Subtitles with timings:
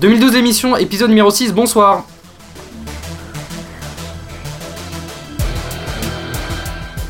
[0.00, 2.04] 2012 émission, épisode numéro 6, bonsoir.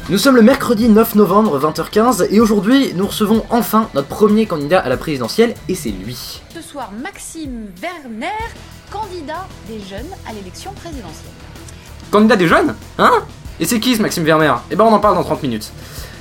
[0.08, 4.78] Nous sommes le mercredi 9 novembre 20h15 et aujourd'hui nous recevons enfin notre premier candidat
[4.80, 6.40] à la présidentielle et c'est lui.
[6.54, 8.32] Ce soir, Maxime Werner,
[8.90, 11.32] candidat des jeunes à l'élection présidentielle.
[12.10, 13.22] Candidat des jeunes Hein?
[13.60, 14.54] Et c'est qui ce Maxime Werner?
[14.70, 15.72] Eh ben on en parle dans 30 minutes.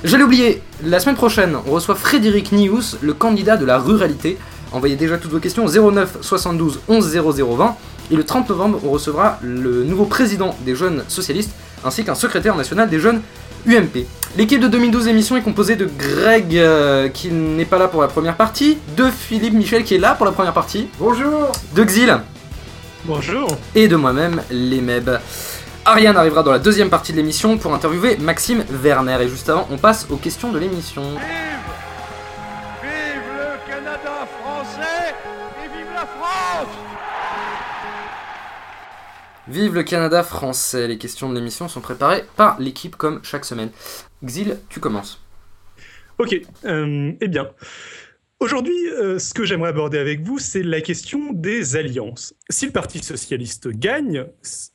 [0.04, 4.36] J'allais oublier, la semaine prochaine on reçoit Frédéric Nious, le candidat de la ruralité.
[4.72, 7.76] Envoyez déjà toutes vos questions au 09 72 11 0020
[8.10, 11.52] et le 30 novembre on recevra le nouveau président des jeunes socialistes
[11.84, 13.20] ainsi qu'un secrétaire national des jeunes
[13.66, 14.06] UMP.
[14.36, 18.08] L'équipe de 2012 émission est composée de Greg euh, qui n'est pas là pour la
[18.08, 22.16] première partie, de Philippe Michel qui est là pour la première partie, Bonjour de Xil
[23.04, 23.48] Bonjour.
[23.74, 25.10] et de moi-même, les Meb.
[25.84, 29.66] Ariane arrivera dans la deuxième partie de l'émission pour interviewer Maxime Werner et juste avant
[29.70, 31.02] on passe aux questions de l'émission.
[39.48, 43.70] Vive le Canada français, les questions de l'émission sont préparées par l'équipe comme chaque semaine.
[44.22, 45.22] Xil, tu commences.
[46.18, 47.48] Ok, euh, eh bien.
[48.40, 52.34] Aujourd'hui, euh, ce que j'aimerais aborder avec vous, c'est la question des alliances.
[52.48, 54.70] Si le Parti socialiste gagne, ce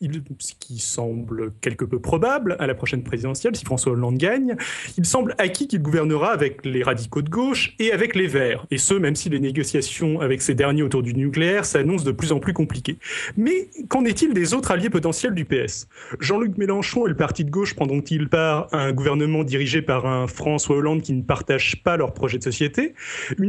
[0.60, 4.58] qui semble quelque peu probable à la prochaine présidentielle, si François Hollande gagne,
[4.98, 8.66] il semble acquis qu'il gouvernera avec les radicaux de gauche et avec les Verts.
[8.70, 12.34] Et ce, même si les négociations avec ces derniers autour du nucléaire s'annoncent de plus
[12.34, 12.98] en plus compliquées.
[13.38, 15.88] Mais qu'en est-il des autres alliés potentiels du PS
[16.20, 20.28] Jean-Luc Mélenchon et le parti de gauche prendront-ils part à un gouvernement dirigé par un
[20.28, 22.94] François Hollande qui ne partage pas leur projet de société?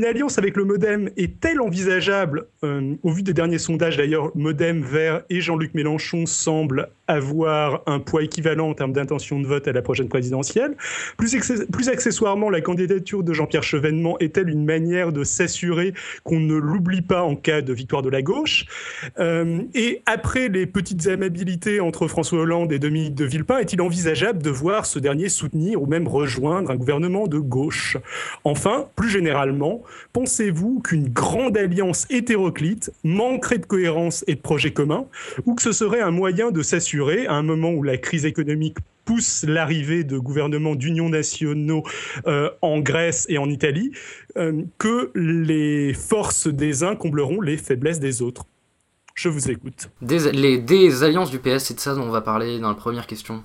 [0.06, 5.22] Alliance avec le Modem est-elle envisageable Euh, Au vu des derniers sondages, d'ailleurs, Modem, Vert
[5.30, 9.82] et Jean-Luc Mélenchon semblent avoir un poids équivalent en termes d'intention de vote à la
[9.82, 10.76] prochaine présidentielle.
[11.16, 17.02] Plus accessoirement, la candidature de Jean-Pierre Chevènement est-elle une manière de s'assurer qu'on ne l'oublie
[17.02, 18.66] pas en cas de victoire de la gauche?
[19.18, 24.42] Euh, Et après les petites amabilités entre François Hollande et Dominique de Villepin, est-il envisageable
[24.42, 27.98] de voir ce dernier soutenir ou même rejoindre un gouvernement de gauche?
[28.44, 35.06] Enfin, plus généralement, pensez-vous qu'une grande alliance hétéroclite manquerait de cohérence et de projets communs,
[35.46, 38.78] ou que ce serait un moyen de s'assurer, à un moment où la crise économique
[39.04, 41.82] pousse l'arrivée de gouvernements d'union nationaux
[42.26, 43.92] euh, en Grèce et en Italie,
[44.38, 48.44] euh, que les forces des uns combleront les faiblesses des autres?
[49.14, 49.90] Je vous écoute.
[50.00, 52.74] Des, les, des alliances du PS, c'est de ça dont on va parler dans la
[52.74, 53.44] première question.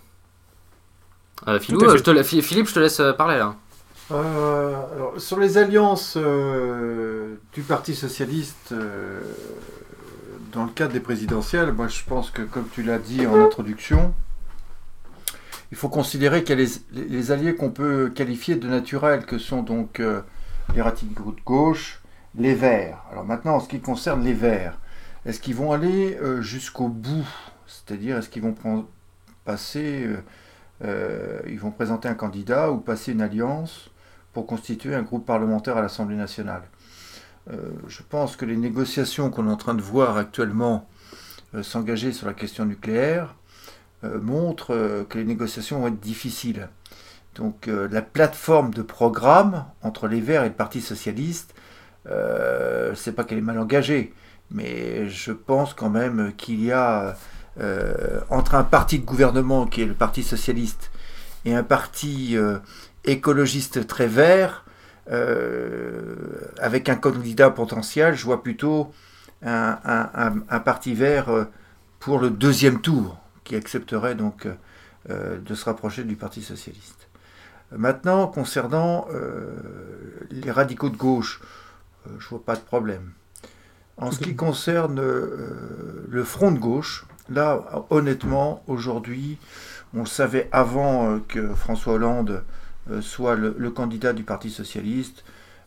[1.48, 3.56] Euh, Philou, je te la- Philippe, je te laisse parler là.
[4.12, 9.22] Euh, alors, sur les alliances euh, du Parti socialiste euh,
[10.52, 14.14] dans le cadre des présidentielles, moi je pense que, comme tu l'as dit en introduction,
[15.72, 19.62] il faut considérer qu'il y a les, alliés qu'on peut qualifier de naturels, que sont
[19.62, 20.02] donc
[20.74, 22.02] les radicaux de gauche,
[22.34, 22.98] les Verts.
[23.12, 24.80] Alors maintenant, en ce qui concerne les Verts,
[25.28, 27.28] est-ce qu'ils vont aller jusqu'au bout?
[27.68, 28.88] C'est-à-dire, est-ce qu'ils vont prendre-
[29.46, 30.10] passer,
[30.82, 33.92] ils vont présenter un candidat ou passer une alliance?
[34.44, 36.64] Constituer un groupe parlementaire à l'Assemblée nationale.
[37.52, 37.58] Euh,
[37.88, 40.88] je pense que les négociations qu'on est en train de voir actuellement
[41.56, 43.34] euh, s'engager sur la question nucléaire
[44.04, 46.70] euh, montrent que les négociations vont être difficiles.
[47.36, 51.54] Donc la plateforme de programme entre les Verts et le Parti socialiste,
[52.08, 54.14] euh, c'est pas qu'elle est mal engagée,
[54.52, 57.16] mais je pense quand même qu'il y a
[58.30, 60.92] entre un parti de gouvernement qui est le Parti socialiste
[61.46, 62.36] et un parti
[63.12, 64.66] écologiste très vert,
[65.12, 66.16] euh,
[66.60, 68.92] avec un candidat potentiel, je vois plutôt
[69.44, 71.46] un, un- un- un parti vert euh,
[72.00, 74.48] pour le deuxième tour, qui accepterait donc
[75.10, 77.08] euh, de se rapprocher du Parti socialiste.
[77.72, 79.56] Maintenant, concernant euh,
[80.32, 81.42] les radicaux de gauche,
[82.18, 83.12] je vois pas de problème.
[83.98, 89.38] En ce qui concerne le front de gauche, là, honnêtement, aujourd'hui,
[89.94, 92.44] on le savait avant que François Hollande
[93.02, 95.24] soit le, candidat du Parti socialiste.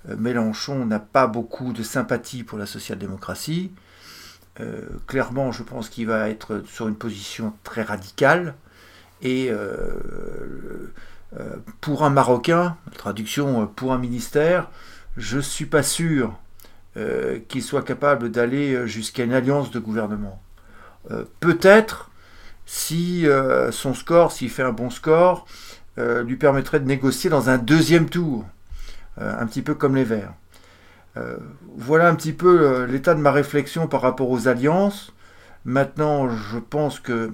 [0.08, 3.72] Euh, Mélenchon n'a pas beaucoup de sympathie pour la social-démocratie.
[4.60, 8.54] Euh, clairement, je pense qu'il va être sur une position très radicale.
[9.22, 10.92] Et euh,
[11.38, 14.68] euh, pour un Marocain, traduction euh, pour un ministère,
[15.16, 16.34] je ne suis pas sûr
[16.96, 20.42] euh, qu'il soit capable d'aller euh, jusqu'à une alliance de gouvernement.
[21.10, 22.10] Euh, Peut-être
[22.66, 25.46] si euh, son score, s'il fait un bon score,
[25.98, 28.46] euh, lui permettrait de négocier dans un deuxième tour,
[29.20, 30.32] euh, un petit peu comme les Verts.
[31.18, 31.36] Euh,
[31.76, 35.12] voilà un petit peu l'état de ma réflexion par rapport aux alliances.
[35.66, 37.32] Maintenant, je pense que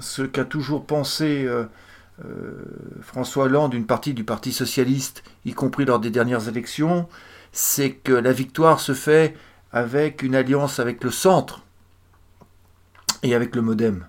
[0.00, 1.48] ce qu'a toujours pensé
[3.02, 7.08] François Hollande, une partie du Parti socialiste, y compris lors des dernières élections,
[7.52, 9.36] c'est que la victoire se fait
[9.72, 11.62] avec une alliance avec le centre
[13.22, 14.06] et avec le modem.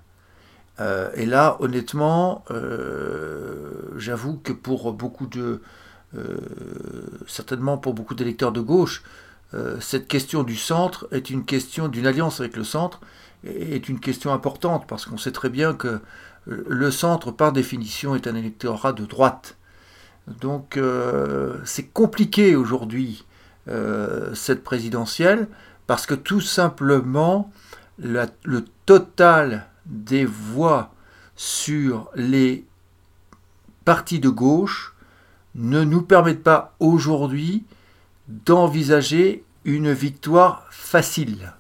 [0.80, 5.62] Euh, et là, honnêtement, euh, j'avoue que pour beaucoup de,
[6.18, 6.38] euh,
[7.28, 9.04] certainement pour beaucoup d'électeurs de gauche,
[9.80, 13.00] cette question du centre est une question d'une alliance avec le centre
[13.46, 16.02] est une question importante parce qu'on sait très bien que
[16.46, 19.56] le centre, par définition, est un électorat de droite.
[20.42, 20.78] Donc
[21.64, 23.24] c'est compliqué aujourd'hui
[24.34, 25.48] cette présidentielle
[25.88, 27.50] parce que tout simplement
[27.98, 30.94] le total des voix
[31.36, 32.66] sur les
[33.84, 34.94] partis de gauche
[35.54, 37.66] ne nous permettent pas aujourd'hui
[38.28, 41.54] d'envisager une victoire facile.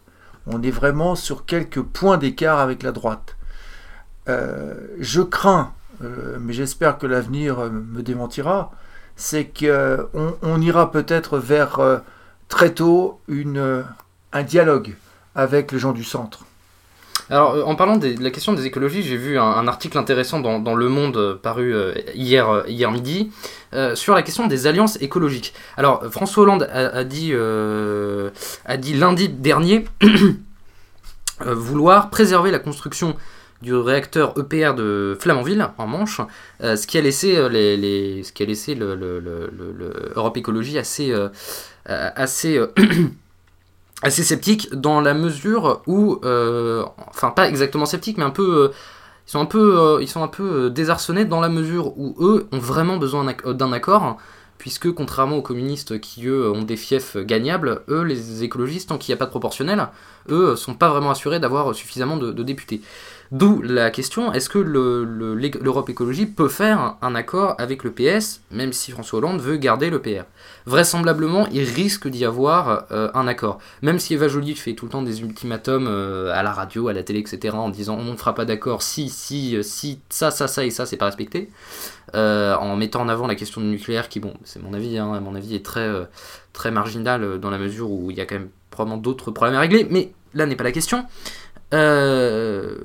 [0.47, 3.35] On est vraiment sur quelques points d'écart avec la droite.
[4.27, 5.73] Euh, je crains,
[6.03, 8.71] euh, mais j'espère que l'avenir me démentira,
[9.15, 11.99] c'est qu'on on ira peut-être vers euh,
[12.47, 14.95] très tôt un dialogue
[15.35, 16.45] avec les gens du centre.
[17.29, 20.75] Alors, euh, en parlant de la question des écologies, j'ai vu un, article intéressant dans,
[20.75, 23.31] Le Monde euh, paru euh, hier, hier midi
[23.93, 25.53] sur la question des alliances écologiques.
[25.75, 29.83] Alors, François Hollande a, dit, a dit lundi dernier
[31.45, 33.17] vouloir préserver la construction
[33.61, 36.21] du réacteur EPR de Flamanville en Manche,
[36.61, 41.13] ce qui a laissé les, ce qui a laissé le, Europe Écologie assez
[41.85, 42.57] assez
[44.05, 48.69] assez sceptique dans la mesure où, euh, enfin pas exactement sceptique, mais un peu, euh,
[49.27, 52.47] ils sont un peu, euh, ils sont un peu désarçonnés dans la mesure où eux
[52.51, 54.17] ont vraiment besoin d'un accord,
[54.59, 59.11] puisque contrairement aux communistes qui eux ont des fiefs gagnables, eux les écologistes tant qu'il
[59.11, 59.87] n'y a pas de proportionnel,
[60.29, 62.81] eux sont pas vraiment assurés d'avoir suffisamment de députés.
[63.31, 68.71] D'où la question, est-ce que l'Europe écologie peut faire un accord avec le PS, même
[68.71, 70.25] si François Hollande veut garder le PR
[70.67, 73.59] Vraisemblablement, il risque d'y avoir euh, un accord.
[73.81, 76.93] Même si Eva Joly fait tout le temps des ultimatums euh, à la radio, à
[76.93, 80.31] la télé, etc., en disant on ne fera pas d'accord si, si, euh, si, ça,
[80.31, 81.49] ça, ça et ça, c'est pas respecté.
[82.13, 85.35] en mettant en avant la question du nucléaire, qui, bon, c'est mon avis, hein, mon
[85.35, 85.89] avis, est très,
[86.53, 89.61] très marginal dans la mesure où il y a quand même probablement d'autres problèmes à
[89.61, 91.05] régler, mais là n'est pas la question.
[91.73, 92.75] Euh,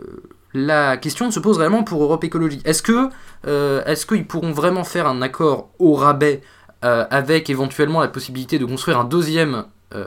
[0.52, 2.60] la question se pose réellement pour Europe Écologie.
[2.64, 3.08] Est-ce que
[3.46, 6.42] euh, est-ce qu'ils pourront vraiment faire un accord au rabais
[6.84, 9.64] euh, avec éventuellement la possibilité de construire un deuxième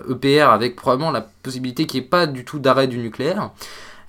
[0.10, 3.52] EPR e avec probablement la possibilité qu'il n'y ait pas du tout d'arrêt du nucléaire?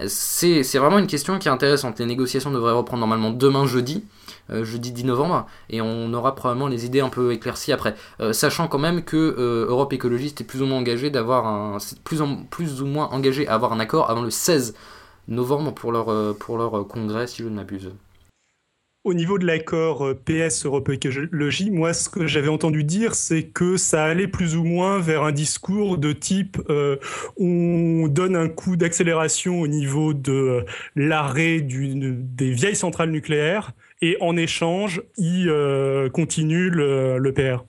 [0.06, 2.00] C'est, vraiment une question qui est intéressante.
[2.00, 4.04] Les négociations devraient reprendre normalement demain jeudi.
[4.50, 7.94] Jeudi 10 novembre, et on aura probablement les idées un peu éclaircies après.
[8.32, 12.20] sachant quand même que Europe Écologiste est plus ou moins engagé d'avoir un, plus,
[12.50, 14.74] plus ou moins engagé à avoir un accord avant le 16
[15.28, 17.92] novembre pour leur, euh, pour leur euh, congrès, si je ne m'abuse.
[19.04, 23.44] Au niveau de l'accord euh, PS Europe Écologie, moi, ce que j'avais entendu dire, c'est
[23.44, 26.60] que ça allait plus ou moins vers un discours de type
[27.36, 30.64] on donne un coup d'accélération au niveau de
[30.96, 35.50] l'arrêt des vieilles centrales nucléaires et en échange, ils
[36.12, 37.64] continuent le, PR.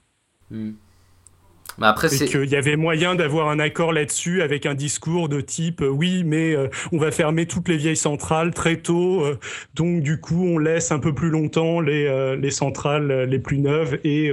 [1.78, 5.42] Bah après, et qu'il y avait moyen d'avoir un accord là-dessus avec un discours de
[5.42, 9.38] type euh, oui, mais euh, on va fermer toutes les vieilles centrales très tôt, euh,
[9.74, 14.00] donc du coup on laisse un peu plus longtemps les, les centrales les plus neuves
[14.04, 14.32] et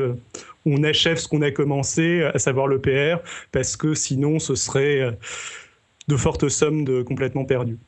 [0.67, 5.19] on achève ce qu'on a commencé, à savoir le PR, parce que sinon ce serait
[6.09, 7.79] de fortes sommes de complètement perdues.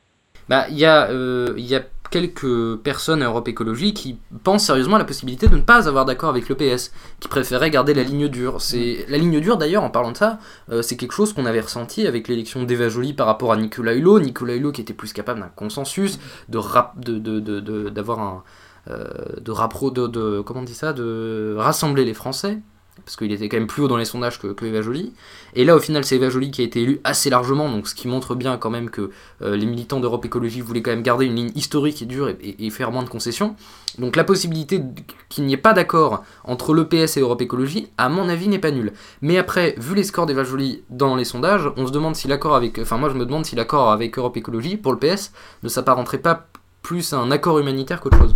[0.49, 1.09] Bah, il y, a,
[1.55, 5.61] y a quelques personnes à Europe Écologie qui pensent sérieusement à la possibilité de ne
[5.61, 8.61] pas avoir d'accord avec le PS, qui préféraient garder la ligne dure.
[8.61, 10.39] C'est la ligne dure d'ailleurs, en parlant de ça,
[10.71, 13.93] euh, c'est quelque chose qu'on avait ressenti avec l'élection d'Eva Joly par rapport à Nicolas
[13.93, 14.19] Hulot.
[14.19, 16.19] Nicolas Hulot qui était plus capable d'un consensus,
[16.49, 18.43] de d'avoir un
[18.87, 19.07] euh,
[19.41, 22.59] de, rapro, de, comment on dit ça, de rassembler les Français
[23.03, 25.13] parce qu'il était quand même plus haut dans les sondages que, que Eva Joly.
[25.53, 27.95] Et là, au final, c'est Eva Joly qui a été élue assez largement, donc ce
[27.95, 29.11] qui montre bien quand même que
[29.41, 32.69] euh, les militants d'Europe Écologie voulaient quand même garder une ligne historique et dure et,
[32.69, 33.55] faire moins de concessions.
[33.99, 34.81] Donc la possibilité
[35.29, 38.71] qu'il n'y ait pas d'accord entre l'EPS et Europe Écologie, à mon avis, n'est pas
[38.71, 38.93] nulle.
[39.21, 42.55] Mais après, vu les scores d'Eva Joly dans les sondages, on se demande si l'accord
[42.55, 45.31] avec, enfin moi je me demande si l'accord avec Europe Écologie pour le PS
[45.63, 46.47] ne s'apparenterait pas
[46.81, 48.35] plus à un accord humanitaire qu'autre chose.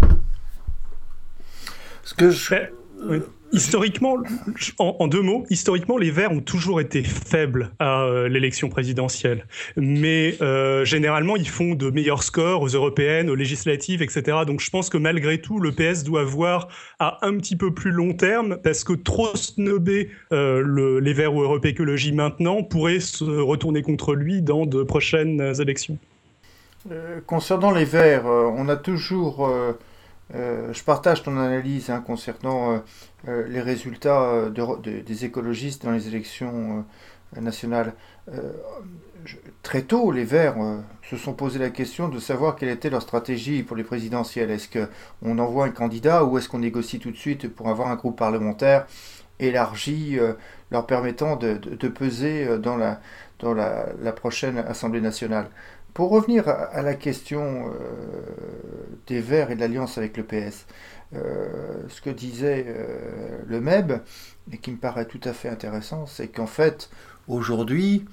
[2.03, 2.55] Ce que je...
[3.01, 3.19] Oui.
[3.51, 4.17] Historiquement,
[4.77, 9.45] en, deux mots, historiquement, les Verts ont toujours été faibles à euh, l'élection présidentielle.
[9.75, 14.39] Mais euh, généralement, ils font de meilleurs scores aux européennes, aux législatives, etc.
[14.45, 16.67] Donc je pense que malgré tout, le PS doit voir
[16.99, 21.41] à un petit peu plus long terme, parce que trop snobber euh, les Verts ou
[21.41, 25.97] Europe Écologie maintenant pourrait se retourner contre lui dans de prochaines élections.
[27.25, 29.49] concernant les Verts, on a toujours
[30.35, 32.79] Euh, je partage ton analyse hein, concernant euh,
[33.27, 36.85] euh, les résultats de- de- des écologistes dans les élections
[37.39, 37.93] nationales.
[39.63, 40.55] Très tôt, les Verts
[41.09, 44.49] se sont posé la question de savoir quelle était leur stratégie pour les présidentielles.
[44.51, 47.95] Est-ce qu'on envoie un candidat ou est-ce qu'on négocie tout de suite pour avoir un
[47.95, 48.87] groupe parlementaire
[49.39, 50.17] élargi
[50.71, 51.53] leur permettant de,
[51.89, 55.49] peser dans la prochaine Assemblée nationale?
[55.99, 57.71] Pour revenir à, la question euh,
[59.07, 60.65] des Verts et de l'alliance avec le PS,
[61.13, 63.99] euh, ce que disait euh, le MEB,
[64.49, 66.89] et qui me paraît tout à fait intéressant, c'est qu'en fait,
[67.27, 68.05] aujourd'hui,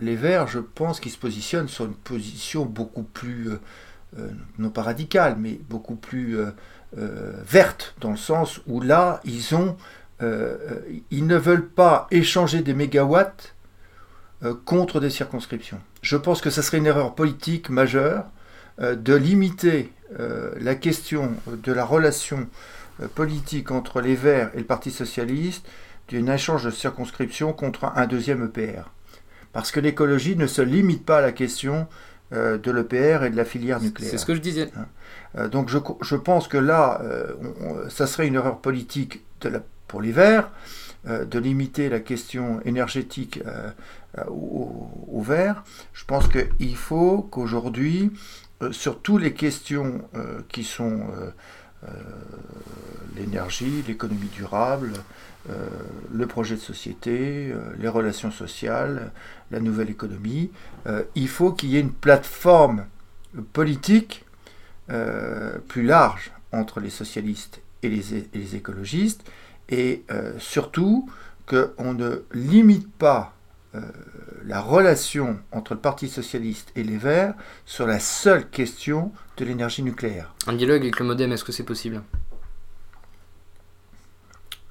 [0.00, 3.50] les Verts, je pense qu'ils se positionnent sur une position beaucoup plus,
[4.58, 6.36] non pas radicale, mais beaucoup plus
[6.92, 9.76] verte, dans le sens où là, ils ont,
[10.20, 13.54] ils ne veulent pas échanger des mégawatts
[14.64, 15.80] contre des circonscriptions.
[16.04, 18.26] Je pense que ça serait une erreur politique majeure
[18.78, 22.46] euh, de limiter euh, la question de la relation
[23.02, 25.66] euh, politique entre les Verts et le Parti socialiste
[26.12, 28.90] d'un échange de circonscription contre un deuxième EPR.
[29.54, 31.86] Parce que l'écologie ne se limite pas à la question
[32.32, 34.10] de l'EPR et de la filière nucléaire.
[34.10, 34.70] C'est ce que je disais.
[35.38, 37.00] Euh, donc je, pense que là,
[37.88, 40.50] ça serait une erreur politique de la- pour les Verts
[41.06, 43.70] de limiter la question énergétique euh,
[44.18, 45.64] euh, aux Verts.
[45.92, 48.12] Je pense qu'il faut qu'aujourd'hui,
[48.62, 51.30] euh, sur toutes les questions euh, qui sont euh,
[51.84, 51.88] euh,
[53.16, 54.92] l'énergie, l'économie durable,
[55.50, 55.68] euh,
[56.12, 59.12] le projet de société, euh, les relations sociales,
[59.50, 60.50] la nouvelle économie,
[60.86, 62.86] euh, il faut qu'il y ait une plateforme
[63.52, 64.24] politique
[64.90, 69.28] euh, plus large entre les socialistes et les écologistes,
[69.68, 71.08] et euh, surtout
[71.46, 73.34] qu'on ne limite pas
[73.74, 73.80] euh,
[74.44, 77.34] la relation entre le Parti socialiste et les Verts
[77.66, 80.34] sur la seule question de l'énergie nucléaire.
[80.46, 82.02] Un dialogue avec le modem, est-ce que c'est possible?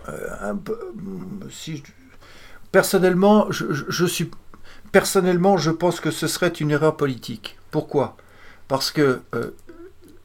[0.09, 0.77] Euh, un peu,
[1.50, 1.83] si je-
[2.71, 4.29] personnellement, je, je- je suis
[4.91, 7.57] personnellement, je pense que ce serait une erreur politique.
[7.71, 8.17] Pourquoi?
[8.67, 9.51] Parce que euh,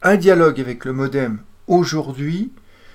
[0.01, 2.51] un dialogue avec le MoDem aujourd'hui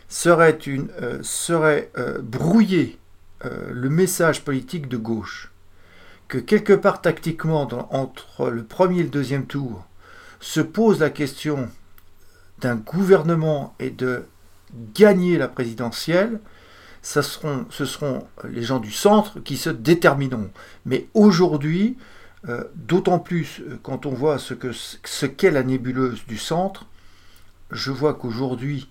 [0.09, 2.99] serait une euh, euh, brouiller
[3.45, 5.51] euh, le message politique de gauche.
[6.29, 9.85] Que quelque part tactiquement, entre le premier et le deuxième tour,
[10.41, 11.69] se pose la question
[12.61, 14.25] d'un gouvernement et de
[14.95, 16.41] gagner la présidentielle,
[17.03, 20.51] ça seront, ce seront les gens du centre qui se détermineront.
[20.87, 21.99] Mais aujourd'hui,
[22.75, 26.87] d'autant plus quand on voit ce que ce qu'est la nébuleuse du centre,
[27.71, 28.89] je vois qu'aujourd'hui,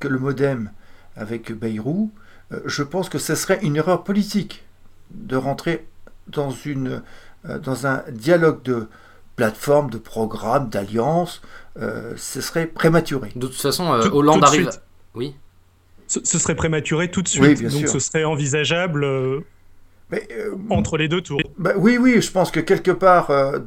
[0.00, 0.70] que le modem
[1.16, 2.10] avec Bayrou,
[2.52, 4.64] euh, je pense que ce serait une erreur politique
[5.10, 5.86] de rentrer
[6.28, 7.02] dans, une,
[7.48, 8.88] euh, dans un dialogue de
[9.36, 11.42] plateforme, de programme, d'alliance.
[11.80, 13.32] euh, ce serait prématuré.
[13.34, 14.70] De toute façon, euh, Tout- Hollande tout arrive.
[14.70, 14.80] suite.
[15.14, 15.34] Oui.
[16.06, 17.88] Ce, ce serait prématuré tout de suite, Oui, bien donc sûr.
[17.88, 19.40] ce serait envisageable euh,
[20.10, 21.40] Mais, euh, entre les deux tours.
[21.58, 23.58] Bah oui, oui, je pense que quelque part, euh,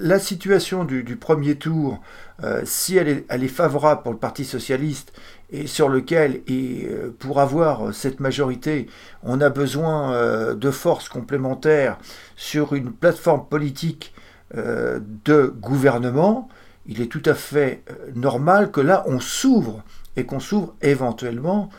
[0.00, 2.00] la situation du, du premier tour,
[2.42, 5.12] euh, si elle est, elle est favorable pour le Parti socialiste
[5.54, 8.88] et sur lequel, euh, pour avoir cette majorité,
[9.22, 11.96] on a besoin euh, de forces complémentaires
[12.34, 14.12] sur une plateforme politique
[14.56, 16.48] euh, de gouvernement,
[16.86, 17.84] il est tout à fait
[18.14, 19.82] normal que là, on s'ouvre
[20.16, 21.70] et qu'on s'ouvre éventuellement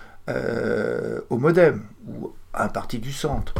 [1.29, 3.53] au modem ou à un parti du centre.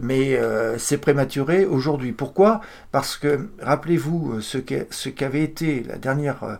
[0.00, 0.40] Mais
[0.78, 2.12] c'est prématuré aujourd'hui.
[2.12, 2.62] Pourquoi?
[2.92, 6.58] Parce que, rappelez-vous ce qu'avait été la dernière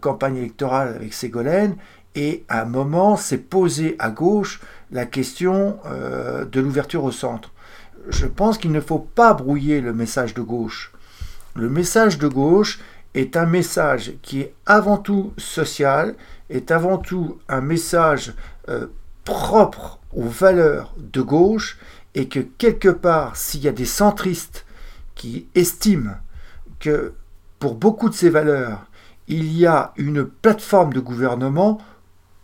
[0.00, 1.76] campagne électorale avec Ségolène,
[2.14, 7.52] et à un moment s'est posé à gauche la question euh, de l'ouverture au centre.
[8.08, 10.92] Je pense qu'il ne faut pas brouiller le message de gauche.
[11.54, 12.80] Le message de gauche
[13.14, 16.14] est un message qui est avant tout social,
[16.50, 18.34] est avant tout un message
[18.68, 18.86] euh,
[19.24, 21.78] propre aux valeurs de gauche
[22.14, 24.66] et que quelque part, s'il y a des centristes
[25.14, 26.16] qui estiment
[26.80, 27.14] que
[27.58, 28.86] pour beaucoup de ces valeurs,
[29.28, 31.78] il y a une plateforme de gouvernement,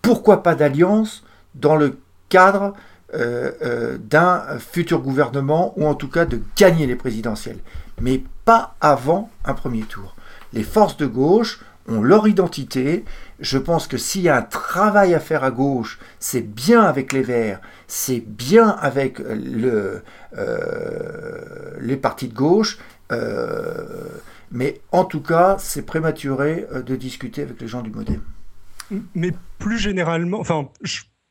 [0.09, 1.23] pourquoi pas d'alliance
[1.55, 1.99] dans le
[2.31, 2.73] cadre
[3.13, 7.59] euh, euh, d'un futur gouvernement ou en tout cas de gagner les présidentielles,
[8.01, 10.17] mais pas avant un premier tour.
[10.55, 13.05] Les forces de gauche ont leur identité.
[13.39, 17.13] Je pense que s'il y a un travail à faire à gauche, c'est bien avec
[17.13, 20.01] les Verts, c'est bien avec euh,
[21.81, 22.79] les partis de gauche,
[24.51, 28.23] mais en tout cas, c'est prématuré de discuter avec les gens du Modem.
[29.15, 30.69] Mais plus généralement, enfin,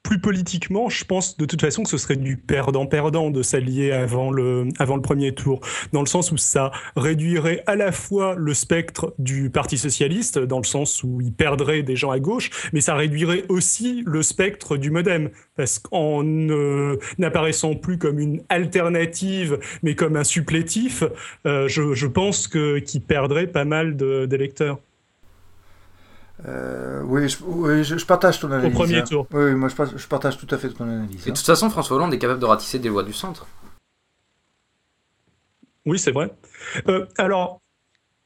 [0.08, 4.32] plus politiquement, je pense de toute façon que ce serait du perdant-perdant de s'allier avant
[4.32, 5.60] le, avant le premier tour,
[5.92, 10.60] dans le sens où ça réduirait à la fois le spectre du Parti socialiste, dans
[10.60, 14.78] le sens où il perdrait des gens à gauche, mais ça réduirait aussi le spectre
[14.78, 16.24] du modem, parce qu'en
[17.18, 21.04] n'apparaissant plus comme une alternative, mais comme un supplétif,
[21.46, 24.80] euh, je, je, pense qu'il perdrait pas mal d'électeurs.
[26.46, 28.75] Euh, oui, je, je, partage ton analyse.
[28.75, 29.03] Au premier hein.
[29.03, 29.27] tour.
[29.34, 31.27] Oui, moi je, je, partage tout à fait ton analyse.
[31.27, 33.48] Et de toute façon, François Hollande est capable de ratisser des voix du centre.
[35.86, 36.32] Oui, c'est vrai.
[36.88, 37.62] Euh, alors,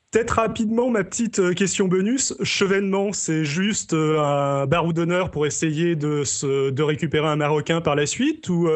[0.09, 2.33] peut-être rapidement, ma petite euh, question bonus.
[2.43, 7.95] Chevènement, c'est juste un barreau d'honneur pour essayer de, se, de récupérer un Marocain par
[7.95, 8.67] la suite ou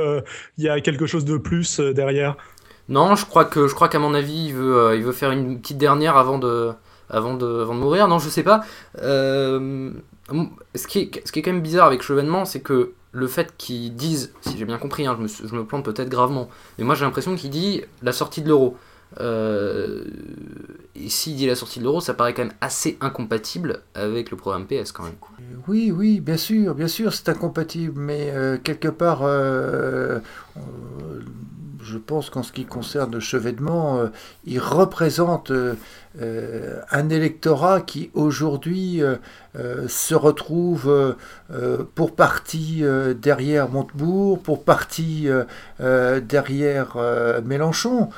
[0.58, 2.38] il y a quelque chose de plus derrière?
[2.88, 5.60] Non, je crois que je crois qu'à mon avis, il veut, il veut faire une
[5.60, 6.72] petite dernière avant de
[7.10, 8.08] avant de, mourir.
[8.08, 8.64] Non, je sais pas.
[9.02, 9.92] Euh,
[10.76, 14.58] ce, qui est, quand même bizarre avec Chevènement, c'est que le fait qu'ils disent, si
[14.58, 17.82] j'ai bien compris, hein, je, me, plante peut-être gravement, mais moi j'ai l'impression qu'il dit
[18.02, 18.78] la sortie de l'euro.
[19.22, 20.04] Euh,
[20.96, 24.38] et s'il dit la sortie de l'euro, ça paraît quand même assez incompatible avec le
[24.38, 25.16] programme PS quand même.
[25.68, 30.20] Oui, oui, bien sûr, bien sûr, c'est incompatible, mais euh, quelque part, euh,
[31.86, 34.08] je pense qu'en ce qui concerne le chevènement, euh,
[34.46, 35.76] il représente euh,
[36.20, 39.02] euh, un électorat qui aujourd'hui
[39.88, 41.16] se retrouve
[41.94, 42.84] pour partie
[43.22, 45.28] derrière Montebourg, pour partie
[45.80, 46.98] derrière
[47.44, 48.10] Mélenchon.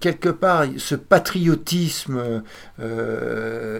[0.00, 2.42] quelque part, ce patriotisme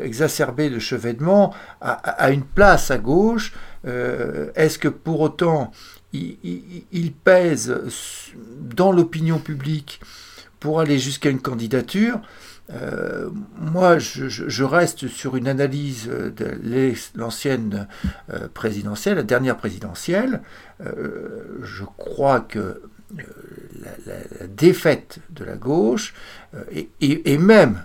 [0.02, 3.54] exacerbé de chevènement a, a, une place à gauche.
[3.84, 5.72] Est-ce que pour autant
[6.12, 7.74] il, pèse
[8.60, 10.00] dans l'opinion publique
[10.60, 12.20] pour aller jusqu'à une candidature.
[12.70, 16.58] Euh, moi, je, reste sur une analyse de
[17.14, 17.88] l'ancienne
[18.30, 20.42] euh, présidentielle, la dernière présidentielle.
[20.84, 22.82] Euh, je crois que
[23.80, 26.12] la, défaite de la gauche
[26.72, 27.82] et, et, même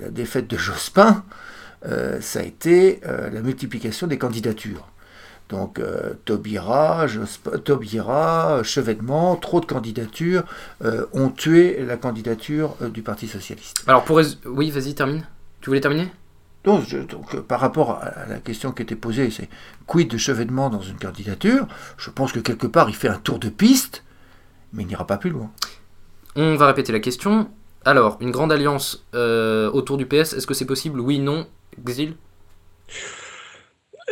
[0.00, 1.24] la défaite de Jospin,
[2.20, 4.90] ça a été la multiplication des candidatures.
[5.48, 7.06] Donc euh, Taubira,
[8.62, 10.42] Chevènement, trop de candidatures
[10.84, 13.82] euh, ont tué la candidature euh, du Parti socialiste.
[13.86, 15.26] Alors pour oui, vas-y, termine.
[15.60, 16.08] Tu voulais terminer?
[16.64, 19.48] Donc, donc, par rapport à la question qui était posée, c'est
[19.86, 21.66] quid de Chevènement dans une candidature?
[21.96, 24.04] Je pense que quelque part il fait un tour de piste,
[24.72, 25.50] mais il n'ira pas plus loin.
[26.36, 27.48] On va répéter la question.
[27.84, 31.00] Alors, une grande alliance autour du PS, est-ce que c'est possible?
[31.00, 31.46] Oui, non
[31.78, 32.16] Exil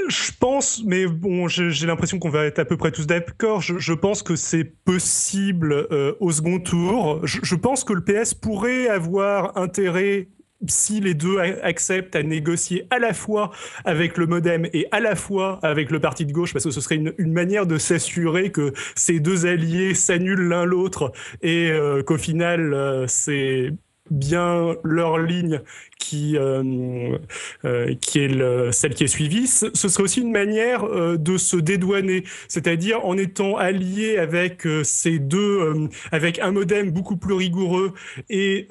[0.08, 3.60] je pense, mais bon, j'ai l'impression qu'on va être à peu près tous d'accord.
[3.60, 7.20] Je, pense que c'est possible euh, au second tour.
[7.24, 10.28] Je, pense que le PS pourrait avoir intérêt
[10.66, 13.50] si les deux acceptent à négocier à la fois
[13.84, 16.80] avec le modem et à la fois avec le parti de gauche, parce que ce
[16.80, 22.16] serait une, manière de s'assurer que ces deux alliés s'annulent l'un l'autre et euh, qu'au
[22.16, 23.70] final, euh, c'est
[24.10, 25.60] bien leur ligne
[26.06, 27.18] qui, euh,
[27.64, 31.36] euh, qui est le, celle qui est suivie, ce, serait aussi une manière euh, de
[31.36, 37.92] se dédouaner, c'est-à-dire en étant allié avec ces deux, avec un modem beaucoup plus rigoureux
[38.30, 38.68] et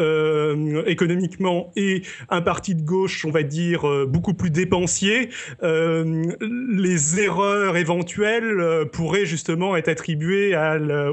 [0.86, 5.30] économiquement et un parti de gauche, on va dire, beaucoup plus dépensier,
[5.62, 10.56] les erreurs éventuelles pourraient justement être attribuées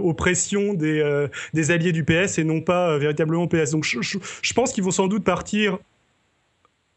[0.03, 3.71] aux pressions des, alliés du PS et non pas véritablement au PS.
[3.71, 5.79] Donc je pense qu'ils vont sans doute partir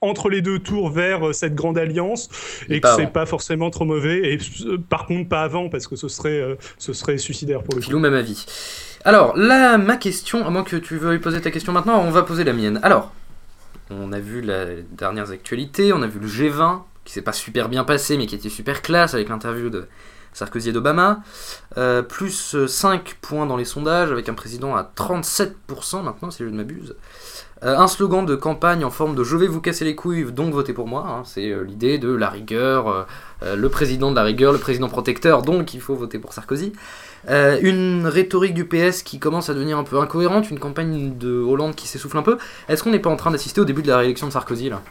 [0.06, 2.30] entre les deux tours vers euh, cette grande alliance
[2.70, 5.96] et, que c'est pas forcément trop mauvais et euh, par contre pas avant parce que
[5.96, 8.00] ce serait euh, ce serait suicidaire pour le coup.
[8.00, 8.46] même avis.
[9.04, 12.24] Alors là ma question, à moins que tu veuilles poser ta question maintenant, on va
[12.24, 12.80] poser la mienne.
[12.84, 13.12] Alors
[13.90, 17.70] on a vu les dernières actualités, on a vu le G20 qui s'est pas super
[17.70, 19.88] bien passé mais qui était super classe avec l'interview de
[20.34, 21.22] Sarkozy et d'Obama,
[22.10, 26.58] plus 5 points dans les sondages avec un président à 37% maintenant si je ne
[26.58, 26.96] m'abuse.
[27.64, 30.54] Euh, un slogan de campagne en forme de je vais vous casser les couilles, donc
[30.54, 31.06] votez pour moi.
[31.08, 31.22] Hein.
[31.24, 33.08] c'est euh, l'idée de la rigueur,
[33.44, 36.74] euh, le président de la rigueur, le président protecteur, donc il faut voter pour Sarkozy.
[37.30, 41.76] une rhétorique du PS qui commence à devenir un peu incohérente, une campagne de Hollande
[41.76, 42.38] qui s'essouffle un peu.
[42.68, 44.82] Est-ce qu'on n'est pas en train d'assister au début de la réélection de Sarkozy là?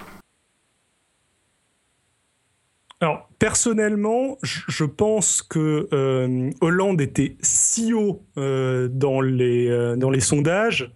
[3.05, 10.09] Alors, personnellement, je pense que euh, Hollande était si haut euh, dans, les, euh, dans
[10.09, 10.91] les sondages,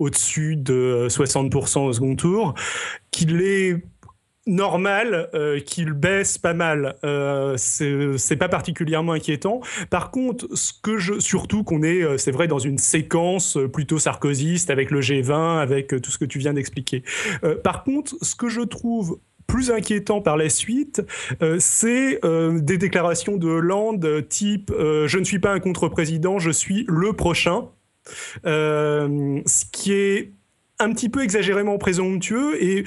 [0.00, 2.54] au-dessus de 60% au second tour,
[3.12, 3.76] qu'il est
[4.44, 5.30] normal
[5.64, 6.96] qu'il baisse pas mal.
[7.56, 9.60] c'est pas particulièrement inquiétant.
[9.88, 14.68] Par contre, ce que je, surtout qu'on est, c'est vrai, dans une séquence plutôt sarkozyste
[14.70, 17.04] avec le G20, avec tout ce que tu viens d'expliquer.
[17.62, 19.20] par contre, ce que je trouve
[19.52, 21.02] plus inquiétant par la suite,
[21.58, 27.12] c'est des déclarations de Hollande type je ne suis pas un contre-président, je suis le
[27.12, 27.68] prochain.
[28.44, 30.32] ce qui est
[30.78, 32.84] un petit peu exagérément présomptueux et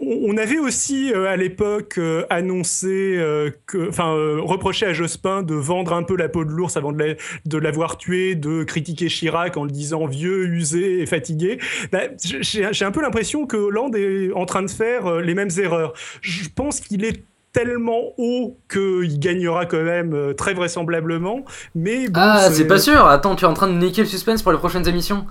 [0.00, 5.54] on avait aussi euh, à l'époque euh, annoncé euh, que, enfin, reproché à Jospin de
[5.54, 9.64] vendre un peu la peau de l'ours avant de l'avoir tué, de critiquer Chirac en
[9.64, 11.58] le disant vieux, usé et fatigué.
[11.90, 15.94] Bah, j'ai un peu l'impression que Hollande est en train de faire les mêmes erreurs.
[16.20, 21.44] Je pense qu'il est tellement haut qu'il gagnera quand même très vraisemblablement.
[21.74, 23.06] Mais ah, c'est pas sûr.
[23.06, 25.26] Attends, tu es en train de niquer le suspense pour les prochaines émissions.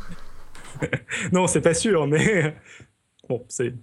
[1.32, 2.53] non, c'est pas sûr, mais
[3.30, 3.73] bon, c'est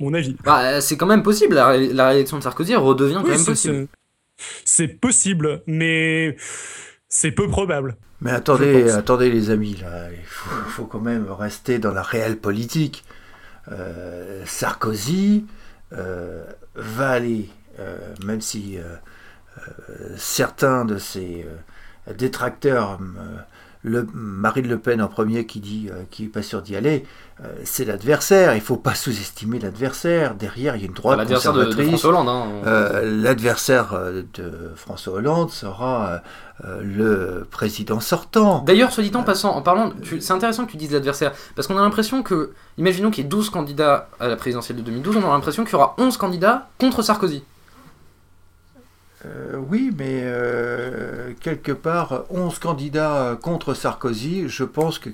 [0.00, 0.36] mon avis.
[0.44, 1.54] Bah, c'est quand même possible.
[1.54, 1.68] La,
[2.08, 3.88] réélection de Sarkozy redevient quand même possible.
[4.64, 6.36] C'est possible, mais
[7.08, 7.96] c'est peu probable.
[8.22, 13.04] Mais attendez, attendez les amis, là, il faut, quand même rester dans la réelle politique.
[13.70, 15.44] Euh, Sarkozy
[15.92, 18.78] euh, va aller, euh, même si
[20.16, 21.46] certains de ses
[22.16, 22.98] détracteurs
[23.82, 27.04] le, Marine Le Pen en premier qui dit euh, qui n'est pas sûr d'y aller,
[27.04, 27.04] euh,
[27.64, 28.54] c'est l'adversaire.
[28.54, 30.34] Il faut pas sous-estimer l'adversaire.
[30.34, 32.04] Derrière, il y a une droite conservatrice.
[32.04, 32.48] Hein.
[32.66, 33.94] Euh, l'adversaire
[34.34, 36.22] de François Hollande sera
[36.82, 38.62] le président sortant.
[38.66, 41.78] D'ailleurs, soit dit en passant, en parlant, c'est intéressant que tu dises l'adversaire, parce qu'on
[41.78, 45.24] a l'impression que, imaginons qu'il y ait 12 candidats à la présidentielle de 2012, on
[45.24, 47.42] a l'impression qu'il y aura 11 candidats contre Sarkozy.
[49.26, 55.10] Euh, oui, mais euh, quelque part, 11 candidats contre Sarkozy, je pense que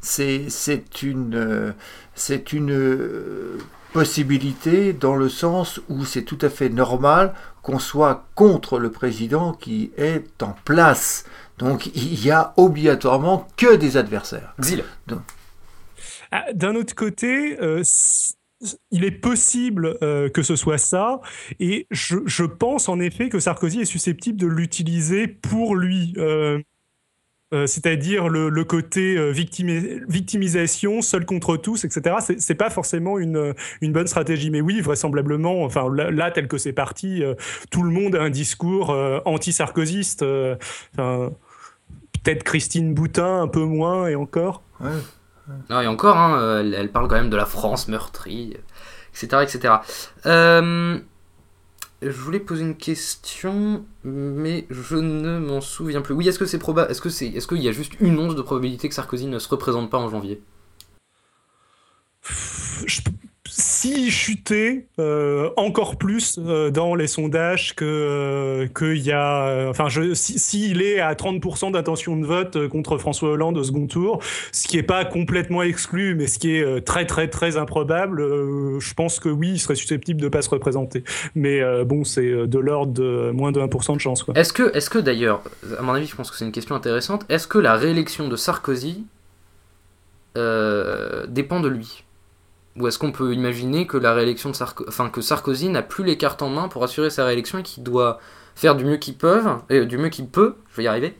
[0.00, 1.74] c'est une,
[2.14, 3.58] c'est une
[3.92, 9.52] possibilité dans le sens où c'est tout à fait normal qu'on soit contre le président
[9.52, 11.24] qui est en place.
[11.58, 14.54] Donc il y a obligatoirement que des adversaires.
[16.30, 17.82] Ah, d'un autre côté, euh,
[18.90, 21.20] il est possible euh, que ce soit ça,
[21.60, 26.14] et je, pense en effet que Sarkozy est susceptible de l'utiliser pour lui.
[26.16, 26.60] Euh,
[27.54, 32.16] euh, c'est-à-dire le, côté victimisation, seul contre tous, etc.
[32.38, 35.62] C'est pas forcément une, bonne stratégie, mais oui, vraisemblablement.
[35.62, 37.22] Enfin, là, tel que c'est parti,
[37.70, 38.96] tout le monde a un discours
[39.26, 40.24] anti-sarkozyste.
[40.96, 44.62] Peut-être Christine Boutin un peu moins et encore.
[45.68, 48.56] Ah, et encore, hein, elle, parle quand même de la France meurtrie,
[49.12, 49.42] etc.
[49.42, 49.74] etc.
[50.26, 50.98] Euh,
[52.02, 56.14] je voulais poser une question, mais je ne m'en souviens plus.
[56.14, 58.34] Oui, est-ce que c'est probable Est-ce que c'est, est-ce qu'il y a juste une once
[58.34, 60.42] de probabilité que Sarkozy ne se représente pas en janvier?
[63.82, 69.88] S'il chutait euh, encore plus euh, dans les sondages que euh, qu'il y a, enfin,
[70.14, 74.20] s'il est à 30% d'intention de vote contre François Hollande au second tour,
[74.52, 78.20] ce qui n'est pas complètement exclu, mais ce qui est très très très improbable,
[78.78, 81.02] je pense que oui, il serait susceptible de pas se représenter.
[81.34, 84.24] Mais bon, c'est de l'ordre de moins de 1% de chance.
[84.36, 85.42] Est-ce que, est-ce que d'ailleurs,
[85.76, 87.24] à mon avis, je pense que c'est une question intéressante.
[87.28, 89.04] Est-ce que la réélection de Sarkozy
[90.36, 92.04] dépend de lui?
[92.78, 94.56] Ou est-ce qu'on peut imaginer que la réélection de
[94.88, 97.82] enfin que Sarkozy n'a plus les cartes en main pour assurer sa réélection et qu'il
[97.82, 98.18] doit
[98.54, 101.16] faire du mieux qu'il peut, et du mieux qu'il peut, je vais y arriver,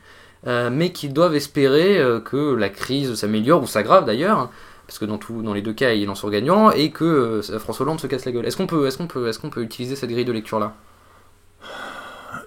[0.47, 4.49] euh, mais qu'ils doivent espérer euh, que la crise s'améliore ou s'aggrave d'ailleurs,
[4.87, 7.59] parce que dans, tout, dans les deux cas il en sort gagnant et que euh,
[7.59, 8.45] François Hollande se casse la gueule.
[8.45, 10.73] Est-ce qu'on peut, est-ce qu'on peut, est-ce qu'on peut utiliser cette grille de lecture là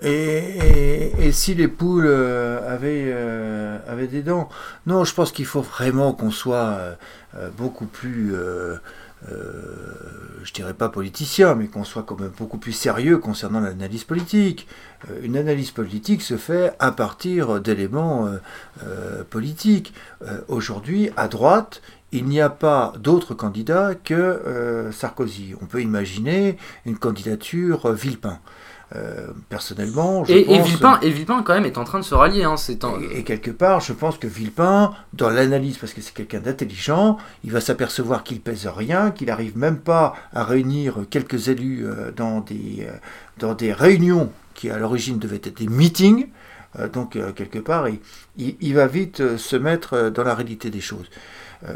[0.02, 3.12] et, si les poules avaient,
[3.88, 4.48] avaient des dents
[4.86, 6.78] Non, je pense qu'il faut vraiment qu'on soit
[7.56, 8.34] beaucoup plus
[9.30, 9.94] euh,
[10.44, 14.68] je dirais pas politicien, mais qu'on soit quand même beaucoup plus sérieux concernant l'analyse politique.
[15.10, 18.28] Euh, une analyse politique se fait à partir d'éléments
[18.84, 19.94] euh, politiques.
[20.48, 25.54] Aujourd'hui, à droite, il n'y a pas d'autre candidat que Sarkozy.
[25.60, 28.38] On peut imaginer une candidature Villepin.
[28.94, 31.02] Euh, personnellement, je et, pense...
[31.02, 32.44] et, Villepin, quand même, est en train de se rallier.
[32.44, 32.54] Hein,
[33.12, 37.50] et, quelque part, je pense que Villepin, dans l'analyse, parce que c'est quelqu'un d'intelligent, il
[37.50, 42.40] va s'apercevoir qu'il pèse rien, qu'il n'arrive même pas à réunir quelques élus euh, dans,
[42.40, 42.92] des, euh,
[43.38, 46.28] dans des réunions qui, à l'origine, devaient être des meetings.
[46.92, 47.98] donc, quelque part, il,
[48.60, 51.06] il, va vite se mettre dans la réalité des choses.
[51.64, 51.74] Euh,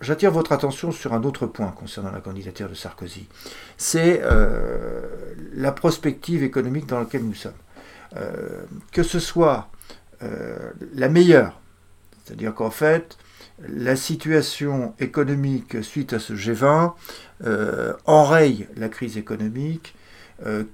[0.00, 3.28] j'attire votre attention sur un autre point concernant la candidature de Sarkozy.
[3.76, 5.02] C'est euh,
[5.54, 7.52] la prospective économique dans laquelle nous sommes.
[8.16, 9.68] Euh, que ce soit
[10.94, 11.58] la meilleure,
[12.22, 13.18] c'est-à-dire qu'en fait,
[13.68, 16.92] la situation économique suite à ce G20
[18.06, 19.96] enraye la crise économique,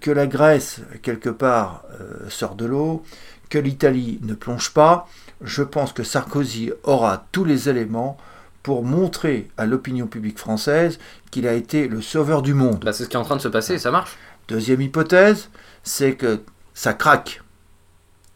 [0.01, 1.87] que la Grèce, quelque part,
[2.29, 3.03] sort de l'eau,
[3.49, 5.09] que l'Italie ne plonge pas,
[5.41, 8.19] je pense que Sarkozy aura tous les éléments
[8.68, 10.98] pour montrer à l'opinion publique française
[11.31, 12.85] qu'il a été le sauveur du monde.
[12.85, 14.18] Bah, c'est ce qui est en train de se passer et ça marche.
[14.46, 15.48] Deuxième hypothèse,
[15.85, 16.42] c'est que
[16.74, 17.42] ça craque.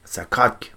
[0.06, 0.74] Ça craque.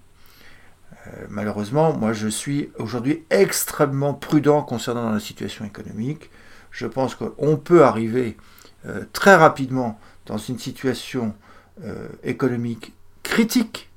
[1.06, 6.28] Euh, malheureusement, moi je suis aujourd'hui extrêmement prudent concernant la situation économique.
[6.70, 8.36] Je pense qu'on peut arriver
[8.84, 11.34] euh, très rapidement dans une situation
[11.82, 12.92] euh, économique
[13.22, 13.88] critique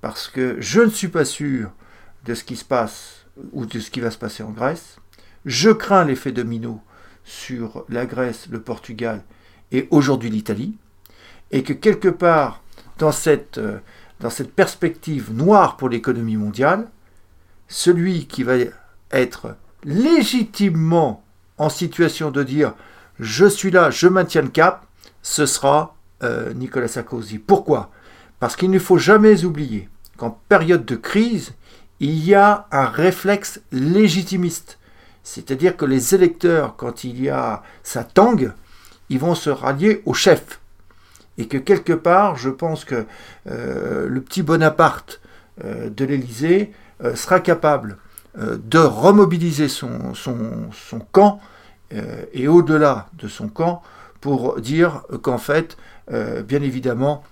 [0.00, 1.70] parce que je ne suis pas sûr
[2.24, 3.19] de ce qui se passe
[3.52, 4.96] ou de ce qui va se passer en Grèce.
[5.44, 6.80] Je crains l'effet domino
[7.24, 9.22] sur la Grèce, le Portugal
[9.72, 10.76] et aujourd'hui l'Italie.
[11.50, 12.62] Et que quelque part,
[12.98, 13.78] dans cette, euh,
[14.20, 16.88] dans cette perspective noire pour l'économie mondiale,
[17.68, 18.54] celui qui va
[19.10, 21.24] être légitimement
[21.58, 22.74] en situation de dire
[23.18, 24.86] je suis là, je maintiens le cap,
[25.22, 27.38] ce sera euh, Nicolas Sarkozy.
[27.38, 27.90] Pourquoi?
[28.38, 31.52] Parce qu'il ne faut jamais oublier qu'en période de crise,
[32.00, 34.78] il y a un réflexe légitimiste.
[35.22, 38.52] C'est-à-dire que les électeurs, quand il y a sa tangue,
[39.10, 40.60] ils vont se rallier au chef.
[41.36, 43.06] Et que quelque part, je pense que
[43.48, 45.20] euh, le petit Bonaparte
[45.64, 46.72] euh, de l'Élysée
[47.04, 47.98] euh, sera capable
[48.36, 50.12] de remobiliser son,
[51.10, 51.40] camp
[52.32, 53.82] et au-delà de son camp
[54.20, 55.76] pour dire qu'en fait,
[56.08, 57.24] bien évidemment,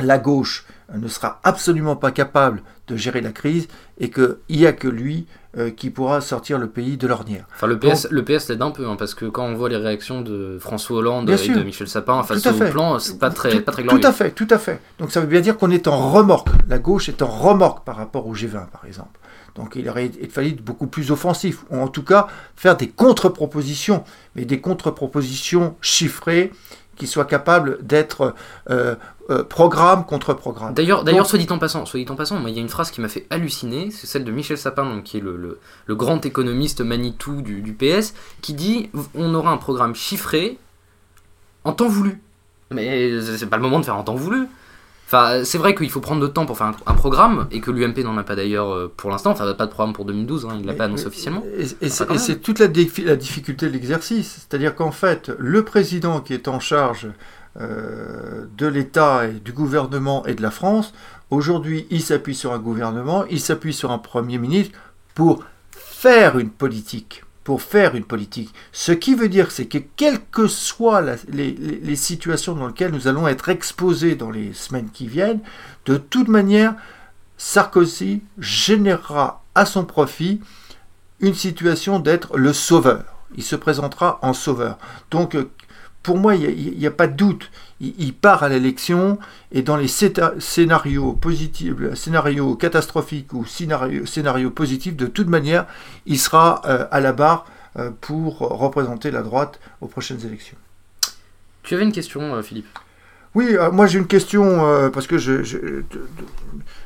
[0.00, 0.66] la gauche
[0.98, 5.26] ne sera absolument pas capable de gérer la crise et qu'il n'y a que lui
[5.56, 7.46] euh, qui pourra sortir le pays de l'ornière.
[7.54, 9.76] Enfin, le PS, le PS l'aide un peu, hein, parce que quand on voit les
[9.76, 13.72] réactions de François Hollande et de Michel Sapin face au plan, c'est pas très, pas
[13.72, 14.00] très glorieux.
[14.00, 14.80] Tout à fait, tout à fait.
[14.98, 16.48] Donc ça veut bien dire qu'on est en remorque.
[16.68, 19.20] La gauche est en remorque par rapport au G20, par exemple.
[19.54, 22.26] Donc il aurait fallu être beaucoup plus offensif, ou en tout cas
[22.56, 24.02] faire des contre-propositions,
[24.34, 26.50] mais des contre-propositions chiffrées
[26.96, 28.34] qui soient capables d'être
[28.70, 28.94] euh,
[29.30, 30.74] euh, programme contre programme.
[30.74, 32.90] D'ailleurs, d'ailleurs, soit dit en passant, soit dit en passant, il y a une phrase
[32.90, 36.24] qui m'a fait halluciner, c'est celle de Michel Sapin, donc, qui est le, le, grand
[36.26, 40.58] économiste Manitou du, du, PS, qui dit on aura un programme chiffré
[41.64, 42.20] en temps voulu.
[42.70, 44.48] Mais c'est pas le moment de faire en temps voulu.
[45.06, 47.98] Enfin, c'est vrai qu'il faut prendre de temps pour faire un, programme et que l'UMP
[47.98, 49.30] n'en a pas d'ailleurs euh, pour l'instant.
[49.30, 51.44] Enfin, pas de programme pour 2012, hein, il l'a pas annoncé officiellement.
[51.58, 54.46] Et, c'est toute la, la difficulté de l'exercice.
[54.48, 57.08] C'est-à-dire qu'en fait, le président qui est en charge
[57.60, 60.92] euh, de l'État et du gouvernement et de la France.
[61.30, 64.76] Aujourd'hui, il s'appuie sur un gouvernement, il s'appuie sur un Premier ministre
[65.14, 67.23] pour faire une politique.
[67.44, 68.54] Pour faire une politique.
[68.72, 73.28] Ce qui veut dire, c'est que quelles que soient les, situations dans lesquelles nous allons
[73.28, 75.40] être exposés dans les semaines qui viennent,
[75.84, 76.74] de toute manière,
[77.36, 80.40] Sarkozy générera à son profit
[81.20, 83.04] une situation d'être le sauveur.
[83.36, 84.78] Il se présentera en sauveur.
[85.10, 85.36] Donc,
[86.04, 87.50] pour moi, il n'y a, pas de doute.
[87.80, 89.18] Il, part à l'élection
[89.50, 95.66] et dans les scénarios positifs, scénarios catastrophiques ou scénarios, positifs, de toute manière,
[96.06, 97.46] il sera euh, à la barre
[97.78, 100.58] euh, pour représenter la droite aux prochaines élections.
[101.62, 102.68] Tu avais une question, euh, Philippe?
[103.34, 105.38] Oui, moi j'ai une question parce que je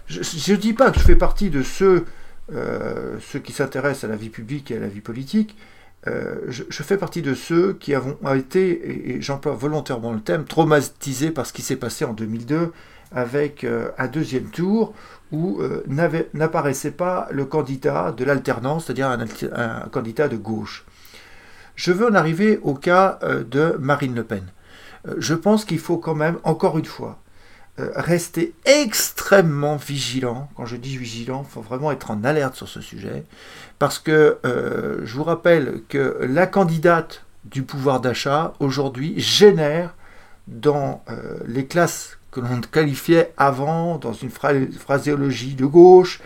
[0.07, 2.07] ne dis pas que je fais partie de ceux,
[2.51, 5.59] ceux qui s'intéressent à la vie publique et à la vie politique.
[6.07, 11.31] Euh, je, fais partie de ceux qui avons été, et, j'emploie volontairement le thème, traumatisés
[11.31, 12.73] par ce qui s'est passé en 2002
[13.11, 14.95] avec euh, un deuxième tour
[15.33, 15.83] où euh,
[16.35, 20.85] n'apparaissait pas le candidat de l'alternance, c'est-à-dire un, candidat de gauche.
[21.75, 24.45] Je veux en arriver au cas de Marine Le Pen.
[25.17, 27.21] je pense qu'il faut quand même, encore une fois,
[27.95, 30.49] rester extrêmement vigilant.
[30.57, 33.25] Quand je dis vigilant, il faut vraiment être en alerte sur ce sujet.
[33.79, 39.95] Parce que euh, je vous rappelle que la candidate du pouvoir d'achat aujourd'hui génère
[40.49, 46.21] dans euh, les classes que l'on qualifiait avant dans une phraséologie de gauche,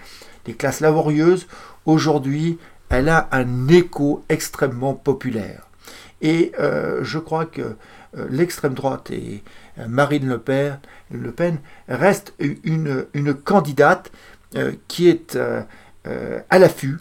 [0.47, 1.47] les classes laborieuses,
[1.85, 5.69] aujourd'hui elle a un écho extrêmement populaire.
[6.21, 7.77] Et euh, je crois que
[8.29, 9.43] l'extrême droite et
[9.89, 10.79] Marine Le Pen,
[11.11, 11.59] le Pen
[11.89, 14.13] restent une, une candidate
[14.87, 15.39] qui est
[16.51, 16.99] à l'affût,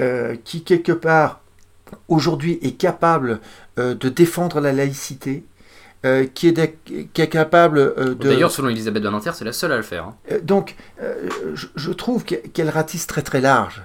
[0.00, 1.42] euh, qui quelque part
[2.08, 3.40] aujourd'hui est capable
[3.78, 5.44] euh, de défendre la laïcité,
[6.06, 6.78] euh, qui, est
[7.12, 8.14] qui, est capable de...
[8.14, 10.06] D'ailleurs, selon Elisabeth Badinter, c'est la seule à le faire.
[10.06, 10.38] Hein.
[10.42, 10.76] donc,
[11.76, 13.82] je, trouve qu'elle ratisse très très large.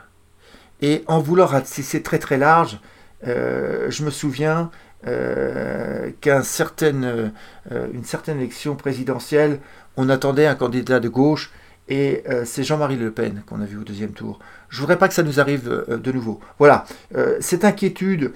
[0.81, 2.79] Et en voulant ratisser très très large,
[3.23, 4.71] je me souviens
[5.03, 7.31] qu'une certaine,
[7.71, 9.59] une certaine élection présidentielle,
[9.95, 11.51] on attendait un candidat de gauche
[11.89, 14.39] et euh, c'est Jean-Marie Le Pen qu'on a vu au deuxième tour.
[14.69, 16.39] Je voudrais pas que ça nous arrive euh, de nouveau.
[16.59, 18.33] Voilà, euh, cette inquiétude,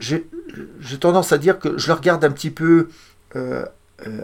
[0.00, 2.88] j'ai tendance à dire que je la regarde un petit peu
[3.36, 3.64] euh,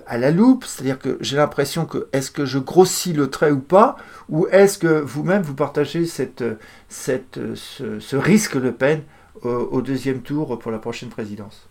[0.07, 3.61] à la loupe, c'est-à-dire que j'ai l'impression que est-ce que je grossis le trait ou
[3.61, 3.97] pas,
[4.29, 6.45] ou est-ce que vous-même vous partagez cette,
[6.89, 9.03] cette, ce, ce risque Le Pen
[9.43, 11.69] au, deuxième tour pour la prochaine présidence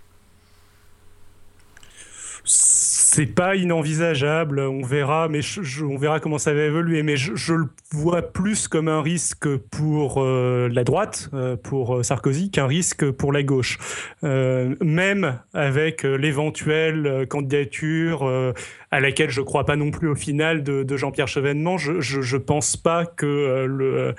[2.43, 5.41] c'est pas inenvisageable, on verra, mais
[5.81, 7.03] on verra comment ça va évoluer.
[7.03, 12.03] Mais je, le vois plus comme un risque pour euh, la droite, euh, pour euh,
[12.03, 13.79] Sarkozy, qu'un risque pour la gauche.
[14.23, 18.53] Même avec l'éventuelle candidature
[18.91, 22.37] à laquelle je crois pas non plus au final de, Jean-Pierre Chevènement, je, je, je,
[22.37, 24.13] pense pas que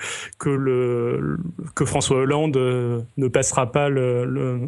[0.45, 3.89] euh, François Hollande euh, ne passera pas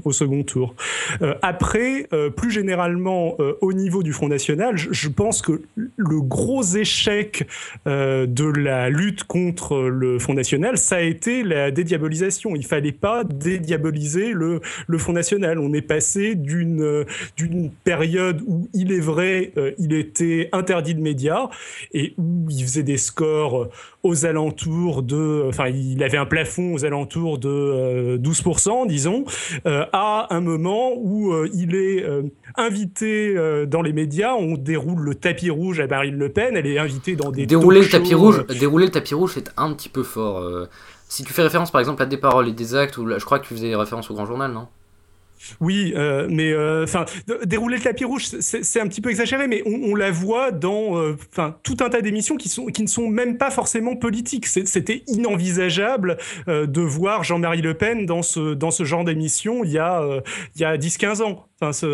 [0.03, 0.75] au second tour.
[1.21, 7.47] Euh, après, plus généralement au niveau du Front National, je, pense que le gros échec
[7.85, 12.55] de la lutte contre le Front National, ça a été la dédiabolisation.
[12.55, 14.61] Il fallait pas dédiaboliser le
[14.97, 15.59] Front National.
[15.59, 16.95] On est passé d'une
[17.83, 21.49] période où il est vrai, il était interdit de médias
[21.93, 23.69] et où il faisait des scores
[24.03, 29.25] aux alentours de, enfin, il avait un plafond aux alentours de 12%, disons,
[29.65, 32.21] euh, à un moment où euh, il est euh,
[32.55, 33.35] invité
[33.67, 37.15] dans les médias, on déroule le tapis rouge à Marine Le Pen, elle est invitée
[37.15, 40.67] dans des dérouler le tapis rouge, dérouler le tapis rouge, c'est un petit peu fort.
[41.09, 43.39] si tu fais référence par exemple à des paroles et des actes, ou je crois
[43.39, 44.67] que tu faisais référence au Grand Journal, non?
[45.59, 49.63] Oui, euh, mais enfin, euh, dérouler le tapis rouge, c'est un petit peu exagéré, mais
[49.65, 50.95] on, la voit dans
[51.29, 54.47] enfin euh, tout un tas d'émissions qui sont qui ne sont même pas forcément politiques.
[54.47, 56.17] C'était inenvisageable
[56.47, 60.03] de voir Jean-Marie Le Pen dans ce dans ce genre d'émission il y a
[60.55, 61.47] il y a 10-15 ans.
[61.61, 61.85] Enfin.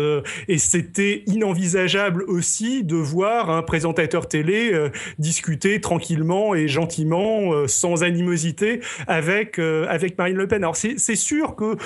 [0.48, 4.72] Et c'était inenvisageable aussi de voir un présentateur télé
[5.18, 10.62] discuter tranquillement et gentiment, sans animosité, avec, euh, avec Marine Le Pen.
[10.62, 11.76] Alors c'est sûr que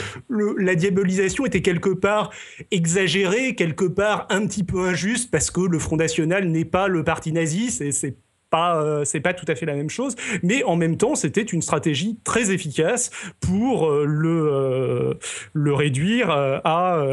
[0.59, 2.31] la diabolisation était quelque part
[2.71, 7.05] exagérée, quelque part un petit peu injuste, parce que le Front National n'est pas le
[7.05, 8.17] parti nazi, c'est
[8.51, 11.63] pas, euh, pas tout à fait la même chose, mais en même temps, c'était une
[11.63, 15.15] stratégie très efficace pour euh, euh,
[15.53, 17.05] le réduire à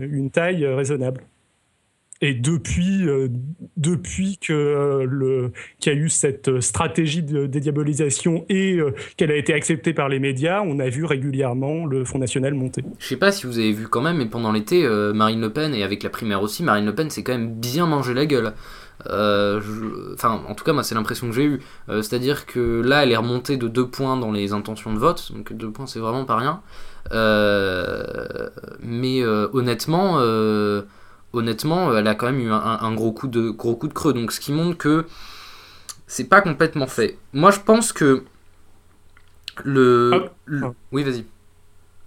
[0.00, 1.22] une taille raisonnable.
[2.22, 3.06] Et depuis,
[3.76, 8.78] depuis que le qu'il y a eu cette stratégie de dédiabolisation et
[9.16, 12.82] qu'elle a été acceptée par les médias, on a vu régulièrement le Front National monter.
[12.98, 15.74] Je sais pas si vous avez vu quand même, mais pendant l'été, Marine Le Pen
[15.74, 18.52] et avec la primaire aussi, Marine Le Pen s'est quand même bien mangé la gueule.
[19.06, 19.60] Euh.
[20.14, 21.60] Enfin, en tout cas, moi, c'est l'impression que j'ai eue.
[21.88, 25.32] Euh, C'est-à-dire que là, elle est remontée de 2 points dans les intentions de vote.
[25.32, 26.62] Donc 2 points, c'est vraiment pas rien.
[27.12, 28.48] Euh,
[28.80, 30.82] mais euh, honnêtement, euh,
[31.32, 34.12] honnêtement, elle a quand même eu un, un, gros, coup de, gros coup de creux.
[34.12, 35.06] Donc ce qui montre que
[36.06, 37.18] c'est pas complètement fait.
[37.32, 38.24] Moi, je pense que
[39.64, 40.10] le.
[40.14, 40.32] Ah.
[40.46, 40.66] le...
[40.92, 41.24] Oui, vas-y.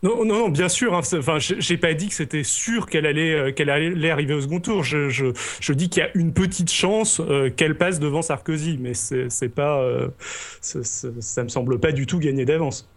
[0.02, 0.94] Non, non, non, bien sûr.
[0.96, 4.40] Hein, enfin, j'ai pas dit que c'était sûr qu'elle allait, euh, qu'elle allait arriver au
[4.40, 4.82] second tour.
[4.84, 5.26] Je, je,
[5.60, 9.50] je dis qu'il y a une petite chance euh, qu'elle passe devant Sarkozy, mais c'est
[9.54, 10.08] pas, euh,
[10.62, 12.88] c est, c est, ça me semble pas du tout gagné d'avance.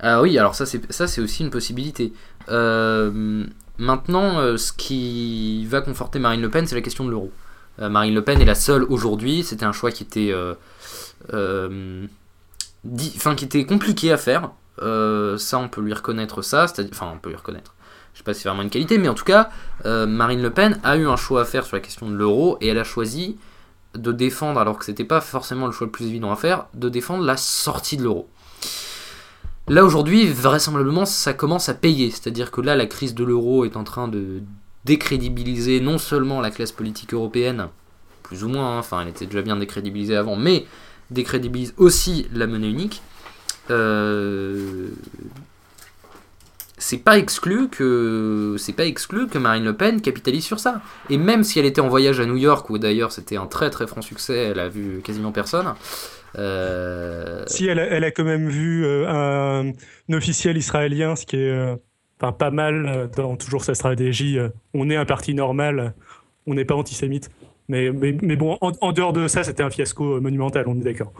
[0.00, 2.12] Ah oui, alors ça c'est ça c'est aussi une possibilité.
[3.80, 7.32] Euh, maintenant, ce qui va conforter Marine Le Pen, c'est la question de l'euro.
[7.78, 9.42] Marine Le Pen est la seule aujourd'hui.
[9.42, 10.32] C'était un choix qui était,
[11.32, 12.08] enfin
[13.34, 14.50] qui était compliqué à faire.
[14.82, 16.66] Euh, ça, on peut lui reconnaître ça.
[16.90, 17.74] Enfin, on peut lui reconnaître.
[18.12, 19.50] Je sais pas si c'est vraiment une qualité, mais en tout cas,
[19.86, 22.58] euh, Marine Le Pen a eu un choix à faire sur la question de l'euro
[22.60, 23.36] et elle a choisi
[23.94, 26.88] de défendre, alors que c'était pas forcément le choix le plus évident à faire, de
[26.88, 28.28] défendre la sortie de l'euro.
[29.66, 32.10] Là aujourd'hui, vraisemblablement, ça commence à payer.
[32.10, 34.42] C'est-à-dire que là, la crise de l'euro est en train de
[34.84, 37.68] décrédibiliser non seulement la classe politique européenne,
[38.22, 40.66] plus ou moins, hein, enfin, elle était déjà bien décrédibilisée avant, mais
[41.10, 43.00] décrédibilise aussi la monnaie unique.
[43.70, 44.90] Euh,
[46.76, 50.82] c'est pas exclu que c'est pas exclu que Marine Le Pen capitalise sur ça.
[51.08, 53.70] Et même si elle était en voyage à New York, où d'ailleurs c'était un très
[53.70, 55.74] très franc succès, elle a vu quasiment personne.
[56.36, 57.44] Euh...
[57.46, 59.72] Si elle a, elle a, quand même vu euh, un,
[60.12, 61.76] officiel israélien, ce qui est euh,
[62.18, 64.38] pas mal dans toujours sa stratégie.
[64.72, 65.94] on est un parti normal,
[66.46, 67.30] on n'est pas antisémite.
[67.68, 70.84] Mais, mais, mais bon, en, en, dehors de ça, c'était un fiasco monumental, on est
[70.84, 71.12] d'accord.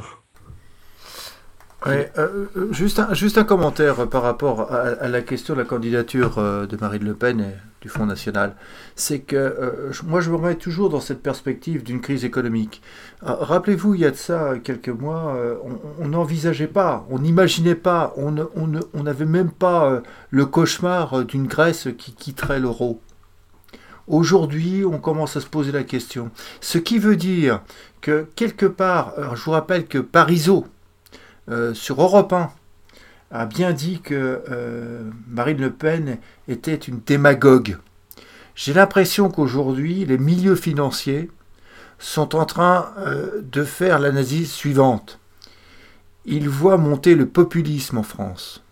[1.86, 6.38] Ouais, euh, juste, un, juste un commentaire par rapport à, la question de la candidature
[6.38, 8.54] euh, de Marine Le Pen et du Front National.
[8.96, 12.80] C'est que euh, moi, je me remets toujours dans cette perspective d'une crise économique.
[13.20, 15.36] Rappelez-vous, il y a de ça quelques mois,
[15.98, 22.12] on n'envisageait pas, on n'imaginait pas, on n'avait même pas le cauchemar d'une Grèce qui
[22.14, 23.00] quitterait l'euro.
[24.06, 26.30] Aujourd'hui, on commence à se poser la question.
[26.60, 27.62] Ce qui veut dire
[28.00, 30.66] que quelque part, je vous rappelle que Parisot,
[31.50, 32.50] euh, sur Europe 1
[33.30, 36.18] a bien dit que euh, Marine Le Pen
[36.48, 37.78] était une démagogue.
[38.54, 41.30] J'ai l'impression qu'aujourd'hui, les milieux financiers
[41.98, 45.18] sont en train euh, de faire l'analyse suivante.
[46.24, 48.62] Ils voient monter le populisme en France.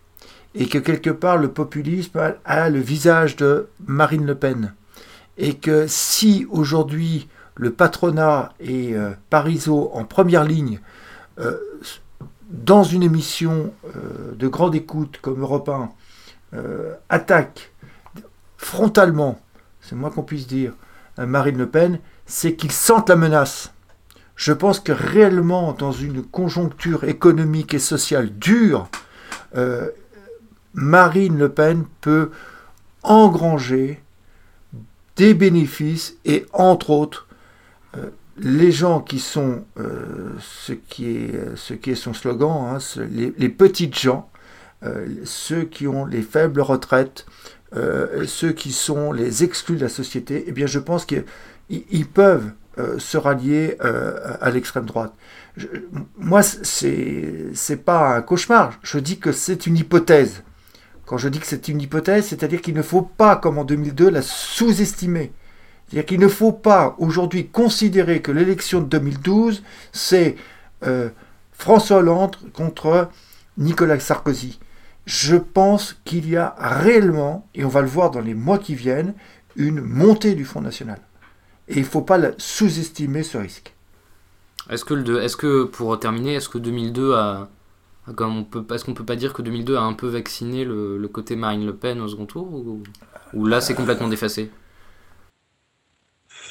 [0.55, 4.73] Et que quelque part, le populisme a, le visage de Marine Le Pen.
[5.37, 8.95] Et que si aujourd'hui le patronat et
[9.29, 10.79] Parisot en première ligne
[12.53, 15.89] dans une émission euh, de grande écoute comme Europe 1
[16.53, 17.73] euh, attaquent
[18.57, 19.41] frontalement,
[19.81, 20.73] c'est moins qu'on puisse dire,
[21.19, 23.73] euh, Marine Le Pen, c'est qu'ils sentent la menace.
[24.35, 28.87] Je pense que réellement, dans une conjoncture économique et sociale dure,
[30.73, 32.31] Marine Le Pen peut
[33.03, 34.01] engranger
[35.17, 37.27] des bénéfices et, entre autres,
[38.37, 42.77] les gens qui sont, euh, ce, qui est, ce qui est son slogan, hein,
[43.11, 44.29] les, les petites gens,
[44.83, 47.25] euh, ceux qui ont les faibles retraites,
[47.75, 51.25] euh, ceux qui sont les exclus de la société, eh bien je pense qu'ils
[51.69, 55.13] ils peuvent euh, se rallier euh, à l'extrême droite.
[55.57, 55.67] Je-
[56.17, 58.73] moi, c'est pas un cauchemar.
[58.81, 60.43] Je dis que c'est une hypothèse.
[61.05, 64.09] Quand je dis que c'est une hypothèse, c'est-à-dire qu'il ne faut pas, comme en 2002,
[64.09, 65.31] la sous-estimer.
[65.93, 70.37] C'est-à-dire qu'il ne faut pas aujourd'hui considérer que l'élection de 2012, c'est
[70.87, 71.09] euh,
[71.51, 73.09] François Hollande contre
[73.59, 74.59] Nicolas Sarkozy.
[75.05, 78.73] Je pense qu'il y a réellement, et on va le voir dans les mois qui
[78.73, 79.13] viennent,
[79.55, 80.97] une montée du Front National.
[81.67, 83.75] Et il ne faut pas sous-estimer ce risque.
[84.71, 84.85] Est-ce
[85.35, 87.49] que, pour terminer, est-ce que 2002 a.
[88.07, 91.75] est-ce qu'on peut pas dire que 2002 a un peu vacciné le, côté Marine Le
[91.75, 92.81] Pen au second tour Ou,
[93.35, 94.49] ou là c'est complètement défacé?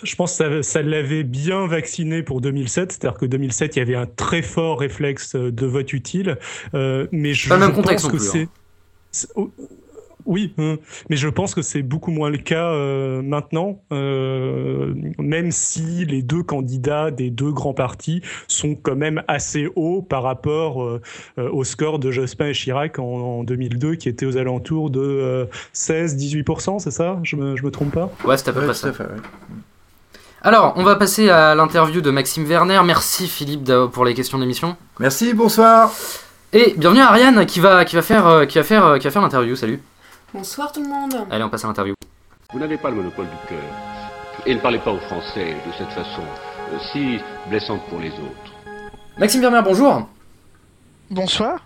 [0.03, 3.82] Je pense que ça, ça l'avait bien vacciné pour 2007, c'est-à-dire que 2007, il y
[3.82, 6.38] avait un très fort réflexe euh, de vote utile,
[6.74, 8.42] euh, mais je, Pas je contexte pense que c'est...
[8.42, 9.28] hein.
[9.36, 9.50] oh,
[10.24, 10.76] Oui, hein,
[11.11, 16.22] mais je pense que c'est beaucoup moins le cas euh, maintenant, euh, même si les
[16.22, 21.00] deux candidats des deux grands partis sont quand même assez hauts par rapport euh,
[21.38, 25.46] au score de Jospin et Chirac en, en 2002, qui était aux alentours de euh,
[25.74, 27.18] 16-18%, c'est ça?
[27.24, 28.16] Je me, je me trompe pas?
[28.24, 28.88] Ouais, c'est à peu près ça.
[28.88, 29.20] à fait, ouais.
[30.45, 32.80] Alors, on va passer à l'interview de Maxime Werner.
[32.84, 34.76] Merci Philippe pour les questions d'émission.
[34.99, 35.93] Merci, bonsoir.
[36.53, 39.05] Et bienvenue à Ariane qui va, qui va faire, euh, qui va faire, euh, qui
[39.05, 39.55] va faire l'interview.
[39.55, 39.80] Salut.
[40.34, 41.14] Bonsoir tout le monde.
[41.30, 41.95] Allez, on passe à l'interview.
[42.53, 43.62] Vous n'avez pas le monopole du cœur.
[44.45, 46.22] Et ne parlez pas aux Français de cette façon,
[46.72, 47.18] euh, si
[47.49, 48.53] blessante pour les autres.
[49.18, 50.09] Maxime Werner, bonjour.
[51.11, 51.61] Bonsoir.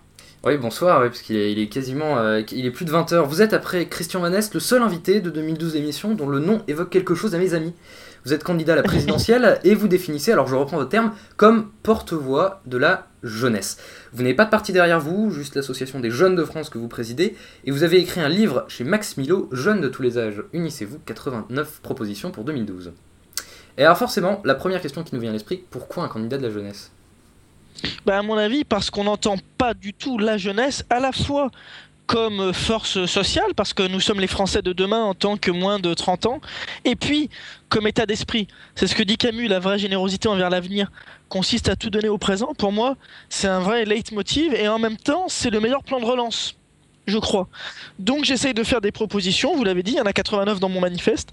[0.44, 2.18] Oui, bonsoir, oui, parce qu'il est, il est quasiment.
[2.18, 3.22] euh, il est plus de 20h.
[3.24, 6.90] Vous êtes, après Christian Vanest, le seul invité de 2012 émission dont le nom évoque
[6.90, 7.72] quelque chose à mes amis.
[8.26, 11.70] Vous êtes candidat à la présidentielle et vous définissez, alors je reprends votre terme, comme
[11.84, 13.78] porte-voix de la jeunesse.
[14.12, 16.88] Vous n'avez pas de parti derrière vous, juste l'association des jeunes de France que vous
[16.88, 20.42] présidez, et vous avez écrit un livre chez Max Milo, Jeunes de tous les âges,
[20.52, 22.94] unissez-vous, 89 propositions pour 2012.
[23.78, 26.48] Et alors forcément, la première question qui nous vient à l'esprit, pourquoi un candidat de
[26.48, 26.90] la jeunesse?
[28.04, 31.50] Bah, à mon avis, parce qu'on n'entend pas du tout la jeunesse à la fois
[32.06, 35.78] comme force sociale, parce que nous sommes les Français de demain en tant que moins
[35.78, 36.40] de 30 ans,
[36.84, 37.30] et puis
[37.68, 38.46] comme état d'esprit.
[38.74, 40.90] C'est ce que dit Camus, la vraie générosité envers l'avenir
[41.28, 42.54] consiste à tout donner au présent.
[42.56, 42.96] Pour moi,
[43.28, 46.54] c'est un vrai leitmotiv, et en même temps, c'est le meilleur plan de relance,
[47.06, 47.48] je crois.
[47.98, 50.68] Donc j'essaye de faire des propositions, vous l'avez dit, il y en a 89 dans
[50.68, 51.32] mon manifeste,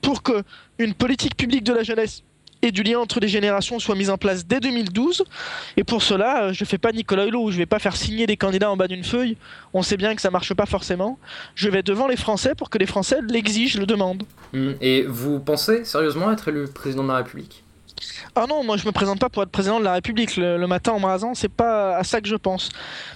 [0.00, 0.44] pour que
[0.78, 2.22] une politique publique de la jeunesse
[2.62, 5.24] et du lien entre les générations soit mise en place dès 2012.
[5.76, 7.96] Et pour cela, euh, je ne fais pas Nicolas Hulot, je ne vais pas faire
[7.96, 9.36] signer des candidats en bas d'une feuille.
[9.72, 11.18] On sait bien que ça marche pas forcément.
[11.54, 14.24] Je vais devant les Français pour que les Français l'exigent, le demandent.
[14.52, 17.62] Hmm, Et vous pensez sérieusement être élu président de la République?
[18.34, 20.66] Ah non, moi je me présente pas pour être président de la République le, le
[20.68, 22.68] matin en me rasant, c'est pas à ça que je pense.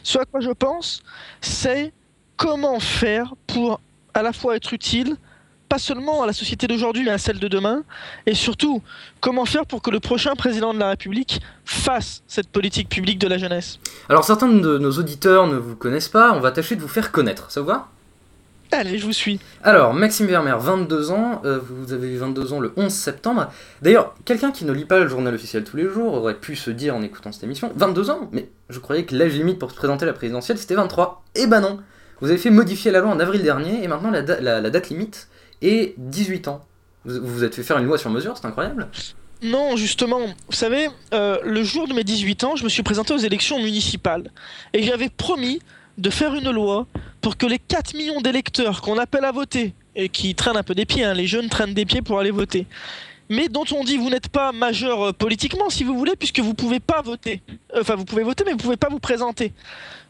[0.03, 1.03] Ce à quoi je pense,
[1.41, 1.93] c'est
[2.37, 3.81] comment faire pour
[4.15, 5.17] à la fois être utile,
[5.73, 7.83] pas seulement à la société d'aujourd'hui, mais à celle de demain,
[8.27, 8.83] et surtout
[9.21, 13.27] comment faire pour que le prochain président de la République fasse cette politique publique de
[13.27, 13.79] la jeunesse?
[14.11, 17.11] Alors certains de nos auditeurs ne vous connaissent pas, on va tâcher de vous faire
[17.11, 17.89] connaître, ça vous va?
[18.71, 19.41] Allez, je vous suis.
[19.63, 23.51] Alors, Maxime Vermeer, 22 ans, euh, vous avez eu 22 ans le 11 septembre.
[23.81, 26.71] D'ailleurs, quelqu'un qui ne lit pas le journal officiel tous les jours aurait pu se
[26.71, 28.29] dire en écoutant cette émission, 22 ans?
[28.33, 31.23] Mais je croyais que l'âge limite pour se présenter à la présidentielle c'était 23.
[31.35, 31.81] Eh ben non
[32.21, 34.69] Vous avez fait modifier la loi en avril dernier et maintenant la, da- la- la
[34.71, 35.29] date limite
[35.63, 36.65] est 18 ans.
[37.05, 38.89] Vous vous êtes fait faire une loi sur mesure, c'est incroyable.
[39.43, 43.13] Non, justement, vous savez, euh, le jour de mes 18 ans, je me suis présenté
[43.13, 44.31] aux élections municipales.
[44.73, 45.61] Et j'avais promis
[45.99, 46.87] de faire une loi
[47.21, 50.75] pour que les 4 millions d'électeurs qu'on appelle à voter, et qui traînent un peu
[50.75, 52.67] des pieds, hein, les jeunes traînent des pieds pour aller voter,
[53.29, 56.55] mais dont on dit vous n'êtes pas majeur euh, politiquement, si vous voulez, puisque vous
[56.55, 57.43] pouvez pas voter.
[57.77, 59.53] Enfin, vous pouvez voter, mais vous pouvez pas vous présenter.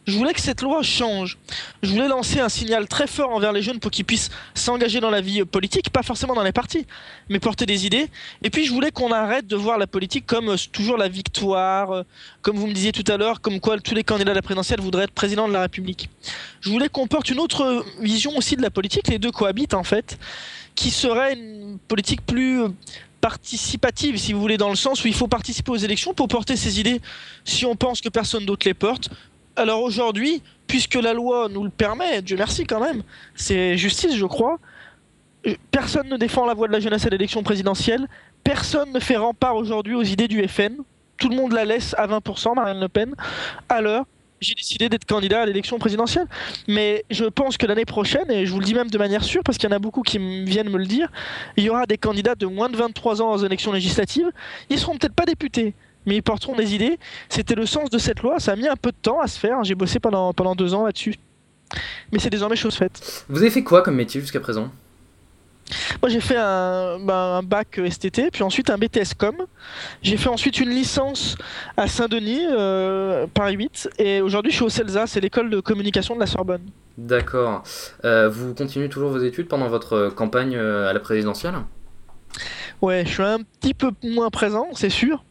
[0.05, 1.39] Je voulais que cette loi change.
[1.83, 5.11] Je voulais lancer un signal très fort envers les jeunes pour qu'ils puissent s'engager dans
[5.11, 6.87] la vie politique, pas forcément dans les partis,
[7.29, 8.09] mais porter des idées.
[8.43, 11.93] Et puis je voulais qu'on arrête de voir la politique comme euh, toujours la victoire,
[11.93, 12.03] euh,
[12.43, 14.81] comme vous me disiez tout à l'heure, comme quoi tous les candidats à la présidentielle
[14.81, 16.09] voudraient être président de la République.
[16.61, 19.85] Je voulais qu'on porte une autre vision aussi de la politique, les deux cohabitent en
[19.85, 20.19] fait,
[20.75, 22.69] qui serait une politique plus euh,
[23.21, 26.57] participative, si vous voulez, dans le sens où il faut participer aux élections pour porter
[26.57, 27.01] ses idées
[27.45, 29.11] si on pense que personne d'autre les porte.
[29.57, 33.03] Alors aujourd'hui, puisque la loi nous le permet, Dieu merci quand même,
[33.35, 34.59] c'est justice, je crois,
[35.47, 38.09] euh, personne ne défend la voie de la jeunesse à l'élection présidentielle,
[38.43, 40.77] personne ne fait rempart aujourd'hui aux idées du FN,
[41.19, 43.15] tout le monde la laisse à 20%, Marine Le Pen,
[43.69, 44.07] alors
[44.43, 46.27] j'ai décidé d'être candidat à l'élection présidentielle.
[46.69, 49.43] Mais je pense que l'année prochaine, et je vous le dis même de manière sûre,
[49.45, 51.11] parce qu'il y en a beaucoup qui viennent me le dire,
[51.57, 54.31] il y aura des candidats de moins de 23 ans aux élections législatives.
[54.69, 55.75] Ils seront peut-être pas députés,
[56.07, 56.99] mais ils porteront des idées.
[57.29, 58.41] C'était le sens de cette loi.
[58.41, 59.63] Ça a mis un peu de temps à se faire.
[59.65, 61.15] J'ai bossé pendant, pendant deux ans là-dessus.
[62.13, 63.25] Mais c'est désormais chose faite.
[63.29, 64.71] Vous avez fait quoi comme métier jusqu'à présent?
[66.03, 69.37] Moi, j'ai fait un, bah, un, bac STT, puis ensuite un BTS Com.
[70.03, 71.37] J'ai fait ensuite une licence
[71.77, 73.91] à Saint-Denis, euh, Paris 8.
[73.99, 76.63] Et aujourd'hui, je suis au CELSA, c'est l'école de communication de la Sorbonne.
[76.99, 77.63] D'accord.
[78.05, 81.55] Euh, vous continuez toujours vos études pendant votre campagne euh, à la présidentielle?
[82.83, 85.25] Ouais, je suis un petit peu moins présent, c'est sûr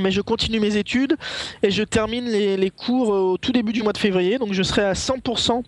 [0.00, 1.16] mais je continue mes études
[1.62, 4.62] et je termine les, les, cours au tout début du mois de février, donc je
[4.62, 5.62] serai à 100%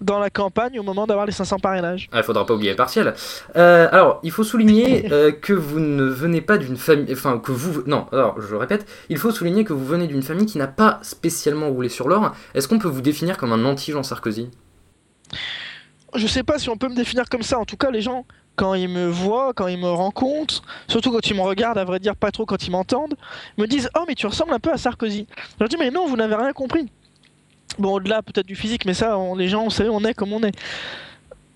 [0.00, 2.08] dans la campagne au moment d'avoir les 500 parrainages.
[2.12, 3.14] Ah, il faudra pas oublier les partiels.
[3.56, 7.52] Euh, alors, il faut souligner euh, que vous ne venez pas d'une famille, enfin que
[7.52, 10.68] vous, non, alors je répète, il faut souligner que vous venez d'une famille qui n'a
[10.68, 12.32] pas spécialement roulé sur l'or.
[12.54, 14.50] Est-ce qu'on peut vous définir comme un anti-Jean Sarkozy?
[16.14, 17.58] Je sais pas si on peut me définir comme ça.
[17.58, 18.24] En tout cas, les gens
[18.56, 22.00] quand ils me voient, quand ils me rencontrent, surtout quand ils me regardent, à vrai
[22.00, 23.14] dire pas trop quand ils m'entendent,
[23.58, 25.26] me disent Oh, mais tu ressembles un peu à Sarkozy.
[25.30, 26.90] Je leur dis Mais non, vous n'avez rien compris.
[27.78, 30.32] Bon, au-delà peut-être du physique, mais ça, on, les gens, vous savez, on est comme
[30.32, 30.56] on est.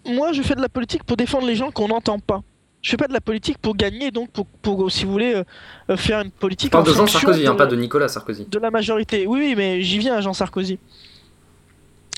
[0.07, 2.43] Moi, je fais de la politique pour défendre les gens qu'on n'entend pas.
[2.83, 5.43] Je fais pas de la politique pour gagner, donc pour, pour si vous voulez,
[5.91, 6.73] euh, faire une politique.
[6.73, 8.47] Pas de Jean Sarkozy, hein, pas de Nicolas Sarkozy.
[8.47, 9.27] De la majorité.
[9.27, 10.79] Oui, oui, mais j'y viens, Jean Sarkozy.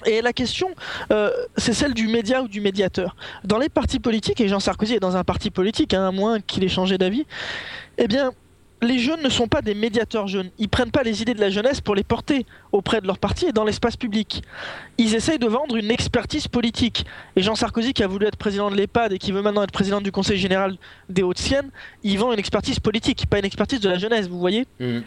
[0.07, 0.70] Et la question,
[1.11, 3.16] euh, c'est celle du média ou du médiateur.
[3.44, 6.40] Dans les partis politiques, et Jean Sarkozy est dans un parti politique, hein, à moins
[6.40, 7.26] qu'il ait changé d'avis,
[7.98, 8.32] eh bien,
[8.82, 10.50] les jeunes ne sont pas des médiateurs jeunes.
[10.59, 13.46] Ils prennent pas les idées de la jeunesse pour les porter auprès de leur parti
[13.46, 14.42] et dans l'espace public.
[14.98, 17.07] Ils essayent de vendre une expertise politique.
[17.36, 19.72] Et Jean Sarkozy, qui a voulu être président de l'EHPAD et qui veut maintenant être
[19.72, 20.76] président du Conseil général
[21.09, 21.70] des Hauts-de-Sienne,
[22.03, 24.66] il vend une expertise politique, pas une expertise de la jeunesse, vous voyez?
[24.80, 25.00] Mmh.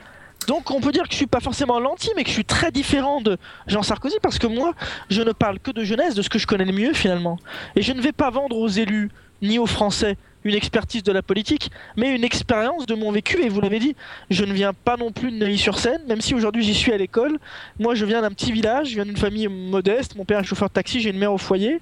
[0.47, 2.71] Donc on peut dire que je suis pas forcément l'anti, mais que je suis très
[2.71, 3.37] différent de
[3.67, 4.73] Jean Sarkozy parce que moi,
[5.09, 7.37] je ne parle que de jeunesse, de ce que je connais le mieux finalement.
[7.75, 9.09] Et je ne vais pas vendre aux élus
[9.41, 13.43] ni aux Français une expertise de la politique, mais une expérience de mon vécu.
[13.43, 13.95] Et vous l'avez dit,
[14.29, 17.39] je ne viens pas non plus de Neuilly-sur-Seine, même si aujourd'hui j'y suis à l'école.
[17.79, 20.15] Moi, je viens d'un petit village, je viens d'une famille modeste.
[20.15, 21.81] Mon père est chauffeur de taxi, j'ai une mère au foyer.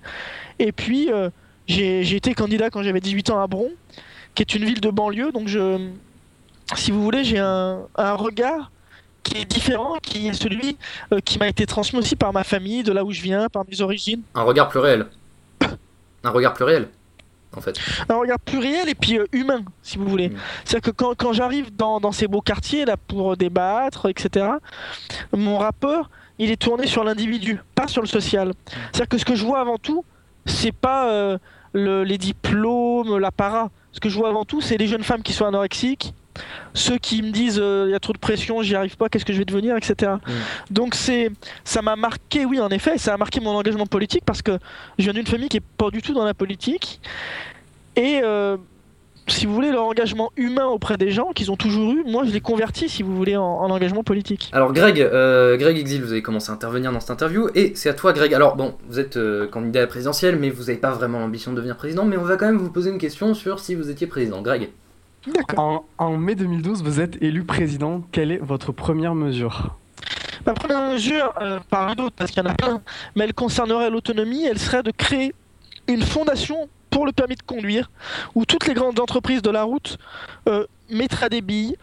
[0.60, 1.30] Et puis, euh,
[1.68, 3.70] j'ai été candidat quand j'avais 18 ans à Bron,
[4.34, 5.34] qui est une ville de banlieue.
[5.34, 5.90] Donc, je,
[6.78, 8.72] si vous voulez, j'ai un, un, regard
[9.24, 10.78] qui est différent, qui est celui
[11.12, 13.64] euh, qui m'a été transmis aussi par ma famille, de là où je viens, par
[13.70, 14.22] mes origines.
[14.36, 15.08] Un regard plus réel.
[16.24, 16.90] un regard plus réel,
[17.56, 17.78] en fait.
[18.10, 20.30] Un regard plus réel et puis euh, humain, si vous voulez.
[20.30, 20.38] Mm.
[20.66, 24.48] C'est-à-dire que quand, quand j'arrive dans, dans, ces beaux quartiers là pour débattre, etc.,
[25.32, 26.10] mon rapport,
[26.40, 28.54] il est tourné sur l'individu, pas sur le social.
[28.92, 30.04] C'est-à-dire que ce que je vois avant tout,
[30.46, 31.38] c'est pas euh,
[31.74, 33.70] le, les diplômes, l'apparat.
[33.92, 36.14] Ce que je vois avant tout, c'est les jeunes femmes qui sont anorexiques,
[36.74, 39.26] ceux qui me disent il euh, y a trop de pression, j'y arrive pas, qu'est-ce
[39.26, 40.14] que je vais devenir, etc.
[40.14, 40.32] Mm.
[40.72, 41.32] Donc c'est,
[41.64, 44.58] ça m'a marqué, oui en effet, ça a marqué mon engagement politique parce que
[44.98, 47.00] je viens d'une famille qui est pas du tout dans la politique
[47.96, 48.58] et euh,
[49.28, 52.32] si vous voulez, leur engagement humain auprès des gens qu'ils ont toujours eu, moi je
[52.32, 54.50] l'ai converti, si vous voulez, en, en engagement politique.
[54.52, 57.90] Alors Greg, euh, Greg Exil, vous avez commencé à intervenir dans cette interview, et c'est
[57.90, 58.34] à toi Greg.
[58.34, 61.52] Alors bon, vous êtes euh, candidat à la présidentielle, mais vous n'avez pas vraiment l'ambition
[61.52, 63.90] de devenir président, mais on va quand même vous poser une question sur si vous
[63.90, 64.42] étiez président.
[64.42, 64.70] Greg.
[65.58, 68.02] En, en, mai 2012, vous êtes élu président.
[68.12, 69.76] Quelle est votre première mesure?
[70.46, 72.82] Ma première mesure, euh, parmi d'autres, parce qu'il y en a plein,
[73.16, 75.34] mais elle concernerait l'autonomie, elle serait de créer
[75.88, 77.90] une fondation pour le permis de conduire,
[78.36, 79.98] où toutes les grandes entreprises de la route
[80.50, 81.78] euh, mettraient des billes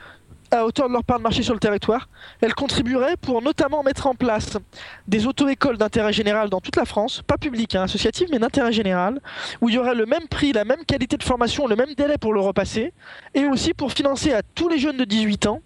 [0.51, 2.09] à hauteur de leur part de marché sur le territoire.
[2.41, 4.59] Elle contribuerait pour notamment mettre en place
[5.07, 9.21] des auto-écoles d'intérêt général dans toute la France, pas publiques, hein, associatives, mais d'intérêt général,
[9.61, 12.19] où il y aurait le même prix, la même qualité de formation, le même délai
[12.19, 12.93] pour le repasser,
[13.35, 15.61] et aussi pour financer à tous les jeunes de 18 ans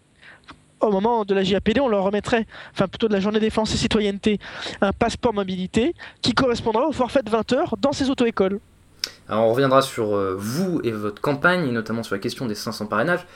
[0.81, 3.79] au moment de la JAPD, on leur remettrait, enfin plutôt de la journée défense et
[3.79, 4.39] citoyenneté,
[4.83, 8.61] un passeport mobilité qui correspondra au forfait de 20 heures dans ces auto-écoles.
[9.29, 12.55] Alors on reviendra sur euh, vous et votre campagne, et notamment sur la question des
[12.55, 13.27] 500 parrainages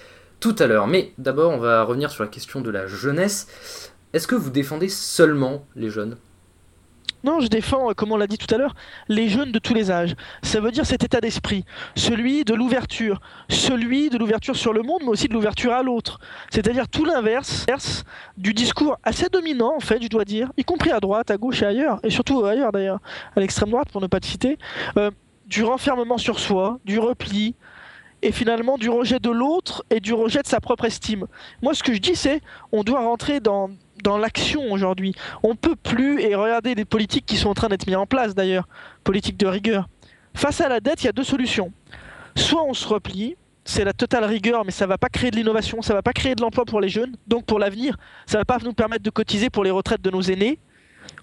[0.40, 0.86] tout à l'heure.
[0.86, 3.92] Mais d'abord, on va revenir sur la question de la jeunesse.
[4.12, 6.16] est-ce que vous défendez seulement les jeunes?
[7.24, 8.76] Non, je défends, euh, comme on l'a dit tout à l'heure,
[9.08, 10.14] les jeunes de tous les âges.
[10.42, 11.64] Ça veut dire cet état d'esprit,
[11.96, 16.20] celui de l'ouverture, celui de l'ouverture sur le monde, mais aussi de l'ouverture à l'autre.
[16.50, 17.66] C'est-à-dire tout l'inverse
[18.36, 21.62] du discours assez dominant, en fait, je dois dire, y compris à droite, à gauche
[21.62, 23.00] et ailleurs, et surtout ailleurs d'ailleurs,
[23.34, 24.56] à l'extrême droite pour ne pas te citer,
[24.96, 25.10] euh,
[25.46, 27.56] du renfermement sur soi, du repli,
[28.22, 31.26] et finalement du rejet de l'autre et du rejet de sa propre estime.
[31.62, 32.40] Moi, ce que je dis, c'est
[32.72, 33.70] on doit rentrer dans,
[34.02, 35.14] dans l'action aujourd'hui.
[35.42, 38.34] On peut plus, et regardez les politiques qui sont en train d'être mises en place
[38.34, 38.68] d'ailleurs,
[39.04, 39.88] politiques de rigueur.
[40.34, 41.72] Face à la dette, il y a deux solutions.
[42.36, 45.82] Soit on se replie, c'est la totale rigueur, mais ça va pas créer de l'innovation,
[45.82, 47.96] ça va pas créer de l'emploi pour les jeunes, donc pour l'avenir,
[48.26, 50.58] ça va pas nous permettre de cotiser pour les retraites de nos aînés.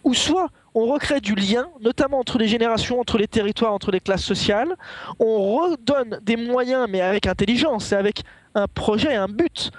[0.03, 4.01] Ou soit on recrée du lien, notamment entre les générations, entre les territoires, entre les
[4.01, 4.75] classes sociales.
[5.19, 8.23] On redonne des moyens, mais avec intelligence et avec
[8.53, 9.71] un projet, un but,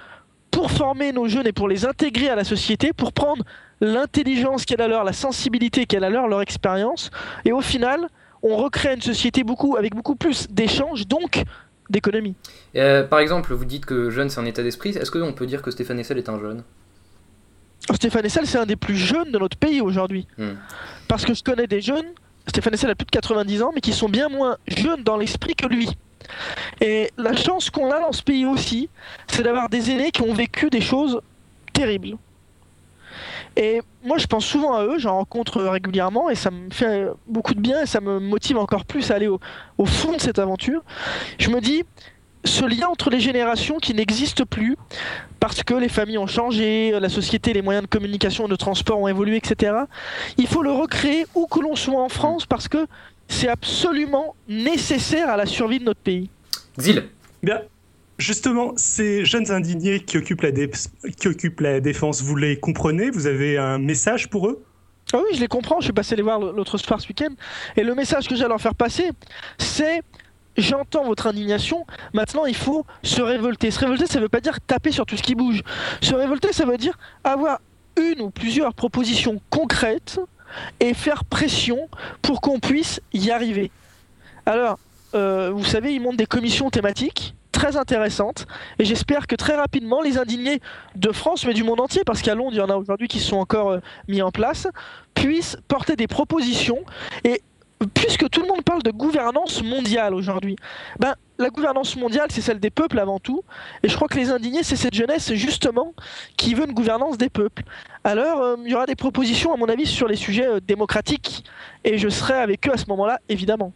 [0.51, 3.45] pour former nos jeunes et pour les intégrer à la société, pour prendre
[3.83, 7.11] l'intelligence qu'elle a leur, la sensibilité qu'elle a leur, leur expérience.
[7.45, 8.09] Et au final,
[8.43, 11.43] on recrée une société beaucoup, avec beaucoup plus d'échanges, donc
[11.91, 12.35] d'économie.
[12.75, 14.91] Euh, Par exemple, vous dites que jeune c'est un état d'esprit.
[14.91, 16.63] Est-ce qu'on peut dire que Stéphane Hessel est un jeune?
[17.95, 20.27] Stéphane Hessel, c'est un des plus jeunes de notre pays aujourd'hui.
[20.39, 20.55] Hmm.
[21.09, 22.07] Parce que je connais des jeunes,
[22.47, 25.55] Stéphane Hessel a plus de 90 ans, mais qui sont bien moins jeunes dans l'esprit
[25.55, 25.89] que lui.
[26.81, 28.89] Et la chance qu'on a dans ce pays aussi,
[29.29, 31.21] c'est d'avoir des aînés qui ont vécu des choses
[31.73, 32.17] terribles.
[33.57, 37.55] Et moi, je pense souvent à eux, j'en rencontre régulièrement, et ça me fait beaucoup
[37.55, 39.41] de bien, et ça me motive encore plus à aller au,
[39.79, 40.83] au fond de cette aventure.
[41.39, 41.85] Je me dis,
[42.47, 44.77] ce lien entre les générations qui n'existe plus,
[45.41, 49.09] parce que les familles ont changé, la société, les moyens de communication, de transport ont
[49.09, 49.73] évolué, etc.
[50.39, 52.87] Il faut le recréer où que l'on soit en France, parce que
[53.29, 56.31] c'est absolument nécessaire à la survie de notre pays.
[56.79, 57.05] Xil
[57.43, 57.61] Bien.
[58.19, 60.71] Justement, ces jeunes indignés qui occupent, la dé-
[61.19, 63.11] qui occupent la défense, vous les comprenez?
[63.11, 64.65] Vous avez un message pour eux?
[65.13, 67.35] Ah oui, je les comprends, je suis passé les voir l'autre soir ce week-end,
[67.77, 69.11] et le message que j'ai à leur faire passer,
[69.59, 70.01] c'est
[70.57, 73.71] j'entends votre indignation, maintenant il faut se révolter.
[73.71, 75.63] Se révolter, ça veut pas dire taper sur tout ce qui bouge.
[76.01, 77.61] Se révolter, ça veut dire avoir
[77.97, 80.21] une ou plusieurs propositions concrètes
[80.81, 81.89] et faire pression
[82.23, 83.71] pour qu'on puisse y arriver.
[84.45, 84.79] Alors,
[85.15, 88.47] euh, vous savez, ils montent des commissions thématiques très intéressantes
[88.79, 90.61] et j'espère que très rapidement les indignés
[90.95, 93.19] de France mais du monde entier parce qu'à Londres il y en a aujourd'hui qui
[93.19, 93.79] sont encore euh,
[94.09, 94.69] mis en place
[95.15, 96.85] puissent porter des propositions
[97.25, 97.41] et
[97.95, 100.57] puisque tout le monde parle de gouvernance mondiale aujourd'hui,
[100.99, 103.43] ben, la gouvernance mondiale, c'est celle des peuples avant tout.
[103.83, 105.95] Et je crois que les indignés, c'est cette jeunesse, justement,
[106.37, 107.63] qui veut une gouvernance des peuples.
[108.05, 111.45] Alors, euh, il y aura des propositions, à mon avis, sur les sujets euh, démocratiques.
[111.85, 113.73] Et je serai avec eux à ce moment-là, évidemment.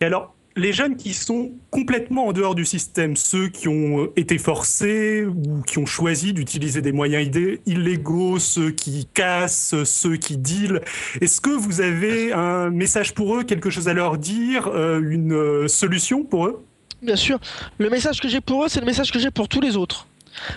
[0.00, 4.12] Et alors, les jeunes qui sont complètement en dehors du système, ceux qui ont euh,
[4.16, 7.30] été forcés ou qui ont choisi d'utiliser des moyens
[7.64, 10.82] illégaux, ceux qui cassent, ceux qui dealent,
[11.20, 15.32] est-ce que vous avez un message pour eux, quelque chose à leur dire, euh, une
[15.32, 16.64] euh, solution pour eux?
[17.00, 17.38] Bien sûr,
[17.78, 20.08] le message que j'ai pour eux, c'est le message que j'ai pour tous les autres.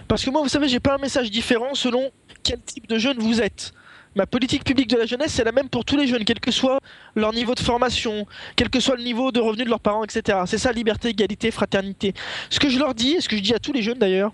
[0.07, 2.11] Parce que moi, vous savez, j'ai pas un message différent selon
[2.43, 3.73] quel type de jeune vous êtes.
[4.15, 6.51] Ma politique publique de la jeunesse, c'est la même pour tous les jeunes, quel que
[6.51, 6.79] soit
[7.15, 10.39] leur niveau de formation, quel que soit le niveau de revenu de leurs parents, etc.
[10.45, 12.13] C'est ça, liberté, égalité, fraternité.
[12.49, 14.33] Ce que je leur dis, et ce que je dis à tous les jeunes d'ailleurs,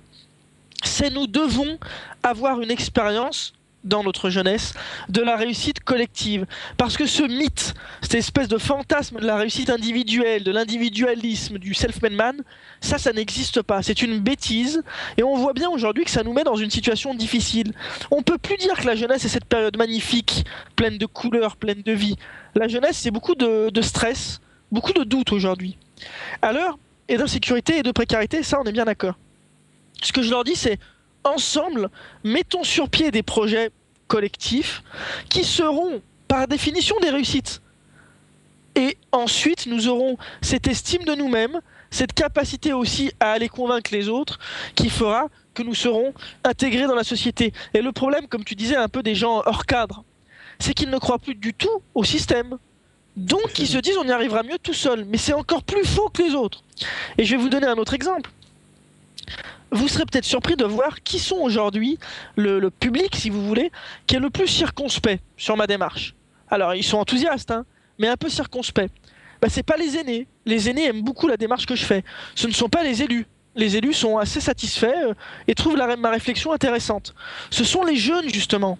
[0.83, 1.77] c'est nous devons
[2.23, 3.53] avoir une expérience
[3.87, 4.73] dans notre jeunesse
[5.09, 6.45] de la réussite collective.
[6.77, 11.73] Parce que ce mythe, cette espèce de fantasme de la réussite individuelle, de l'individualisme, du
[11.73, 12.43] self-made man,
[12.81, 13.81] ça, ça n'existe pas.
[13.81, 14.83] C'est une bêtise.
[15.17, 17.73] Et on voit bien aujourd'hui que ça nous met dans une situation difficile.
[18.11, 21.81] On peut plus dire que la jeunesse est cette période magnifique, pleine de couleurs, pleine
[21.81, 22.15] de vie.
[22.55, 25.77] La jeunesse, c'est beaucoup de, stress, beaucoup de doutes aujourd'hui.
[26.41, 26.77] À l'heure,
[27.07, 29.15] et d'insécurité et de précarité, ça, on est bien d'accord.
[30.01, 30.79] Ce que je leur dis, c'est
[31.23, 31.89] ensemble,
[32.23, 33.71] mettons sur pied des projets
[34.07, 34.83] collectifs
[35.29, 37.61] qui seront par définition des réussites.
[38.75, 44.07] Et ensuite, nous aurons cette estime de nous-mêmes, cette capacité aussi à aller convaincre les
[44.07, 44.37] autres,
[44.75, 46.13] qui fera que nous serons
[46.43, 47.53] intégrés dans la société.
[47.73, 50.03] Et le problème, comme tu disais, un peu des gens hors cadre,
[50.59, 52.57] c'est qu'ils ne croient plus du tout au système.
[53.15, 55.05] Donc, ils se disent on y arrivera mieux tout seul.
[55.05, 56.63] Mais c'est encore plus faux que les autres.
[57.17, 58.29] Et je vais vous donner un autre exemple
[59.71, 61.97] vous serez peut-être surpris de voir qui sont aujourd'hui
[62.35, 63.71] le, public, si vous voulez,
[64.05, 66.15] qui est le plus circonspect sur ma démarche.
[66.49, 67.65] Alors, ils sont enthousiastes, hein,
[67.99, 68.93] mais un peu circonspect.
[69.41, 70.27] Bah, c'est pas les aînés.
[70.45, 72.03] Les aînés aiment beaucoup la démarche que je fais.
[72.35, 73.25] Ce ne sont pas les élus.
[73.55, 75.13] Les élus sont assez satisfaits euh,
[75.47, 77.15] et trouvent ma réflexion intéressante.
[77.49, 78.77] Ce sont les jeunes, justement.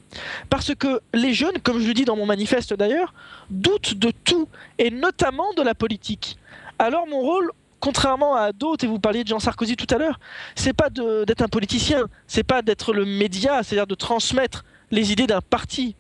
[0.49, 3.13] Parce que les jeunes, comme je le dis dans mon manifeste d'ailleurs,
[3.49, 6.38] doutent de tout, et notamment de la politique.
[6.79, 10.19] Alors mon rôle contrairement à d'autres, et vous parliez de Jean Sarkozy tout à l'heure,
[10.55, 15.28] c'est pas d'être un politicien, c'est pas d'être le média, c'est-à-dire de transmettre les idées
[15.28, 15.95] d'un parti,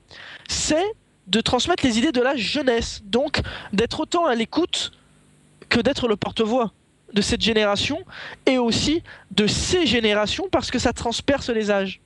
[0.47, 0.85] c'est
[1.27, 3.41] de transmettre les idées de la jeunesse, donc
[3.73, 4.91] d'être autant à l'écoute
[5.69, 6.71] que d'être le porte-voix
[7.13, 7.99] de cette génération
[8.45, 12.01] et aussi de ces générations parce que ça transperce les âges.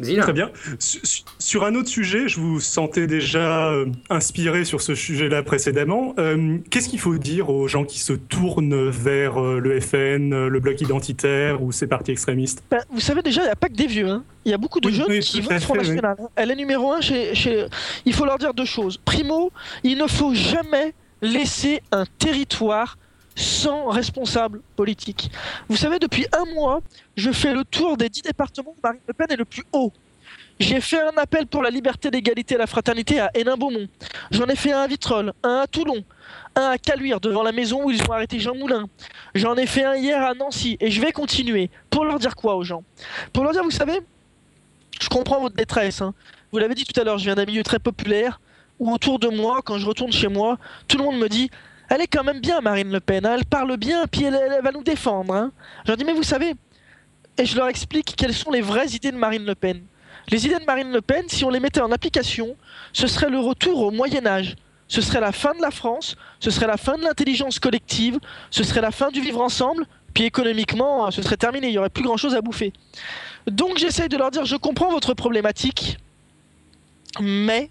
[0.00, 0.50] Très bien.
[0.78, 5.42] Su- su- Sur un autre sujet, je vous sentais déjà euh, inspiré sur ce sujet-là
[5.42, 6.14] précédemment.
[6.18, 10.60] Euh, Qu'est-ce qu'il faut dire aux gens qui se tournent vers euh, le FN, le
[10.60, 13.74] bloc identitaire ou ces partis extrémistes Ben, vous savez déjà, il n'y a pas que
[13.74, 14.08] des vieux.
[14.08, 14.24] hein.
[14.44, 15.88] Il y a beaucoup de Oui, jeunes oui, qui au Front fait, oui.
[15.88, 16.16] National.
[16.36, 17.66] Elle est numéro un chez, chez-
[18.04, 18.98] Il faut leur dire deux choses.
[19.04, 19.50] Primo,
[19.84, 22.96] il ne faut jamais laisser un territoire
[23.38, 25.30] sans responsable politique.
[25.68, 26.80] Vous savez, depuis un mois,
[27.16, 29.92] je fais le tour des dix départements où Marine Le Pen est le plus haut.
[30.60, 33.86] J'ai fait un appel pour la liberté, l'égalité et la fraternité à Hénin-Beaumont.
[34.32, 36.02] J'en ai fait un à Vitrolles, un à Toulon,
[36.56, 38.88] un à Caluire, devant la maison où ils ont arrêté Jean Moulin.
[39.36, 41.70] J'en ai fait un hier à Nancy et je vais continuer.
[41.90, 42.82] Pour leur dire quoi aux gens?
[43.32, 44.00] Pour leur dire, vous savez,
[45.00, 46.02] je comprends votre détresse.
[46.02, 46.12] hein.
[46.50, 48.40] Vous l'avez dit tout à l'heure, je viens d'un milieu très populaire
[48.80, 50.58] où autour de moi, quand je retourne chez moi,
[50.88, 51.50] tout le monde me dit
[51.88, 54.82] Elle est quand même bien, Marine Le Pen, elle parle bien, puis elle, va nous
[54.82, 55.34] défendre.
[55.34, 55.52] hein.
[55.84, 56.54] Je leur dis Mais vous savez,
[57.38, 59.82] et je leur explique quelles sont les vraies idées de Marine Le Pen.
[60.30, 62.56] Les idées de Marine Le Pen, si on les mettait en application,
[62.92, 64.56] ce serait le retour au Moyen-Âge.
[64.88, 68.18] Ce serait la fin de la France, ce serait la fin de l'intelligence collective,
[68.50, 71.90] ce serait la fin du vivre ensemble, puis économiquement, ce serait terminé, il n'y aurait
[71.90, 72.72] plus grand-chose à bouffer.
[73.46, 75.98] Donc j'essaye de leur dire, je comprends votre problématique,
[77.20, 77.70] mais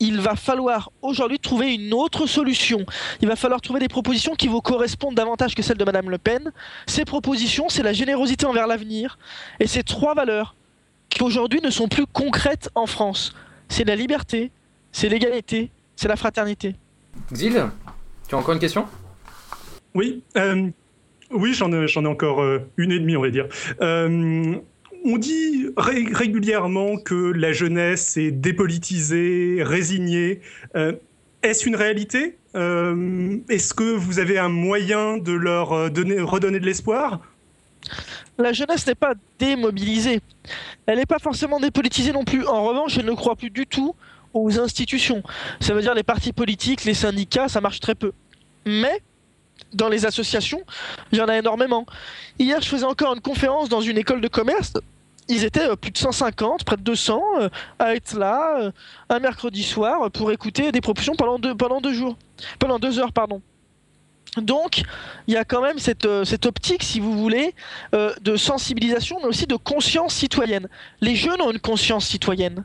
[0.00, 2.84] il va falloir aujourd'hui trouver une autre solution.
[3.20, 6.18] Il va falloir trouver des propositions qui vous correspondent davantage que celles de Madame Le
[6.18, 6.52] Pen.
[6.86, 9.18] Ces propositions, c'est la générosité envers l'avenir
[9.60, 10.54] et ces trois valeurs
[11.08, 13.34] qui aujourd'hui ne sont plus concrètes en France.
[13.68, 14.50] C'est la liberté,
[14.92, 16.76] c'est l'égalité, c'est la fraternité.
[17.32, 17.70] Xil,
[18.28, 18.86] tu as encore une question?
[19.94, 20.68] Oui, euh,
[21.30, 23.46] oui, j'en ai, j'en ai encore euh, une et demie, on va dire.
[23.80, 24.56] Euh,
[25.04, 30.40] on dit ré- régulièrement que la jeunesse est dépolitisée, résignée.
[30.76, 30.92] Euh,
[31.42, 32.36] Est-ce une réalité?
[32.54, 37.20] Euh, Est-ce que vous avez un moyen de leur euh, donner, redonner de l'espoir?
[38.38, 40.20] La jeunesse n'est pas démobilisée.
[40.86, 42.46] Elle n'est pas forcément dépolitisée non plus.
[42.46, 43.94] En revanche, elle ne croit plus du tout
[44.34, 45.22] aux institutions.
[45.60, 48.12] Ça veut dire les partis politiques, les syndicats, ça marche très peu.
[48.66, 49.00] Mais
[49.72, 50.62] dans les associations,
[51.12, 51.86] il y en a énormément.
[52.38, 54.72] Hier, je faisais encore une conférence dans une école de commerce.
[55.28, 57.48] Ils étaient euh, plus de 150, près de 200, euh,
[57.78, 58.70] à être là euh,
[59.10, 62.16] un mercredi soir pour écouter des propositions pendant deux, pendant deux jours.
[62.58, 63.42] Pendant deux heures, pardon.
[64.36, 64.82] Donc,
[65.26, 67.54] il y a quand même cette, optique, si vous voulez,
[67.92, 70.68] de sensibilisation, mais aussi de conscience citoyenne.
[71.00, 72.62] Les jeunes ont une conscience citoyenne.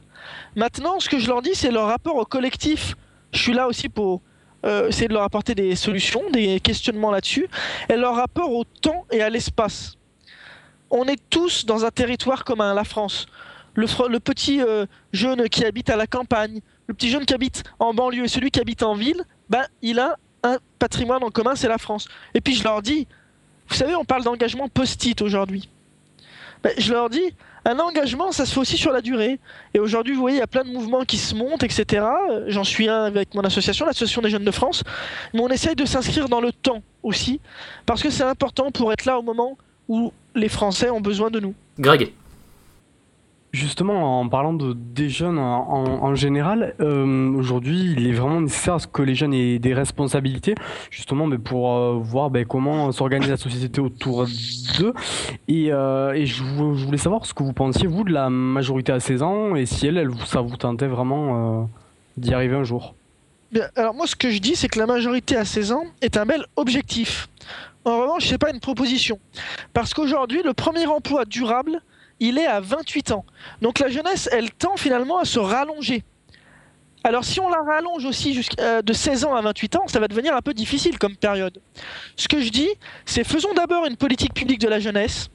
[0.56, 2.96] Maintenant, ce que je leur dis, c'est leur rapport au collectif.
[3.32, 4.22] Je suis là aussi pour
[4.66, 7.48] euh, essayer de leur apporter des solutions, des questionnements là-dessus,
[7.90, 9.98] et leur rapport au temps et à l'espace.
[10.90, 13.26] On est tous dans un territoire commun, la France.
[13.76, 17.94] Le, petit euh, jeune qui habite à la campagne, le petit jeune qui habite en
[17.94, 21.68] banlieue et celui qui habite en ville, ben, il a un patrimoine en commun, c'est
[21.68, 22.08] la France.
[22.34, 23.08] Et puis je leur dis,
[23.68, 25.70] vous savez, on parle d'engagement post-it aujourd'hui.
[26.62, 27.34] Ben, je leur dis,
[27.66, 29.40] un engagement, ça se fait aussi sur la durée.
[29.74, 32.06] Et aujourd'hui, vous voyez, il y a plein de mouvements qui se montent, etc.
[32.48, 34.84] J'en suis un avec mon association, l'Association des jeunes de France.
[35.34, 37.40] Mais on essaye de s'inscrire dans le temps aussi,
[37.86, 39.58] parce que c'est important pour être là au moment
[39.88, 41.54] où les Français ont besoin de nous.
[41.80, 42.14] Greg.
[43.54, 49.04] Justement, en parlant de, des jeunes en, général, euh, aujourd'hui, il est vraiment nécessaire que
[49.04, 50.56] les jeunes aient des responsabilités,
[50.90, 54.26] justement, mais pour euh, voir ben, comment s'organise la société autour
[54.80, 54.94] d'eux.
[55.48, 58.92] Et, euh, je, vou- je voulais savoir ce que vous pensiez, vous, de la majorité
[58.92, 61.70] à 16 ans, et si elle, ça vous tentait vraiment
[62.18, 62.96] d'y arriver un jour.
[63.52, 66.18] Bien, alors moi, ce que je dis, c'est que la majorité à 16 ans est
[66.18, 67.30] un bel objectif.
[67.86, 69.20] En revanche, c'est pas une proposition.
[69.74, 71.82] Parce qu'aujourd'hui, le premier emploi durable,
[72.24, 73.26] il est à 28 ans.
[73.62, 76.04] Donc la jeunesse, elle tend finalement à se rallonger.
[77.04, 80.08] Alors si on la rallonge aussi jusqu'à de 16 ans à 28 ans, ça va
[80.08, 81.60] devenir un peu difficile comme période.
[82.16, 82.70] Ce que je dis,
[83.06, 85.30] c'est faisons d'abord une politique publique de la jeunesse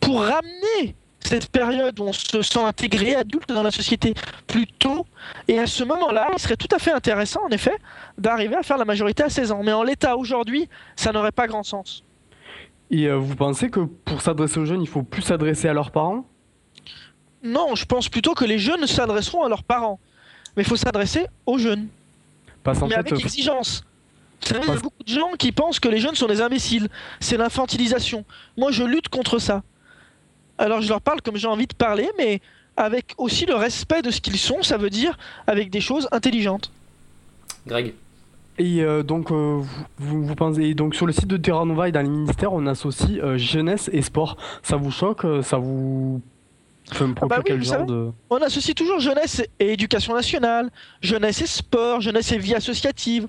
[0.00, 4.14] pour ramener cette période où on se sent intégré, adulte dans la société
[4.46, 5.06] plus tôt.
[5.46, 7.76] Et à ce moment-là, il serait tout à fait intéressant, en effet,
[8.16, 9.60] d'arriver à faire la majorité à 16 ans.
[9.62, 12.02] Mais en l'état aujourd'hui, ça n'aurait pas grand sens.
[12.90, 15.90] Et euh, vous pensez que pour s'adresser aux jeunes, il faut plus s'adresser à leurs
[15.90, 16.26] parents?
[17.42, 20.00] Non, je pense plutôt que les jeunes s'adresseront à leurs parents.
[20.56, 21.86] Mais il faut s'adresser aux jeunes.
[22.62, 23.84] Parce qu'en mais fait, avec euh, exigence.
[24.42, 26.40] Vous savez, il y a beaucoup de gens qui pensent que les jeunes sont des
[26.40, 26.88] imbéciles.
[27.20, 28.24] C'est l'infantilisation.
[28.56, 29.62] Moi, je lutte contre ça.
[30.58, 32.40] Alors, je leur parle comme j'ai envie de parler, mais
[32.76, 35.16] avec aussi le respect de ce qu'ils sont, ça veut dire
[35.46, 36.72] avec des choses intelligentes.
[37.66, 37.94] Greg?
[38.60, 39.62] Et euh, donc, euh,
[39.96, 42.66] vous, vous, pensez, donc sur le site de Terra Nova et dans les ministères, on
[42.66, 44.36] associe euh, jeunesse et sport.
[44.62, 46.20] Ça vous choque Ça vous
[46.92, 48.10] fait me Ah bah oui, quel genre de.
[48.28, 50.68] On associe toujours jeunesse et éducation nationale,
[51.00, 53.26] jeunesse et sport, jeunesse et vie associative.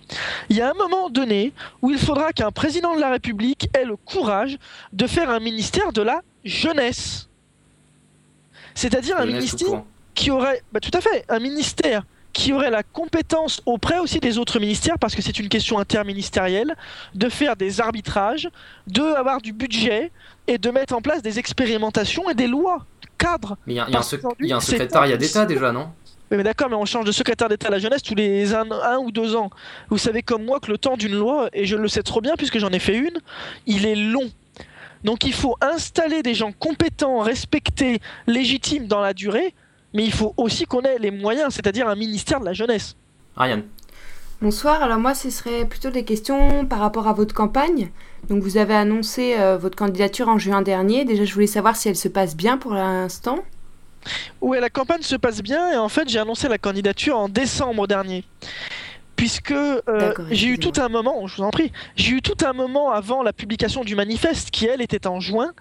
[0.50, 3.86] Il y a un moment donné où il faudra qu'un président de la République ait
[3.86, 4.58] le courage
[4.92, 7.30] de faire un ministère de la jeunesse.
[8.74, 12.04] C'est-à-dire un ministère qui aurait, bah, tout à fait, un ministère
[12.34, 16.76] qui aurait la compétence auprès aussi des autres ministères, parce que c'est une question interministérielle,
[17.14, 18.50] de faire des arbitrages,
[18.88, 20.12] de avoir du budget
[20.48, 22.86] et de mettre en place des expérimentations et des lois
[23.18, 23.58] cadres.
[23.68, 25.92] Mais il y a, il y a un sec- y a secrétariat d'État déjà, non?
[26.32, 28.72] Oui, mais d'accord, mais on change de secrétaire d'État à la jeunesse tous les un,
[28.72, 29.50] un ou deux ans.
[29.90, 32.36] Vous savez comme moi que le temps d'une loi, et je le sais trop bien
[32.38, 33.20] puisque j'en ai fait une,
[33.66, 34.30] il est long.
[35.04, 39.54] Donc il faut installer des gens compétents, respectés, légitimes dans la durée,
[39.94, 42.96] mais il faut aussi qu'on ait les moyens, c'est-à-dire un ministère de la jeunesse.
[43.36, 43.62] Ryan.
[44.42, 47.92] Bonsoir, alors moi ce serait plutôt des questions par rapport à votre campagne.
[48.28, 51.06] Donc vous avez annoncé euh, votre candidature en juin dernier.
[51.06, 53.44] Déjà je voulais savoir si elle se passe bien pour l'instant.
[54.42, 57.86] Ouais, la campagne se passe bien et en fait j'ai annoncé la candidature en décembre
[57.86, 58.24] dernier.
[59.22, 62.54] Puisque euh, j'ai eu tout un moment, je vous en prie, j'ai eu tout un
[62.54, 65.54] moment avant la publication du manifeste qui elle était en juin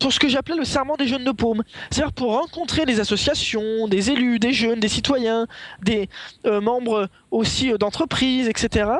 [0.00, 1.62] pour ce que j'appelais le serment des jeunes de paume.
[1.88, 5.46] C'est-à-dire pour rencontrer des associations, des élus, des jeunes, des citoyens,
[5.84, 6.08] des
[6.46, 8.90] euh, membres aussi euh, d'entreprises, etc.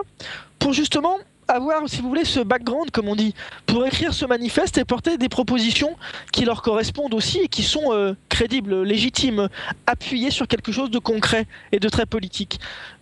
[0.60, 3.34] Pour justement avoir, si vous voulez, ce background, comme on dit,
[3.66, 5.96] pour écrire ce manifeste et porter des propositions
[6.32, 9.48] qui leur correspondent aussi et qui sont euh, crédibles, légitimes,
[9.86, 12.58] appuyées sur quelque chose de concret et de très politique.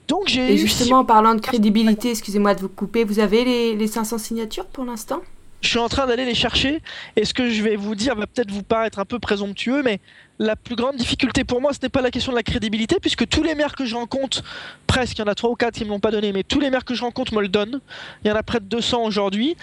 [0.09, 3.75] Donc j'ai Et justement en parlant de crédibilité, excusez-moi de vous couper, vous avez les,
[3.75, 5.23] les 500 signatures pour l'instant?
[5.65, 6.83] Je suis en train d'aller les chercher.
[7.17, 9.99] Et ce que je vais vous dire va peut-être vous paraître un peu présomptueux, mais
[10.39, 13.29] la plus grande difficulté pour moi, ce n'est pas la question de la crédibilité, puisque
[13.29, 14.43] tous les maires que je rencontre,
[14.87, 16.61] presque, il y en a trois ou quatre qui me l'ont pas donné, mais tous
[16.61, 17.81] les maires que je rencontre me le donnent.
[18.25, 19.57] Il y en a près de 200 aujourd'hui.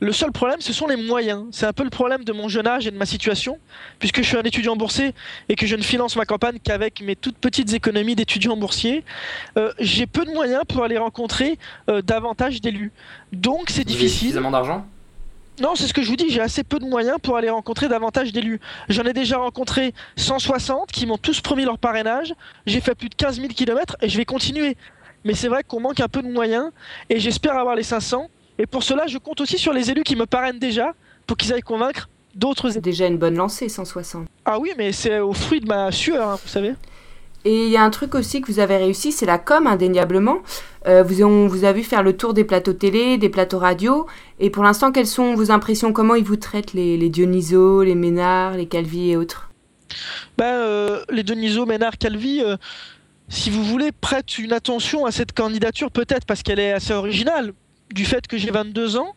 [0.00, 1.44] Le seul problème, ce sont les moyens.
[1.50, 3.58] C'est un peu le problème de mon jeune âge et de ma situation,
[3.98, 5.14] puisque je suis un étudiant boursier
[5.48, 9.04] et que je ne finance ma campagne qu'avec mes toutes petites économies d'étudiants boursiers.
[9.56, 11.58] Euh, J'ai peu de moyens pour aller rencontrer
[11.88, 12.92] euh, davantage d'élus.
[13.32, 14.28] Donc c'est difficile.
[14.28, 14.86] suffisamment d'argent?
[15.60, 17.88] Non, c'est ce que je vous dis, j'ai assez peu de moyens pour aller rencontrer
[17.88, 18.60] davantage d'élus.
[18.88, 22.34] J'en ai déjà rencontré 160 qui m'ont tous promis leur parrainage.
[22.66, 24.76] J'ai fait plus de 15 000 km et je vais continuer.
[25.24, 26.70] Mais c'est vrai qu'on manque un peu de moyens
[27.10, 28.28] et j'espère avoir les 500.
[28.58, 30.94] Et pour cela, je compte aussi sur les élus qui me parrainent déjà
[31.26, 32.82] pour qu'ils aillent convaincre d'autres C'est élus.
[32.82, 34.26] déjà une bonne lancée, 160.
[34.44, 36.74] Ah oui, mais c'est au fruit de ma sueur, hein, vous savez.
[37.44, 40.38] Et il y a un truc aussi que vous avez réussi, c'est la com, indéniablement.
[40.86, 44.06] Euh, vous, on vous a vu faire le tour des plateaux télé, des plateaux radio.
[44.40, 45.92] Et pour l'instant, quelles sont vos impressions?
[45.92, 49.50] Comment ils vous traitent, les, les Dionyso, les Ménard, les Calvi et autres?
[50.40, 52.56] Euh, les Deniso, Ménard, Calvi, euh,
[53.28, 57.52] si vous voulez, prêtent une attention à cette candidature, peut-être parce qu'elle est assez originale,
[57.92, 59.14] du fait que j'ai 22 ans,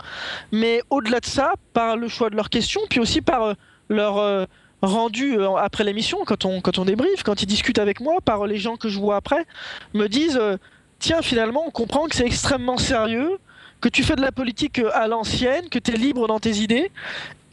[0.51, 3.55] mais au-delà de ça, par le choix de leurs questions, puis aussi par
[3.89, 4.47] leur
[4.82, 8.46] rendu euh, après l'émission, quand on, quand on débriefe, quand ils discutent avec moi, par
[8.48, 9.46] les gens que je vois après,
[9.94, 10.58] me disent euh,
[11.00, 13.40] Tiens, finalement, on comprend que c'est extrêmement sérieux,
[13.80, 16.58] que tu fais de la politique euh, à l'ancienne, que tu es libre dans tes
[16.58, 16.92] idées.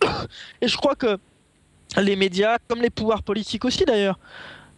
[0.60, 1.18] Et je crois que
[1.96, 4.18] les médias, comme les pouvoirs politiques aussi d'ailleurs,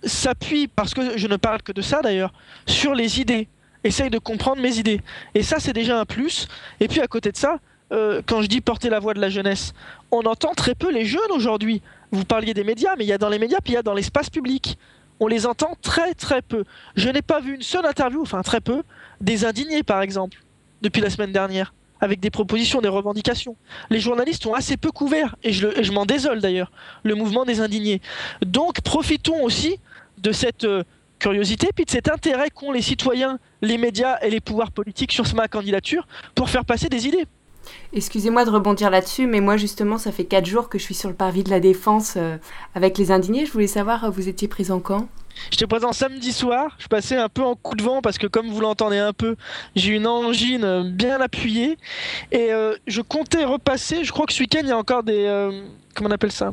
[0.04, 2.32] s'appuient, parce que je ne parle que de ça d'ailleurs,
[2.66, 3.48] sur les idées,
[3.82, 5.00] essayent de comprendre mes idées.
[5.34, 6.46] Et ça, c'est déjà un plus.
[6.78, 7.58] Et puis à côté de ça,
[7.90, 9.72] quand je dis porter la voix de la jeunesse,
[10.12, 11.82] on entend très peu les jeunes aujourd'hui.
[12.12, 13.82] Vous parliez des médias, mais il y a dans les médias, puis il y a
[13.82, 14.78] dans l'espace public.
[15.20, 16.64] On les entend très très peu.
[16.96, 18.82] Je n'ai pas vu une seule interview, enfin très peu,
[19.20, 20.42] des indignés par exemple,
[20.82, 23.56] depuis la semaine dernière, avec des propositions, des revendications.
[23.90, 26.72] Les journalistes ont assez peu couvert, et je, m'en désole d'ailleurs,
[27.04, 28.00] le mouvement des indignés.
[28.44, 29.78] Donc profitons aussi
[30.18, 30.82] de cette euh,
[31.18, 35.32] curiosité, puis de cet intérêt qu'ont les citoyens, les médias et les pouvoirs politiques sur
[35.34, 37.26] ma candidature pour faire passer des idées.
[37.92, 41.08] Excusez-moi de rebondir là-dessus, mais moi justement, ça fait 4 jours que je suis sur
[41.08, 42.36] le parvis de la Défense euh,
[42.74, 43.46] avec les indignés.
[43.46, 45.08] Je voulais savoir, euh, vous étiez pris en quand?
[45.50, 48.48] J'étais présent samedi soir, je passais un peu en coup de vent parce que comme
[48.48, 49.36] vous l'entendez un peu,
[49.74, 51.78] j'ai une angine euh, bien appuyée.
[52.32, 55.24] Et euh, je comptais repasser, je crois que ce week-end il y a encore des...
[55.26, 55.62] euh,
[55.94, 56.52] comment on appelle ça?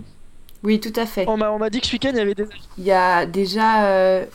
[0.63, 1.25] Oui, tout à fait.
[1.27, 2.45] On m'a on m'a dit que ce week-end il y avait des...
[2.77, 4.25] Il y a déjà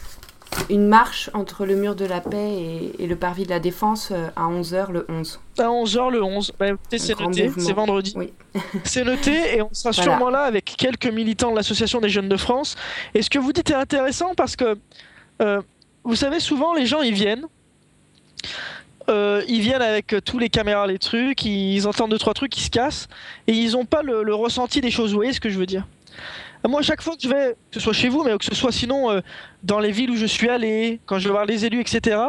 [0.70, 4.11] une marche entre le mur de la paix et, et le parvis de la Défense
[4.12, 5.40] euh, à 11h le 11.
[5.59, 8.12] À 11h le 11, Bah, c'est noté, c'est vendredi.
[8.16, 8.32] Oui.
[8.84, 10.03] C'est noté et on sera Voilà.
[10.11, 12.76] sûrement là avec quelques militants de l'Association des jeunes de France.
[13.14, 14.76] Et ce que vous dites est intéressant parce que,
[15.40, 15.62] euh,
[16.05, 17.46] vous savez, souvent les gens ils viennent,
[19.09, 22.62] euh, ils viennent avec tous les caméras, les trucs, ils entendent deux trois trucs, ils
[22.64, 23.09] se cassent
[23.46, 25.11] et ils n'ont pas le, le ressenti des choses.
[25.11, 25.86] Vous voyez ce que je veux dire?
[26.69, 28.73] Moi, chaque fois que je vais, que ce soit chez vous, mais que ce soit
[28.73, 29.21] sinon euh,
[29.63, 32.21] dans les villes où je suis allé, quand je vais voir les élus, etc.,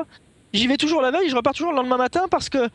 [0.54, 2.70] j'y vais toujours la veille, je repars toujours le lendemain matin parce que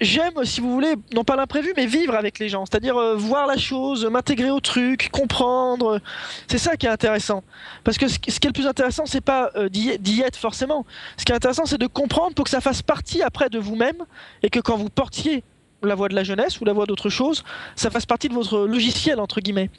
[0.00, 2.64] j'aime, si vous voulez, non pas l'imprévu, mais vivre avec les gens.
[2.64, 6.00] C'est-à-dire euh, voir la chose, m'intégrer au truc, comprendre.
[6.46, 7.42] C'est ça qui est intéressant.
[7.84, 10.86] Parce que ce, qui est le plus intéressant, c'est pas euh, d'y être forcément.
[11.16, 14.04] Ce qui est intéressant, c'est de comprendre pour que ça fasse partie après de vous-même
[14.42, 15.42] et que quand vous portiez
[15.82, 17.44] la voix de la jeunesse ou la voix d'autre chose,
[17.76, 19.70] ça fasse partie de votre logiciel, entre guillemets.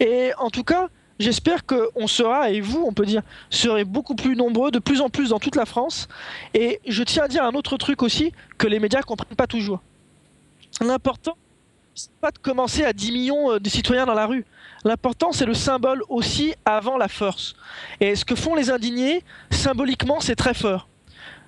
[0.00, 0.88] Et en tout cas,
[1.18, 5.08] j'espère qu'on sera, et vous, on peut dire, serez beaucoup plus nombreux, de plus en
[5.08, 6.08] plus dans toute la France.
[6.54, 9.80] Et je tiens à dire un autre truc aussi, que les médias comprennent pas toujours.
[10.80, 11.36] L'important,
[11.94, 14.44] c'est pas de commencer à 10 millions euh, de citoyens dans la rue.
[14.84, 17.56] L'important, c'est le symbole aussi avant la force.
[18.00, 20.88] Et ce que font les indignés, symboliquement, c'est très fort.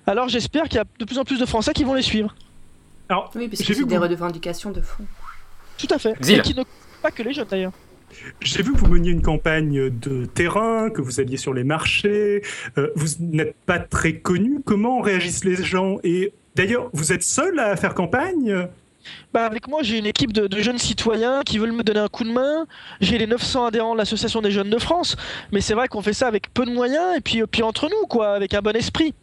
[0.07, 2.33] Alors j'espère qu'il y a de plus en plus de Français qui vont les suivre.
[3.09, 5.03] Alors, Oui, parce j'ai que vu c'est des vous- revendications de fond.
[5.77, 6.15] Tout à fait.
[6.29, 6.63] Et qui ne
[7.01, 7.71] pas que les jeunes d'ailleurs.
[8.41, 12.41] J'ai vu que vous meniez une campagne de terrain, que vous alliez sur les marchés.
[12.77, 14.59] euh, vous n'êtes pas très connu.
[14.65, 15.97] Comment réagissent les gens?
[16.03, 18.67] Et d'ailleurs, vous êtes seul à faire campagne?
[19.33, 22.09] Bah avec moi, j'ai une équipe de, de jeunes citoyens qui veulent me donner un
[22.09, 22.65] coup de main.
[22.99, 25.15] J'ai les 900 adhérents de l'Association des jeunes de France.
[25.51, 28.07] Mais c'est vrai qu'on fait ça avec peu de moyens et puis, puis entre nous,
[28.07, 29.13] quoi, avec un bon esprit.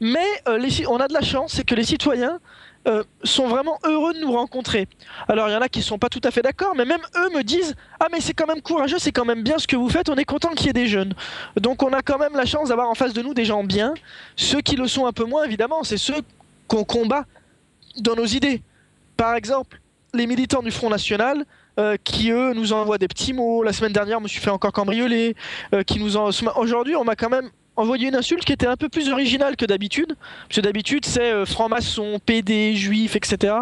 [0.00, 2.40] Mais euh, les on a de la chance, c'est que les citoyens
[2.88, 4.88] euh, sont vraiment heureux de nous rencontrer.
[5.28, 7.36] Alors il y en a qui sont pas tout à fait d'accord, mais même eux
[7.36, 9.88] me disent Ah, mais c'est quand même courageux, c'est quand même bien ce que vous
[9.88, 11.14] faites, on est content qu'il y ait des jeunes.
[11.56, 13.92] Donc on a quand même la chance d'avoir en face de nous des gens bien.
[14.36, 16.22] Ceux qui le sont un peu moins, évidemment, c'est ceux
[16.68, 17.26] qu'on combat
[17.98, 18.62] dans nos idées.
[19.16, 19.80] Par exemple,
[20.14, 21.44] les militants du Front National,
[21.78, 23.62] euh, qui eux nous envoient des petits mots.
[23.62, 25.36] La semaine dernière, je me suis fait encore cambrioler.
[25.74, 26.30] euh, qui nous en...
[26.56, 27.50] Aujourd'hui, on m'a quand même
[27.80, 30.14] envoyé une insulte qui était un peu plus originale que d'habitude.
[30.48, 33.54] Parce que d'habitude, c'est euh, franc-maçon, PD, juif, etc.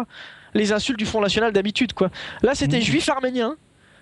[0.53, 2.09] Les insultes du Front National d'habitude, quoi.
[2.41, 3.55] Là, c'était juif arménien.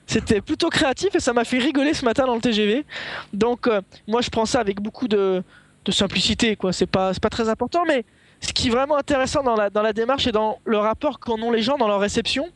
[0.05, 2.85] C'était plutôt créatif et ça m'a fait rigoler ce matin dans le TGV.
[3.33, 5.43] Donc, euh, moi, je prends ça avec beaucoup de,
[5.83, 6.71] de simplicité, quoi.
[6.71, 8.05] C'est pas, pas très important, mais
[8.39, 11.41] ce qui est vraiment intéressant dans la, dans la démarche et dans le rapport qu'en
[11.41, 12.47] ont les gens dans leur réception,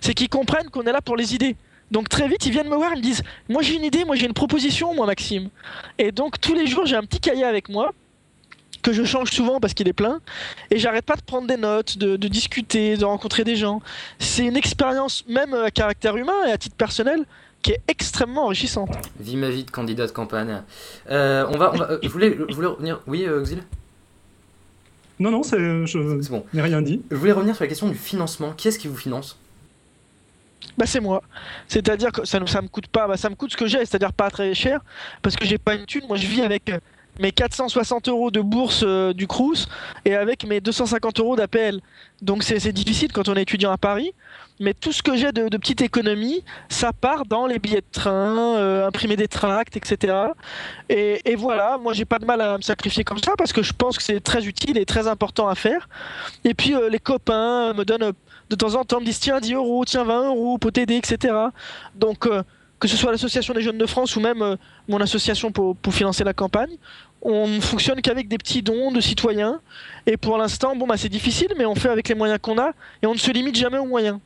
[0.00, 1.56] c'est qu'ils comprennent qu'on est là pour les idées.
[1.90, 4.14] Donc très vite, ils viennent me voir, ils me disent Moi j'ai une idée, moi
[4.16, 5.48] j'ai une proposition, moi Maxime.
[5.98, 7.92] Et donc tous les jours, j'ai un petit cahier avec moi
[8.82, 10.20] que je change souvent parce qu'il est plein
[10.70, 13.80] et j'arrête pas de prendre des notes, de, de discuter, de rencontrer des gens.
[14.18, 17.24] C'est une expérience même à caractère humain et à titre personnel
[17.60, 18.90] qui est extrêmement enrichissante.
[19.18, 20.62] Vie ma vie de candidat de campagne.
[21.10, 23.00] Euh, on va, on va, euh, je voulais, je voulais revenir.
[23.08, 23.62] Oui, euh, Xil?
[25.18, 26.44] Non, non, c'est- je C'est bon.
[26.52, 27.02] n'ai rien dit.
[27.10, 28.52] Je voulais revenir sur la question du financement?
[28.52, 29.36] Qui est-ce qui vous finance?
[30.76, 31.22] Bah c'est moi.
[31.66, 33.78] C'est-à-dire que ça, ne- ça me coûte pas, bah, ça me coûte ce que j'ai,
[33.78, 34.80] c'est-à-dire pas très cher,
[35.22, 36.04] parce que j'ai pas une thune.
[36.08, 36.78] Moi je vis avec euh,
[37.18, 39.68] mes 460 euros de bourse euh, du Crous
[40.04, 41.80] et avec mes 250 euros d'APL.
[42.22, 44.12] Donc c'est difficile quand on est étudiant à Paris.
[44.60, 48.56] Mais tout ce que j'ai de, petite économie, ça part dans les billets de train,
[48.56, 50.16] euh, imprimer des tracts, etc.
[50.88, 53.62] Et, et voilà, moi j'ai pas de mal à me sacrifier comme ça parce que
[53.62, 55.88] je pense que c'est très utile et très important à faire.
[56.44, 58.12] Et puis les copains me donnent
[58.50, 61.34] de temps en temps, me disent tiens 10 euros, tiens 20 euros pour t'aider, etc.
[61.94, 62.42] Donc euh,
[62.78, 64.56] que ce soit l'association des jeunes de France ou même euh,
[64.88, 66.76] mon association pour, financer la campagne,
[67.22, 69.60] on ne fonctionne qu'avec des petits dons de citoyens.
[70.06, 72.70] Et pour l'instant, bon bah c'est difficile, mais on fait avec les moyens qu'on a
[73.02, 74.18] et on ne se limite jamais aux moyens.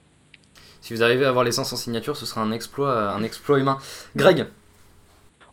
[0.81, 3.79] Si vous arrivez à avoir les 500 signatures, ce sera un exploit, un exploit humain.
[4.17, 4.47] Greg,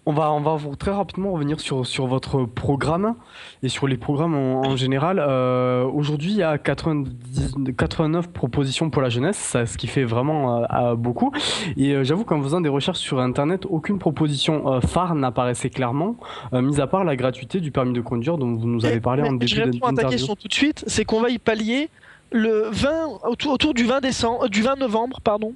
[0.09, 3.13] On va, on va vous très rapidement revenir sur, sur votre programme
[3.61, 5.19] et sur les programmes en, en général.
[5.19, 10.05] Euh, Aujourd'hui, il y a 90 89 propositions pour la jeunesse, ça, ce qui fait
[10.05, 11.31] vraiment euh, beaucoup.
[11.77, 16.15] Et euh, j'avoue qu'en faisant des recherches sur Internet, aucune proposition phare n'apparaissait clairement,
[16.53, 19.33] mis à part la gratuité du permis de conduire dont vous nous avez parlé en
[19.33, 20.09] début je réponds à ta d'interview.
[20.09, 21.87] question tout de suite, c'est qu'on va y pallier
[22.31, 22.89] le 20
[23.29, 25.53] autour, autour du 20 décembre, du 20 novembre, pardon.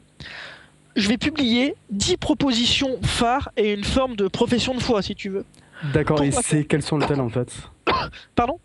[0.95, 5.29] Je vais publier 10 propositions phares et une forme de profession de foi, si tu
[5.29, 5.45] veux.
[5.93, 7.51] D'accord, et c'est quelles sont-elles en fait?
[8.35, 8.59] Pardon?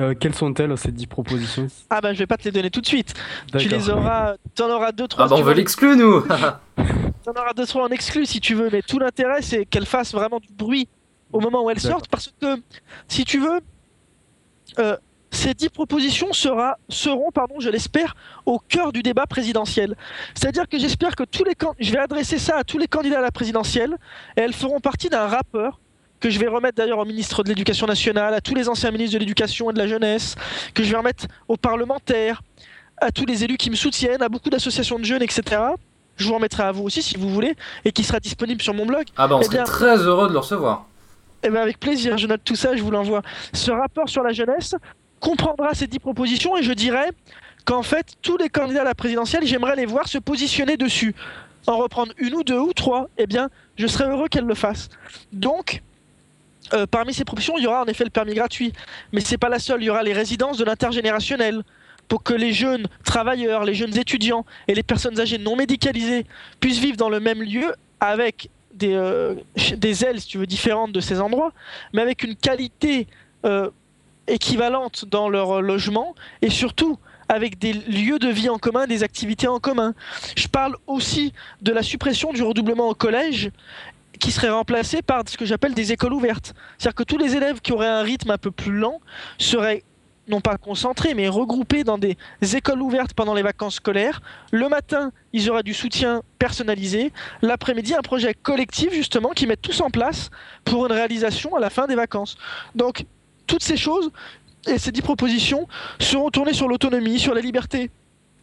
[0.00, 1.68] Euh, Quelles sont-elles ces 10 propositions?
[1.88, 3.14] Ah bah je vais pas te les donner tout de suite.
[3.58, 5.26] Tu les auras, t'en auras deux trois.
[5.26, 5.54] ah bah on tu veut veux.
[5.56, 6.20] l'exclure nous
[7.24, 10.12] T'en auras deux trois en exclu si tu veux, mais tout l'intérêt c'est qu'elles fassent
[10.12, 10.88] vraiment du bruit
[11.32, 12.56] au moment où elles sortent, parce que
[13.06, 13.60] si tu veux,
[14.80, 14.96] euh,
[15.34, 18.14] ces dix propositions sera, seront, pardon, je l'espère,
[18.46, 19.96] au cœur du débat présidentiel.
[20.34, 23.22] C'est-à-dire que j'espère que tous les je vais adresser ça à tous les candidats à
[23.22, 23.96] la présidentielle,
[24.36, 25.80] et elles feront partie d'un rappeur
[26.20, 29.14] que je vais remettre d'ailleurs au ministre de l'Éducation nationale, à tous les anciens ministres
[29.14, 30.36] de l'Éducation et de la Jeunesse,
[30.72, 32.42] que je vais remettre aux parlementaires,
[32.98, 35.60] à tous les élus qui me soutiennent, à beaucoup d'associations de jeunes, etc.
[36.16, 37.54] Je vous remettrai à vous aussi si vous voulez,
[37.84, 39.04] et qui sera disponible sur mon blog.
[39.16, 40.86] Ah bah on Eh serait bien- très heureux de le recevoir.
[41.42, 43.20] Eh ben avec plaisir, je note tout ça, je vous l'envoie.
[43.52, 44.74] Ce rapport sur la jeunesse
[45.24, 47.10] comprendra ces dix propositions et je dirais
[47.64, 51.14] qu'en fait, tous les candidats à la présidentielle, j'aimerais les voir se positionner dessus.
[51.66, 53.48] En reprendre une ou deux ou trois, eh bien,
[53.78, 54.90] je serais heureux qu'elles le fassent.
[55.32, 55.82] Donc,
[56.74, 58.74] euh, parmi ces propositions, il y aura en effet le permis gratuit,
[59.12, 59.82] mais c'est pas la seule.
[59.82, 61.62] Il y aura les résidences de l'intergénérationnel
[62.06, 66.26] pour que les jeunes travailleurs, les jeunes étudiants et les personnes âgées non médicalisées
[66.60, 71.00] puissent vivre dans le même lieu avec des, euh, ailes, si tu veux, différentes de
[71.00, 71.52] ces endroits,
[71.94, 73.06] mais avec une qualité
[73.46, 73.70] euh,
[74.26, 76.98] équivalente dans leur logement et surtout
[77.28, 79.94] avec des lieux de vie en commun, des activités en commun.
[80.36, 83.50] Je parle aussi de la suppression du redoublement au collège
[84.20, 86.54] qui serait remplacé par ce que j'appelle des écoles ouvertes.
[86.78, 89.00] C'est-à-dire que tous les élèves qui auraient un rythme un peu plus lent
[89.38, 89.82] seraient
[90.28, 92.16] non pas concentrés, mais regroupés dans des
[92.54, 94.22] écoles ouvertes pendant les vacances scolaires.
[94.52, 97.12] Le matin, ils auraient du soutien personnalisé.
[97.42, 100.30] L'après-midi, un projet collectif, justement, qui met tous en place
[100.64, 102.38] pour une réalisation à la fin des vacances.
[102.74, 103.04] Donc,
[103.46, 104.10] toutes ces choses
[104.66, 105.68] et ces dix propositions
[105.98, 107.90] seront tournées sur l'autonomie, sur la liberté,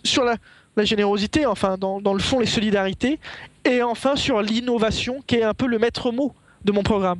[0.04, 0.36] sur la,
[0.76, 3.20] la générosité, enfin, dans, dans le fond, les solidarités,
[3.66, 6.34] et enfin sur l'innovation, qui est un peu le maître mot
[6.64, 7.20] de mon programme.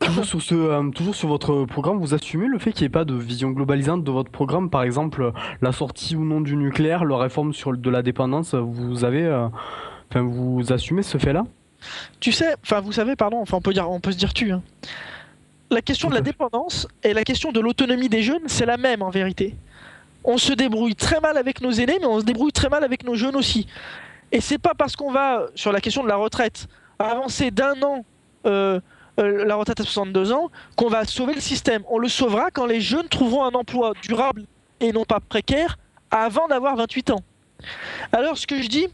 [0.00, 2.90] Toujours sur, ce, euh, toujours sur votre programme, vous assumez le fait qu'il n'y ait
[2.90, 7.04] pas de vision globalisante de votre programme, par exemple la sortie ou non du nucléaire,
[7.04, 9.48] la réforme sur de la dépendance, vous avez, euh,
[10.10, 11.44] enfin vous assumez ce fait-là?
[12.20, 14.52] Tu sais, enfin vous savez, pardon, enfin on peut dire, on peut se dire tu.
[14.52, 14.62] hein.
[15.70, 19.02] La question de la dépendance et la question de l'autonomie des jeunes, c'est la même
[19.02, 19.54] en vérité.
[20.24, 23.04] On se débrouille très mal avec nos aînés, mais on se débrouille très mal avec
[23.04, 23.66] nos jeunes aussi.
[24.32, 28.04] Et c'est pas parce qu'on va sur la question de la retraite avancer d'un an
[28.46, 28.80] euh,
[29.18, 31.82] euh, la retraite à 62 ans qu'on va sauver le système.
[31.90, 34.44] On le sauvera quand les jeunes trouveront un emploi durable
[34.80, 35.76] et non pas précaire
[36.10, 37.22] avant d'avoir 28 ans.
[38.12, 38.88] Alors ce que je dis,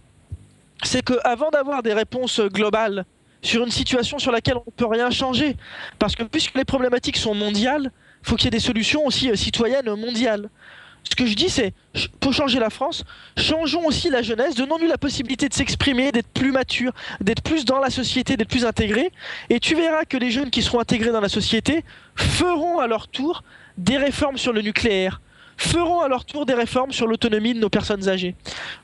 [0.83, 3.05] c'est que avant d'avoir des réponses globales
[3.45, 5.57] sur une situation sur laquelle on ne peut rien changer,
[5.99, 7.93] parce que puisque les problématiques sont mondiales,
[8.23, 10.49] il faut qu'il y ait des solutions aussi euh, citoyennes mondiales.
[11.09, 11.75] Ce que je dis, c'est
[12.19, 13.05] pour changer la France,
[13.37, 17.79] changeons aussi la jeunesse, donnons-lui la possibilité de s'exprimer, d'être plus mature, d'être plus dans
[17.79, 19.13] la société, d'être plus intégré.
[19.51, 21.85] Et tu verras que les jeunes qui seront intégrés dans la société
[22.17, 23.45] feront à leur tour
[23.77, 25.21] des réformes sur le nucléaire,
[25.59, 28.35] feront à leur tour des réformes sur l'autonomie de nos personnes âgées.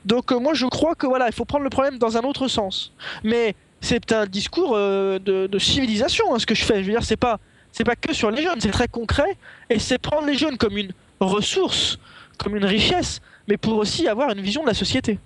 [0.05, 2.47] Donc euh, moi je crois que voilà, il faut prendre le problème dans un autre
[2.47, 2.93] sens.
[3.23, 6.81] Mais c'est un discours euh, de, de civilisation hein, ce que je fais.
[6.81, 7.39] Je veux dire, c'est pas
[7.73, 9.37] c'est pas que sur les jeunes, c'est très concret
[9.69, 11.99] et c'est prendre les jeunes comme une ressource,
[12.37, 15.19] comme une richesse, mais pour aussi avoir une vision de la société.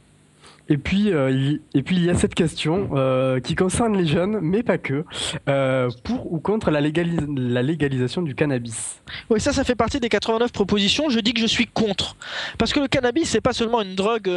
[0.67, 4.07] Et puis, euh, il, et puis il y a cette question euh, qui concerne les
[4.07, 5.05] jeunes, mais pas que.
[5.47, 8.99] Euh, pour ou contre la, légalis- la légalisation du cannabis
[9.29, 11.07] Oui, ça, ça fait partie des 89 propositions.
[11.09, 12.15] Je dis que je suis contre.
[12.57, 14.29] Parce que le cannabis, c'est pas seulement une drogue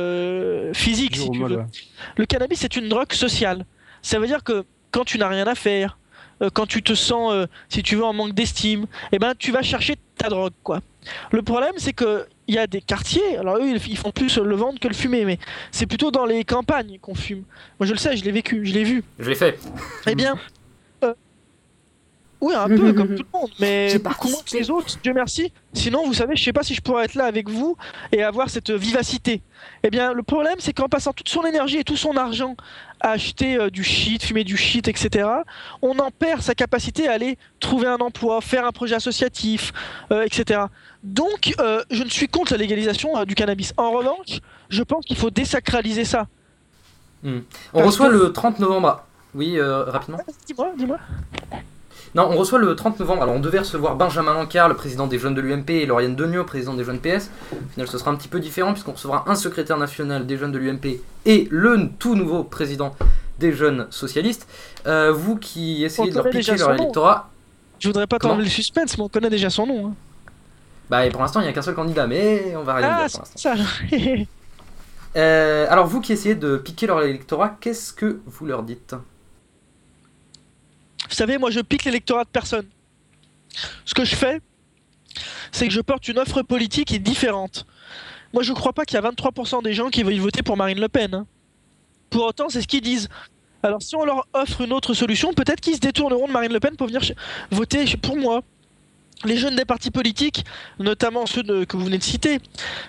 [0.75, 1.61] physique, si tu veux.
[2.17, 3.65] Le cannabis, c'est une drogue sociale.
[4.03, 5.99] Ça veut dire que quand tu n'as rien à faire,
[6.43, 9.53] euh, quand tu te sens, euh, si tu veux, en manque d'estime, eh ben, tu
[9.53, 10.81] vas chercher ta drogue, quoi.
[11.33, 14.57] Le problème, c'est que il y a des quartiers, alors eux, ils font plus le
[14.57, 15.39] vendre que le fumer, mais
[15.71, 17.43] c'est plutôt dans les campagnes qu'on fume.
[17.79, 19.05] Moi, je le sais, je l'ai vécu, je l'ai vu.
[19.19, 19.59] Je l'ai fait.
[20.07, 20.39] Eh bien,
[22.41, 25.53] oui, un peu comme tout le monde, mais beaucoup moins que les autres, Dieu merci.
[25.73, 27.77] Sinon, vous savez, je sais pas si je pourrais être là avec vous
[28.13, 29.43] et avoir cette vivacité.
[29.83, 32.57] Eh bien, le problème, c'est qu'en passant toute son énergie et tout son argent
[33.01, 35.29] à acheter euh, du shit, fumer du shit, etc.,
[35.83, 39.73] on en perd sa capacité à aller trouver un emploi, faire un projet associatif,
[40.13, 40.63] euh, etc.
[41.03, 43.73] Donc, euh, je ne suis contre la légalisation euh, du cannabis.
[43.77, 46.27] En revanche, je pense qu'il faut désacraliser ça.
[47.25, 49.05] On Parce reçoit que- le 30 novembre.
[49.35, 50.19] Oui, euh, rapidement.
[50.47, 50.99] Dis-moi, dis-moi.
[52.15, 53.23] Non, on reçoit le 30 novembre.
[53.23, 56.45] Alors, on devait recevoir Benjamin Lancard, le président des jeunes de l'UMP, et Lauriane Degnaud,
[56.45, 57.31] président des jeunes PS.
[57.53, 60.53] Au final, ce sera un petit peu différent, puisqu'on recevra un secrétaire national des jeunes
[60.53, 62.95] de l'UMP et le tout nouveau président
[63.39, 64.49] des jeunes socialistes.
[64.87, 67.31] Euh, vous qui essayez On de leur piquer leur électorat,
[67.79, 69.89] Je voudrais pas t'enlever le suspense, mais on connaît déjà son nom.
[69.89, 69.95] hein.
[70.91, 73.07] bah, et pour l'instant, il n'y a qu'un seul candidat, mais on va rien Ah,
[73.07, 73.65] dire pour c'est l'instant.
[73.93, 74.09] ça.
[75.17, 78.95] Euh, alors, vous qui essayez de piquer leur électorat, qu'est-ce que vous leur dites?
[81.09, 82.67] Vous savez, moi je pique l'électorat de personne.
[83.85, 84.41] Ce que je fais,
[85.53, 87.67] c'est que je porte une offre politique qui est différente.
[88.33, 90.81] Moi je crois pas qu'il y a 23% des gens qui veuillent voter pour Marine
[90.81, 91.15] Le Pen.
[91.15, 91.27] hein.
[92.11, 93.09] Pour autant, c'est ce qu'ils disent.
[93.63, 96.61] Alors si on leur offre une autre solution, peut-être qu'ils se détourneront de Marine Le
[96.61, 97.03] Pen pour venir
[97.51, 98.43] voter pour moi.
[99.25, 100.45] Les jeunes des partis politiques,
[100.79, 102.39] notamment ceux que vous venez de citer,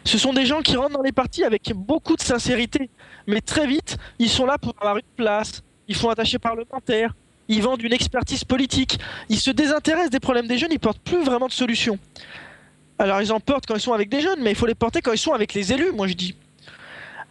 [0.04, 2.92] ce sont des gens qui rentrent dans les partis avec beaucoup de sincérité.
[3.26, 7.16] Mais très vite, ils sont là pour avoir une place, ils font attacher parlementaire,
[7.50, 11.24] ils vendent une expertise politique, ils se désintéressent des problèmes des jeunes, ils portent plus
[11.24, 12.00] vraiment de solutions.
[12.98, 15.02] Alors ils en portent quand ils sont avec des jeunes, mais il faut les porter
[15.02, 16.36] quand ils sont avec les élus, moi je dis.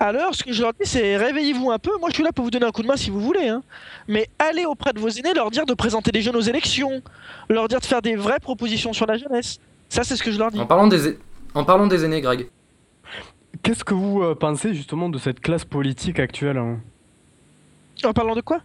[0.01, 2.45] Alors ce que je leur dis c'est réveillez-vous un peu, moi je suis là pour
[2.45, 3.62] vous donner un coup de main si vous voulez, hein.
[4.07, 7.03] mais allez auprès de vos aînés, leur dire de présenter des jeunes aux élections,
[7.49, 9.59] leur dire de faire des vraies propositions sur la jeunesse.
[9.89, 10.61] Ça c'est ce que je leur dis.
[10.61, 11.19] en parlant, des...
[11.55, 12.49] en parlant des aînés, Greg.
[13.62, 16.78] Qu'est-ce que vous euh, pensez justement de cette classe politique actuelle hein?
[18.05, 18.61] En parlant de quoi?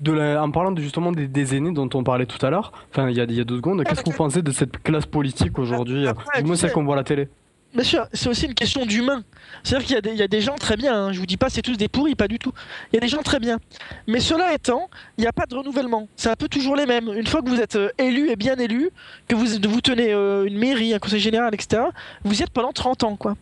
[0.00, 2.72] De la, en parlant de, justement des, des aînés dont on parlait tout à l'heure,
[2.90, 4.82] enfin il y a, il y a deux secondes, qu'est-ce que vous pensez de cette
[4.82, 7.28] classe politique aujourd'hui, euh, du moins celle qu'on voit à la télé?
[7.74, 9.22] Bien sûr, c'est aussi une question d'humain.
[9.62, 11.26] C'est-à-dire qu'il y, a des- il y a des gens très bien, hein, je vous
[11.26, 12.52] dis pas c'est tous des pourris, pas du tout.
[12.92, 13.58] Il y a des gens très bien.
[14.06, 14.88] Mais cela étant,
[15.18, 16.08] il n'y a pas de renouvellement.
[16.16, 17.12] C'est un peu toujours les mêmes.
[17.14, 18.88] Une fois que vous êtes euh, élu et bien élu,
[19.28, 21.82] que vous, vous tenez euh, une mairie, un conseil général, etc.,
[22.24, 23.36] vous y êtes pendant 30 ans, quoi.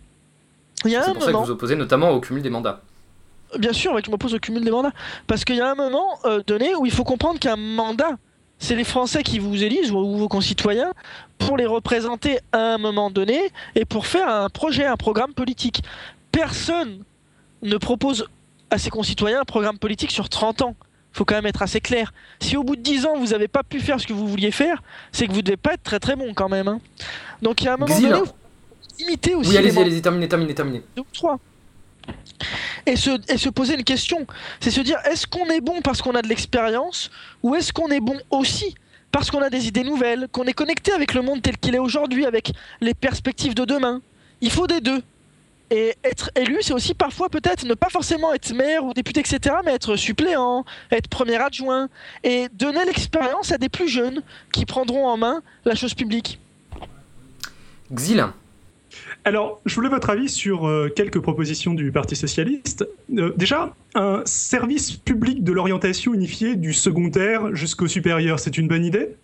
[0.83, 2.81] C'est pour ça que vous opposez notamment au cumul des mandats.
[3.59, 4.93] Bien sûr, ouais, je m'oppose au cumul des mandats,
[5.27, 8.17] parce qu'il y a un moment euh, donné où il faut comprendre qu'un mandat,
[8.59, 10.93] c'est les Français qui vous élisent, ou vos concitoyens,
[11.39, 13.39] pour les représenter à un moment donné,
[13.75, 15.83] et pour faire un projet, un programme politique.
[16.33, 17.03] Personne
[17.63, 18.27] ne propose
[18.71, 20.75] à ses concitoyens un programme politique sur 30 ans.
[21.13, 22.13] faut quand même être assez clair.
[22.41, 24.51] Si au bout de 10 ans, vous n'avez pas pu faire ce que vous vouliez
[24.51, 24.83] faire,
[25.13, 26.69] c'est que vous devez pas être très très bon quand même.
[26.69, 26.81] hein.
[27.43, 28.09] Donc il y a un moment Xil.
[28.11, 28.35] donné où il faut
[29.05, 30.83] limiter aussi Oui, allez-y, allez-y, terminez, terminez, terminez.
[30.97, 31.39] deux ou trois.
[32.87, 34.27] Et se, poser une question,
[34.61, 37.11] c'est se dire est-ce qu'on est bon parce qu'on a de l'expérience
[37.43, 38.75] ou est-ce qu'on est bon aussi
[39.13, 41.79] parce qu'on a des idées nouvelles, qu'on est connecté avec le monde tel qu'il est
[41.79, 44.03] aujourd'hui, avec les perspectives de demain?
[44.41, 45.03] Il faut des deux.
[45.71, 49.57] Et être élu, c'est aussi parfois peut-être ne pas forcément être maire ou député, etc.,
[49.65, 51.89] mais être suppléant, être premier adjoint,
[52.23, 54.23] et donner l'expérience à des plus jeunes
[54.53, 56.39] qui prendront en main la chose publique.
[57.93, 58.25] Xil,
[59.27, 62.89] Alors, je voulais votre avis sur euh, quelques propositions du Parti socialiste.
[63.19, 68.85] Euh, déjà, un service public de l'orientation unifié du secondaire jusqu'au supérieur, c'est une bonne
[68.85, 69.17] idée?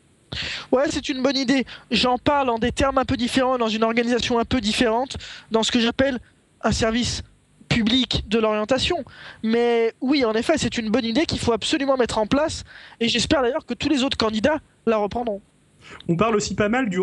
[0.73, 1.65] Ouais, c'est une bonne idée.
[1.93, 5.19] J'en parle en des termes un peu différents, dans une organisation un peu différente,
[5.53, 6.19] dans ce que j'appelle
[6.63, 7.23] un service
[7.69, 9.05] public de l'orientation.
[9.45, 12.65] Mais oui, en effet, c'est une bonne idée qu'il faut absolument mettre en place,
[12.99, 15.41] et j'espère d'ailleurs que tous les autres candidats la reprendront.
[16.09, 16.99] On parle aussi pas mal du,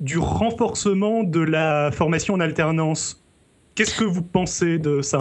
[0.00, 3.22] du renforcement de la formation en alternance.
[3.74, 5.18] Qu'est-ce que vous pensez de ça?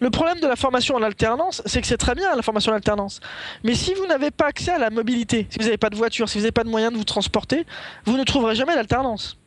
[0.00, 2.76] Le problème de la formation en alternance, c'est que c'est très bien la formation en
[2.76, 3.20] alternance.
[3.62, 6.28] Mais si vous n'avez pas accès à la mobilité, si vous n'avez pas de voiture,
[6.28, 7.66] si vous n'avez pas de moyens de vous transporter,
[8.06, 9.38] vous ne trouverez jamais l'alternance.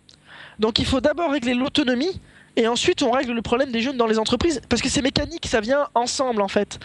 [0.59, 2.21] Donc il faut d'abord régler l'autonomie
[2.55, 5.45] et ensuite on règle le problème des jeunes dans les entreprises parce que c'est mécanique,
[5.47, 6.79] ça vient ensemble en fait.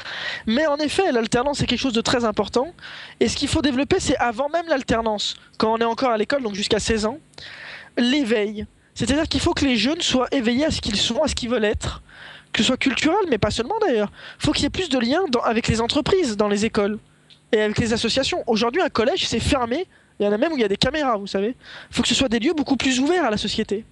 [0.46, 2.72] Mais en effet, l'alternance est quelque chose de très important
[3.20, 6.42] et ce qu'il faut développer, c'est avant même l'alternance, quand on est encore à l'école,
[6.42, 7.18] donc jusqu'à 16 ans,
[7.96, 8.66] l'éveil.
[8.94, 11.48] C'est-à-dire qu'il faut que les jeunes soient éveillés à ce qu'ils sont, à ce qu'ils
[11.50, 12.02] veulent être
[12.52, 14.12] que ce soit culturel, mais pas seulement d'ailleurs.
[14.38, 16.98] Il faut qu'il y ait plus de liens dans- avec les entreprises dans les écoles
[17.50, 18.44] et avec les associations.
[18.46, 19.86] Aujourd'hui, un collège, c'est fermé.
[20.20, 21.56] Il y en a même où il y a des caméras, vous savez.
[21.90, 23.86] Il faut que ce soit des lieux beaucoup plus ouverts à la société.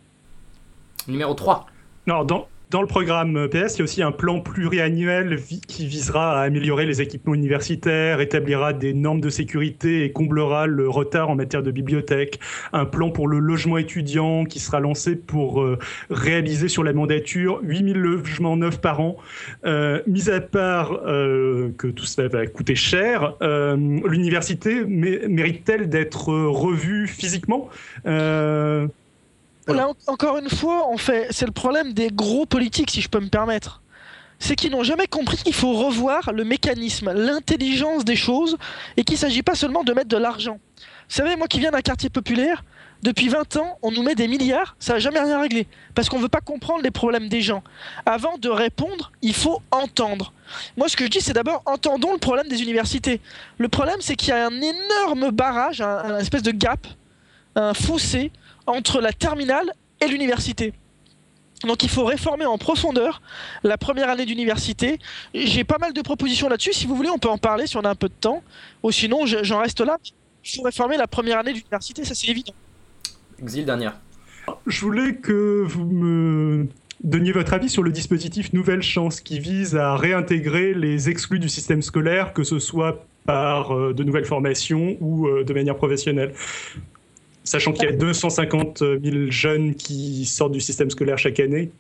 [1.09, 1.65] numéro 3.
[2.07, 6.41] Non, dans, dans le programme PS, il y a aussi un plan pluriannuel qui visera
[6.41, 11.35] à améliorer les équipements universitaires, établira des normes de sécurité et comblera le retard en
[11.35, 12.39] matière de bibliothèque.
[12.73, 15.79] Un plan pour le logement étudiant qui sera lancé pour euh,
[16.11, 19.17] réaliser sur la mandature 8000 logements neufs par an.
[19.65, 26.33] Euh, mis à part euh, que tout cela va coûter cher, l'université mé- mérite-t-elle d'être
[26.33, 27.69] revue physiquement?
[29.75, 33.09] Là, en- encore une fois, on fait, c'est le problème des gros politiques, si je
[33.09, 33.83] peux me permettre.
[34.39, 38.57] C'est qu'ils n'ont jamais compris qu'il faut revoir le mécanisme, l'intelligence des choses,
[38.97, 40.59] et qu'il ne s'agit pas seulement de mettre de l'argent.
[40.79, 42.65] Vous savez, moi qui viens d'un quartier populaire,
[43.03, 45.67] depuis 20 ans, on nous met des milliards, ça n'a jamais rien réglé.
[45.95, 47.63] Parce qu'on ne veut pas comprendre les problèmes des gens.
[48.07, 50.33] Avant de répondre, il faut entendre.
[50.77, 53.21] Moi, ce que je dis, c'est d'abord entendons le problème des universités.
[53.59, 56.87] Le problème, c'est qu'il y a un énorme barrage, un, un espèce de gap,
[57.57, 58.31] un fossé
[58.67, 60.73] entre la terminale et l'université.
[61.67, 63.21] Donc il faut réformer en profondeur
[63.63, 64.99] la première année d'université.
[65.35, 66.73] J'ai pas mal de propositions là-dessus.
[66.73, 68.43] Si vous voulez, on peut en parler si on a un peu de temps.
[68.83, 69.99] Ou sinon, je- j'en reste là.
[70.43, 72.55] Il faut réformer la première année d'université, ça c'est évident.
[73.45, 73.95] Xil, dernière.
[74.67, 76.67] Je voulais que vous me
[77.05, 81.49] donniez votre avis sur le dispositif Nouvelle Chance qui vise à réintégrer les exclus du
[81.51, 86.33] système scolaire, que ce soit par euh, de nouvelles formations ou euh, de manière professionnelle.
[87.45, 91.71] Sachant qu'il y a 250 000 jeunes qui sortent du système scolaire chaque année,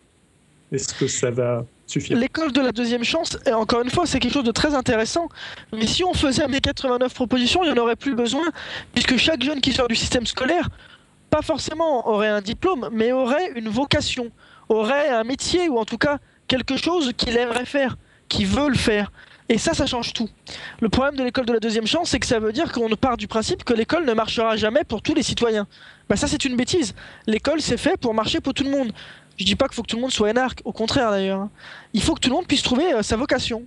[0.72, 2.16] est-ce que ça va suffire?
[2.16, 5.28] L'école de la deuxième chance, et encore une fois, c'est quelque chose de très intéressant.
[5.72, 8.44] Mais si on faisait mes 89 propositions, il n'y en aurait plus besoin,
[8.94, 10.70] puisque chaque jeune qui sort du système scolaire,
[11.28, 14.30] pas forcément aurait un diplôme, mais aurait une vocation,
[14.68, 16.18] aurait un métier, ou en tout cas
[16.48, 17.96] quelque chose qu'il aimerait faire,
[18.28, 19.12] qu'il veut le faire.
[19.50, 20.28] Et ça, ça change tout.
[20.80, 23.16] Le problème de l'école de la deuxième chance, c'est que ça veut dire qu'on part
[23.16, 25.66] du principe que l'école ne marchera jamais pour tous les citoyens.
[26.08, 26.94] Bah ça, c'est une bêtise.
[27.26, 28.92] L'école, c'est fait pour marcher pour tout le monde.
[29.38, 31.48] Je dis pas qu'il faut que tout le monde soit énarque, au contraire d'ailleurs.
[31.94, 33.64] Il faut que tout le monde puisse trouver euh, sa vocation.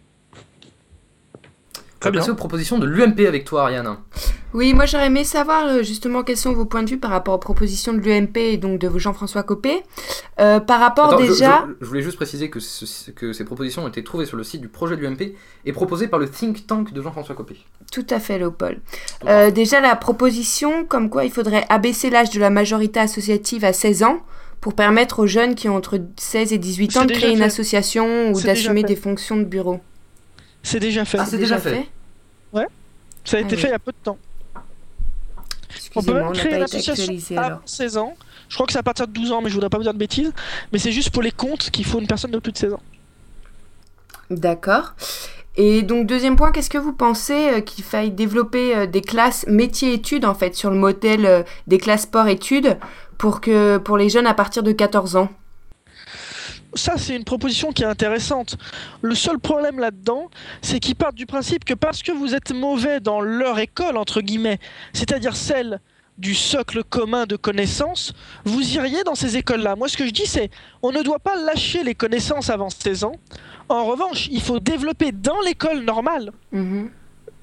[2.04, 2.28] Va bien.
[2.30, 3.96] aux propositions de l'UMP avec toi, Ariane.
[4.54, 7.34] Oui, moi j'aurais aimé savoir euh, justement quels sont vos points de vue par rapport
[7.34, 9.82] aux propositions de l'UMP et donc de Jean-François Copé.
[10.40, 11.66] Euh, par rapport Attends, déjà...
[11.80, 14.44] je, je voulais juste préciser que, ce- que ces propositions ont été trouvées sur le
[14.44, 15.34] site du projet de l'UMP
[15.66, 17.58] et proposées par le think tank de Jean-François Copé.
[17.92, 18.80] Tout à fait, Léopold.
[19.28, 23.74] Euh, déjà, la proposition comme quoi il faudrait abaisser l'âge de la majorité associative à
[23.74, 24.20] 16 ans
[24.62, 27.42] pour permettre aux jeunes qui ont entre 16 et 18 C'est ans de créer une
[27.42, 29.80] association ou d'assumer des fonctions de bureau.
[30.64, 31.20] C'est déjà fait.
[31.20, 31.88] Ah, c'est déjà fait.
[33.26, 33.70] Ça a été Ah fait oui.
[33.70, 34.18] il y a peu de temps.
[35.96, 37.62] On peut même créer pas une été association actualisé avant alors.
[37.66, 38.18] 16 ans.
[38.50, 39.94] Je crois que c'est à partir de 12 ans, mais je voudrais pas vous dire
[39.94, 40.34] de bêtises.
[40.72, 42.82] Mais c'est juste pour les comptes qu'il faut une personne de plus de 16 ans.
[44.30, 44.94] D'accord.
[45.56, 49.46] Et donc deuxième point, qu'est-ce que vous pensez euh, qu'il faille développer euh, des classes
[49.48, 52.78] métiers-études en fait sur le modèle euh, des classes sport-études
[53.20, 55.30] pour que pour les jeunes à partir de 14 ans?
[56.76, 58.58] Ça, c'est une proposition qui est intéressante.
[59.02, 60.30] Le seul problème là-dedans,
[60.62, 64.22] c'est qu'ils partent du principe que parce que vous êtes mauvais dans leur école, entre
[64.22, 64.60] guillemets,
[64.94, 65.80] c'est-à-dire celle
[66.20, 68.14] du socle commun de connaissances,
[68.46, 69.76] vous iriez dans ces écoles-là.
[69.76, 70.52] Moi, ce que je dis, c'est
[70.84, 73.16] on ne doit pas lâcher les connaissances avant 16 ans.
[73.70, 76.90] En revanche, il faut développer dans l'école normale Mhm.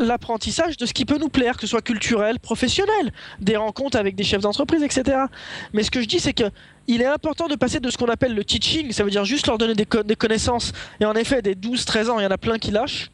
[0.00, 4.16] L'apprentissage de ce qui peut nous plaire, que ce soit culturel, professionnel, des rencontres avec
[4.16, 5.18] des chefs d'entreprise, etc.
[5.72, 6.44] Mais ce que je dis, c'est que
[6.88, 9.46] il est important de passer de ce qu'on appelle le teaching, ça veut dire juste
[9.46, 12.30] leur donner des, co- des connaissances, et en effet, des 12-13 ans, il y en
[12.30, 13.10] a plein qui lâchent,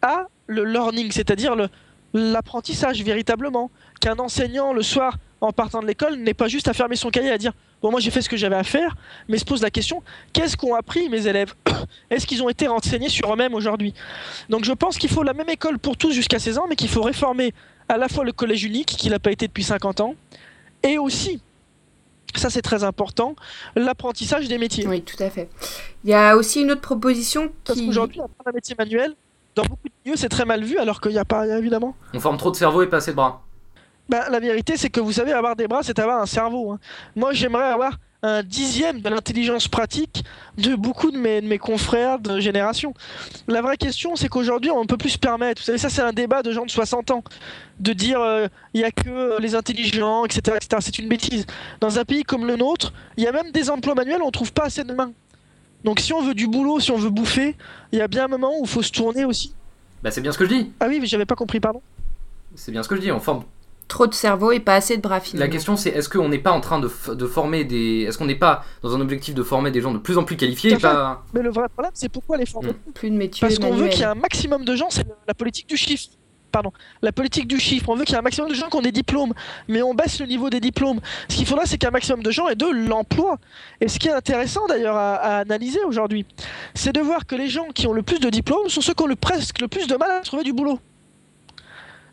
[0.00, 1.56] à le learning, c'est-à-dire
[2.14, 3.70] l'apprentissage véritablement.
[4.00, 7.28] Qu'un enseignant, le soir, en partant de l'école, n'est pas juste à fermer son cahier
[7.28, 7.52] et à dire
[7.82, 8.96] Bon, moi j'ai fait ce que j'avais à faire,
[9.28, 11.54] mais se pose la question qu'est-ce qu'ont appris mes élèves
[12.10, 13.94] Est-ce qu'ils ont été renseignés sur eux-mêmes aujourd'hui?
[14.48, 16.88] Donc je pense qu'il faut la même école pour tous jusqu'à 16 ans, mais qu'il
[16.88, 17.52] faut réformer
[17.88, 20.14] à la fois le collège unique, qui n'a pas été depuis 50 ans,
[20.82, 21.40] et aussi,
[22.34, 23.36] ça c'est très important,
[23.76, 24.86] l'apprentissage des métiers.
[24.86, 25.48] Oui, tout à fait.
[26.04, 27.86] Il y a aussi une autre proposition Parce qui...
[27.86, 29.14] qu'aujourd'hui, apprendre un métier manuel,
[29.54, 31.96] dans beaucoup de milieux, c'est très mal vu, alors qu'il n'y a pas, évidemment.
[32.12, 33.45] On forme trop de cerveau et pas assez de bras.
[34.08, 36.72] Ben, la vérité, c'est que vous savez, avoir des bras, c'est avoir un cerveau.
[36.72, 36.78] hein.
[37.16, 40.24] Moi, j'aimerais avoir un dixième de l'intelligence pratique
[40.58, 42.94] de beaucoup de mes, de mes confrères de génération.
[43.46, 45.60] La vraie question, c'est qu'aujourd'hui, on ne peut plus se permettre.
[45.60, 47.22] Vous savez, ça, c'est un débat de gens de 60 ans.
[47.78, 50.56] De dire, euh, il n'y a que euh, les intelligents, etc.
[50.56, 50.78] etc.
[50.80, 51.46] C'est une bêtise.
[51.80, 54.30] Dans un pays comme le nôtre, il y a même des emplois manuels, on ne
[54.32, 55.12] trouve pas assez de mains.
[55.84, 57.54] Donc, si on veut du boulot, si on veut bouffer,
[57.92, 59.52] il y a bien un moment où il faut se tourner aussi.
[60.02, 60.72] Bah, c'est bien ce que je dis.
[60.80, 61.82] Ah oui, mais j'avais pas compris, pardon.
[62.54, 63.12] C'est bien ce que je dis.
[63.12, 63.44] On forme
[63.88, 65.52] Trop de cerveau et pas assez de bras La finalement.
[65.52, 68.02] question c'est est-ce qu'on n'est pas en train de, former des.
[68.02, 70.36] Est-ce qu'on n'est pas dans un objectif de former des gens de plus en plus
[70.36, 71.24] qualifiés et pas.
[71.34, 74.00] Mais le vrai problème, c'est pourquoi les former Plus de métiers Parce qu'on veut qu'il
[74.00, 76.08] y ait un maximum de gens, c'est la politique du chiffre.
[76.50, 76.72] Pardon,
[77.02, 77.88] la politique du chiffre.
[77.88, 79.34] On veut qu'il y ait un maximum de gens qui ont des diplômes,
[79.68, 81.00] mais on baisse le niveau des diplômes.
[81.28, 83.38] Ce qu'il faudra, c'est qu'un maximum de gens aient de l'emploi.
[83.80, 86.24] Et ce qui est intéressant d'ailleurs à, à analyser aujourd'hui,
[86.74, 89.02] c'est de voir que les gens qui ont le plus de diplômes sont ceux qui
[89.02, 90.80] ont le presque le plus de mal à trouver du boulot.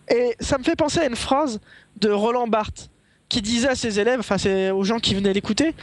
[0.10, 1.60] Et ça me fait penser à une phrase
[2.00, 2.90] de Roland Barthes
[3.30, 5.74] qui disait à ses élèves, enfin c'est aux gens qui venaient l'écouter,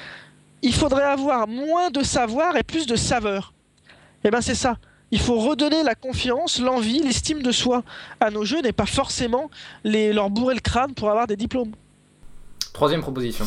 [0.63, 3.55] il faudrait avoir moins de savoir et plus de saveur.
[4.25, 4.77] Et ben c'est ça.
[5.11, 7.83] Il faut redonner la confiance, l'envie, l'estime de soi
[8.21, 9.51] à nos jeunes et pas forcément
[9.83, 11.73] les, leur bourrer le crâne pour avoir des diplômes.
[12.73, 13.45] Troisième proposition.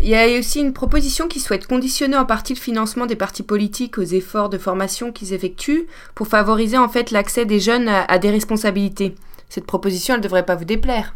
[0.00, 3.42] Il y a aussi une proposition qui souhaite conditionner en partie le financement des partis
[3.42, 8.04] politiques aux efforts de formation qu'ils effectuent pour favoriser en fait l'accès des jeunes à,
[8.04, 9.14] à des responsabilités.
[9.48, 11.14] Cette proposition, elle devrait pas vous déplaire.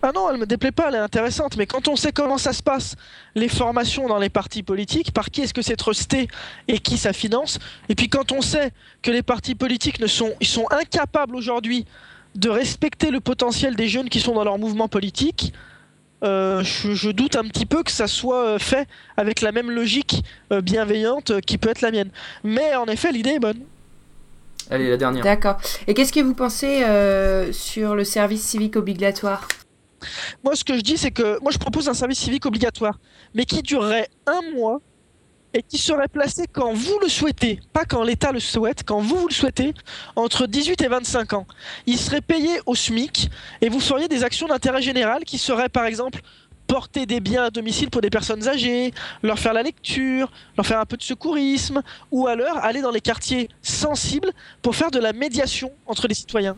[0.00, 2.52] Ah non, elle me déplaît pas, elle est intéressante, mais quand on sait comment ça
[2.52, 2.94] se passe,
[3.34, 6.28] les formations dans les partis politiques, par qui est-ce que c'est trusté
[6.68, 8.70] et qui ça finance, et puis quand on sait
[9.02, 10.34] que les partis politiques ne sont,
[10.70, 11.84] incapables aujourd'hui
[12.36, 15.52] de respecter le potentiel des jeunes qui sont dans leur mouvement politique,
[16.22, 20.24] euh, je, doute un petit peu que ça soit euh, fait avec la même logique
[20.52, 22.10] euh, bienveillante qui peut être la mienne.
[22.42, 23.60] Mais en effet, l'idée est bonne.
[24.70, 25.24] Allez, la dernière.
[25.24, 25.56] D'accord.
[25.86, 29.46] Et qu'est-ce que vous pensez euh, sur le service civique obligatoire?
[30.44, 32.98] Moi, ce que je dis, c'est que moi, je propose un service civique obligatoire,
[33.34, 34.80] mais qui durerait un mois
[35.54, 39.16] et qui serait placé quand vous le souhaitez, pas quand l'État le souhaite, quand vous,
[39.16, 39.72] vous le souhaitez,
[40.14, 41.46] entre 18 et 25 ans.
[41.86, 43.30] Il serait payé au SMIC
[43.60, 46.20] et vous feriez des actions d'intérêt général qui seraient, par exemple,
[46.68, 48.92] porter des biens à domicile pour des personnes âgées,
[49.24, 51.82] leur faire la lecture, leur faire un peu de secourisme,
[52.12, 54.30] ou alors aller dans les quartiers sensibles
[54.62, 56.56] pour faire de la médiation entre les citoyens.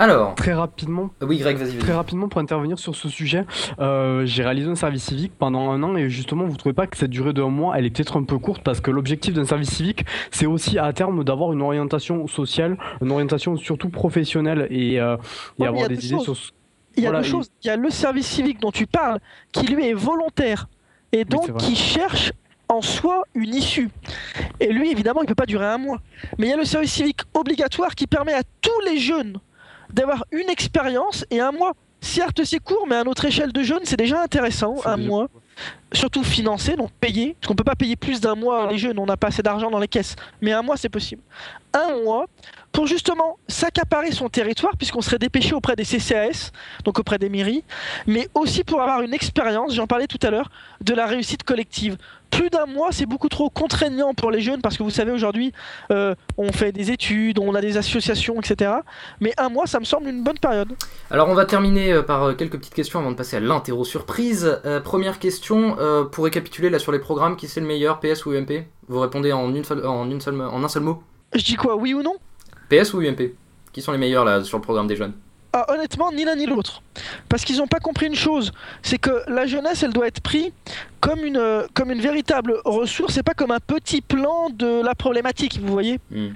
[0.00, 3.44] Alors, Très rapidement, oui, Greg, vas-y, Très rapidement pour intervenir sur ce sujet,
[3.80, 6.96] euh, j'ai réalisé un service civique pendant un an et justement vous trouvez pas que
[6.96, 9.70] cette durée d'un mois elle est peut-être un peu courte parce que l'objectif d'un service
[9.70, 15.16] civique c'est aussi à terme d'avoir une orientation sociale, une orientation surtout professionnelle et, euh,
[15.58, 16.22] et Ouais, avoir des idées choses.
[16.24, 16.50] sur ce-
[16.98, 17.48] Il y a Voilà, deux choses.
[17.62, 19.18] Il y a le service civique dont tu parles,
[19.52, 20.68] qui lui est volontaire
[21.12, 22.32] et donc qui cherche
[22.68, 23.88] en soi une issue.
[24.60, 26.00] Et lui, évidemment, il peut pas durer un mois.
[26.36, 29.38] Mais il y a le service civique obligatoire qui permet à tous les jeunes
[29.90, 31.72] d'avoir une expérience et un mois.
[32.00, 35.28] Certes, c'est court, mais à notre échelle de jeunes, c'est déjà intéressant, un déjà- mois.
[35.92, 39.06] Surtout financé, donc payé, parce qu'on peut pas payer plus d'un mois les jeunes, on
[39.06, 40.16] n'a pas assez d'argent dans les caisses.
[40.42, 41.22] Mais un mois, c'est possible.
[41.72, 42.26] Un mois
[42.72, 46.52] pour justement s'accaparer son territoire, puisqu'on serait dépêché auprès des CCAS,
[46.84, 47.64] donc auprès des mairies,
[48.06, 50.50] mais aussi pour avoir une expérience, j'en parlais tout à l'heure,
[50.80, 51.96] de la réussite collective.
[52.30, 55.52] Plus d'un mois, c'est beaucoup trop contraignant pour les jeunes, parce que vous savez, aujourd'hui,
[55.90, 58.70] euh, on fait des études, on a des associations, etc.
[59.20, 60.68] Mais un mois, ça me semble une bonne période.
[61.10, 63.84] Alors on va terminer euh, par euh, quelques petites questions avant de passer à l'interro
[63.84, 64.60] surprise.
[64.84, 68.32] Première question, euh, pour récapituler là sur les programmes, qui c'est le meilleur, PS ou
[68.32, 71.02] UMP Vous répondez en, une seule, en, une seule, en un seul mot.
[71.34, 72.16] Je dis quoi, oui ou non?
[72.68, 73.34] PS ou UMP
[73.72, 75.14] Qui sont les meilleurs là sur le programme des jeunes?
[75.68, 76.82] Honnêtement, ni l'un ni l'autre.
[77.28, 78.52] Parce qu'ils n'ont pas compris une chose,
[78.82, 80.50] c'est que la jeunesse, elle doit être prise
[81.00, 84.94] comme une, euh, comme une véritable ressource et pas comme un petit plan de la
[84.94, 86.30] problématique, vous voyez Hmm.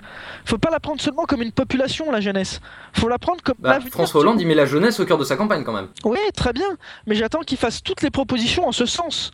[0.45, 2.61] Faut pas la prendre seulement comme une population, la jeunesse.
[2.93, 5.37] Faut la prendre comme Bah, François Hollande il met la jeunesse au cœur de sa
[5.37, 5.89] campagne quand même.
[6.05, 6.69] Oui, très bien,
[7.07, 9.33] mais j'attends qu'il fasse toutes les propositions en ce sens.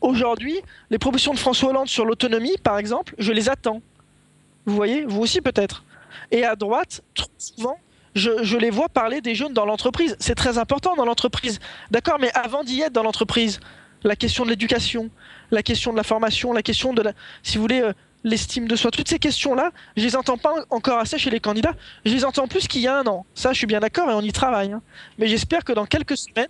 [0.00, 0.60] Aujourd'hui,
[0.90, 3.80] les propositions de François Hollande sur l'autonomie, par exemple, je les attends.
[4.66, 5.84] Vous voyez, vous aussi peut-être.
[6.30, 7.78] Et à droite, trop souvent,
[8.16, 10.16] je, les vois parler des jeunes dans l'entreprise.
[10.18, 11.60] C'est très important dans l'entreprise.
[11.90, 13.60] D'accord, mais avant d'y être dans l'entreprise,
[14.02, 15.10] la question de l'éducation,
[15.50, 17.12] la question de la formation, la question de la,
[17.42, 17.92] si vous voulez, euh,
[18.24, 21.74] l'estime de soi, toutes ces questions-là, je les entends pas encore assez chez les candidats.
[22.04, 23.26] Je les entends plus qu'il y a un an.
[23.34, 24.72] Ça, je suis bien d'accord et on y travaille.
[24.72, 24.82] hein.
[25.18, 26.48] Mais j'espère que dans quelques semaines,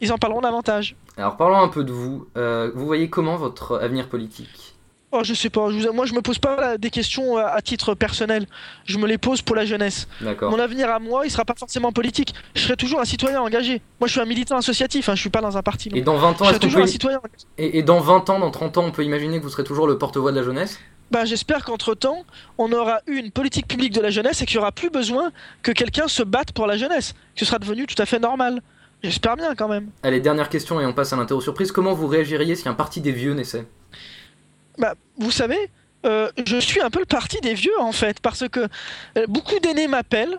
[0.00, 0.94] ils en parleront davantage.
[1.16, 2.28] Alors parlons un peu de vous.
[2.36, 4.75] Euh, vous voyez comment votre avenir politique?
[5.18, 5.70] Oh, je sais pas.
[5.70, 8.46] je vous- moi, je me pose pas là, des questions euh, à titre personnel.
[8.84, 10.06] Je me les pose pour la jeunesse.
[10.42, 12.34] Mon avenir à moi, il sera pas forcément politique.
[12.54, 13.80] Je serai toujours un citoyen engagé.
[14.00, 15.08] Moi, je suis un militant associatif.
[15.08, 15.90] Hein, je suis pas dans un parti.
[15.94, 16.84] Et dans 20 ans, je est-ce serai qu'on toujours peut...
[16.84, 17.18] un citoyen.
[17.18, 17.46] engagé.
[17.58, 19.86] Et, et dans 20 ans, dans 30 ans, on peut imaginer que vous serez toujours
[19.86, 20.78] le porte-voix de la jeunesse?
[21.10, 22.24] Ben, j'espère qu'entre temps,
[22.58, 25.30] on aura eu une politique publique de la jeunesse et qu'il y aura plus besoin
[25.62, 27.12] que quelqu'un se batte pour la jeunesse.
[27.34, 28.60] Que ce sera devenu tout à fait normal.
[29.02, 29.90] J'espère bien quand même.
[30.02, 31.70] Allez, dernière question et on passe à l'interro surprise.
[31.70, 33.66] Comment vous réagiriez si un parti des vieux naissait?
[34.78, 35.70] Bah, vous savez,
[36.04, 38.60] euh, je suis un peu le parti des vieux en fait, parce que
[39.18, 40.38] euh, beaucoup d'aînés m'appellent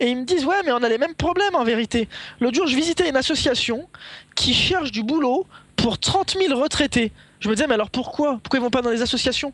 [0.00, 2.08] et ils me disent ouais mais on a les mêmes problèmes en vérité.
[2.40, 3.88] L'autre jour je visitais une association
[4.34, 5.46] qui cherche du boulot
[5.76, 7.12] pour 30 000 retraités.
[7.40, 8.40] Je me disais mais alors pourquoi?
[8.42, 9.52] Pourquoi ils vont pas dans les associations?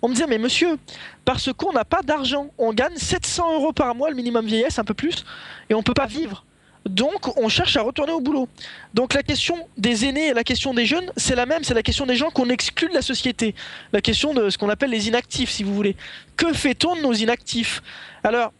[0.00, 0.78] On me disait mais monsieur,
[1.24, 4.84] parce qu'on n'a pas d'argent, on gagne 700 euros par mois le minimum vieillesse, un
[4.84, 5.24] peu plus,
[5.70, 6.44] et on peut pas vivre.
[6.86, 8.48] Donc on cherche à retourner au boulot.
[8.94, 11.82] Donc la question des aînés et la question des jeunes, c'est la même, c'est la
[11.82, 13.54] question des gens qu'on exclut de la société
[13.92, 15.96] la question de ce qu'on appelle les inactifs, si vous voulez.
[16.36, 17.82] Que fait-on de nos inactifs?
[18.24, 18.52] Alors,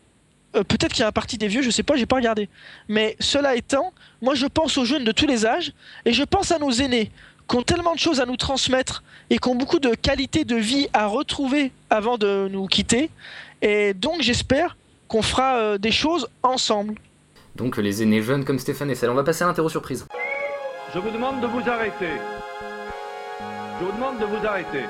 [0.54, 2.48] euh, peut-être qu'il y a un parti des vieux, je sais pas, j'ai pas regardé.
[2.88, 5.72] Mais cela étant, moi je pense aux jeunes de tous les âges
[6.04, 7.10] et je pense à nos aînés
[7.48, 10.56] qui ont tellement de choses à nous transmettre et qui ont beaucoup de qualités de
[10.56, 13.10] vie à retrouver avant de nous quitter.
[13.62, 14.76] Et donc j'espère
[15.08, 16.94] qu'on fera euh, des choses ensemble.
[17.56, 19.10] Donc les aînés jeunes comme Stéphane Essel.
[19.10, 20.06] On va passer à l'interro surprise.
[20.94, 22.10] Je vous demande de vous arrêter.
[23.78, 24.84] Je vous demande de vous arrêter.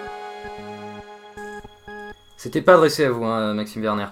[2.36, 4.06] C'était pas adressé à vous, hein, Maxime Werner.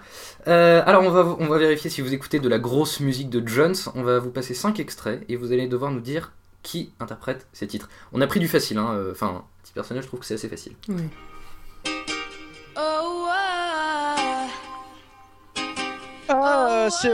[0.47, 3.47] Euh, alors on va, on va vérifier si vous écoutez de la grosse musique de
[3.47, 3.75] Jones.
[3.95, 6.33] On va vous passer 5 extraits et vous allez devoir nous dire
[6.63, 7.89] qui interprète ces titres.
[8.13, 10.49] On a pris du facile, hein, euh, enfin, petit personnage, je trouve que c'est assez
[10.49, 10.75] facile.
[16.29, 17.11] Ah, euh, c'est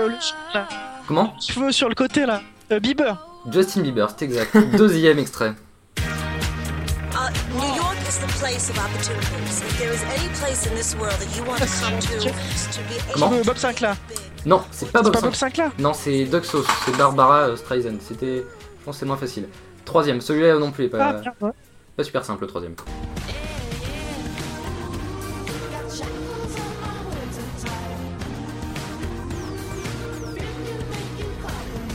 [1.07, 2.43] Comment cheveux sur le côté là.
[2.73, 3.17] Euh, Bieber.
[3.51, 4.57] Justin Bieber, c'est exact.
[4.77, 5.53] Deuxième extrait.
[5.99, 9.63] Uh, New York is the place of opportunities.
[9.63, 12.81] If there is any place in this world that you want to come to, to
[12.89, 13.97] be able Comment Cheveux Bob Sinclair.
[14.45, 15.71] Non, c'est pas Bob pas Bob Sinclair.
[15.79, 17.99] Non, c'est Doug Sauce, c'est Barbara euh, Streisand.
[18.01, 18.45] C'était,
[18.81, 19.49] je pense, que c'est moins facile.
[19.85, 21.51] Troisième, celui-là non plus, est Ah, pas, bien, ouais.
[21.97, 22.75] pas super simple le troisième.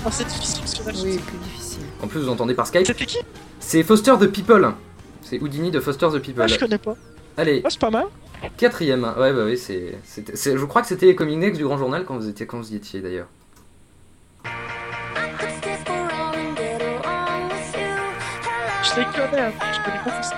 [0.05, 0.99] Oh, c'est difficile celui-là.
[1.03, 1.83] Oui, plus difficile.
[2.01, 2.85] En plus, vous entendez par Skype.
[2.87, 3.19] C'était qui?
[3.59, 4.73] C'est Foster the People.
[5.21, 6.41] C'est Houdini de Foster the People.
[6.43, 6.95] Ah, je connais pas.
[7.37, 8.05] Allez, Ah, c'est pas mal.
[8.57, 9.03] quatrième.
[9.17, 9.95] Ouais, bah oui, c'est,
[10.35, 12.75] je crois que c'était les Cominex du Grand Journal quand vous étiez, quand vous y
[12.75, 13.27] étiez d'ailleurs.
[18.83, 19.51] Je les connais, hein.
[19.71, 20.35] je connais pas ça.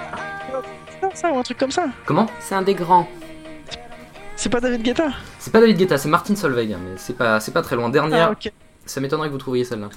[1.02, 1.86] Ça, ça, ou un truc comme ça.
[2.06, 2.28] Comment?
[2.40, 3.08] C'est un des grands.
[4.36, 5.08] C'est pas David Guetta?
[5.40, 7.90] C'est pas David Guetta, c'est Martin Solveig, hein, mais c'est pas, c'est pas très loin.
[7.90, 8.52] Dernière, Ah, ok.
[8.86, 9.90] Ça m'étonnerait que vous trouviez celle-là.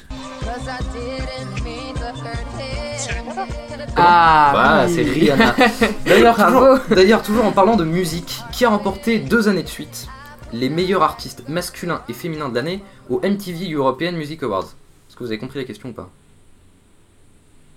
[3.96, 4.94] Ah, Bah, oui.
[4.94, 5.54] c'est Rihanna.
[6.06, 6.58] D'ailleurs, Bravo.
[6.76, 10.06] toujours, d'ailleurs, toujours en parlant de musique, qui a remporté deux années de suite
[10.52, 14.62] les meilleurs artistes masculins et féminins de l'année au MTV European Music Awards
[15.08, 16.08] Est-ce que vous avez compris la question ou pas?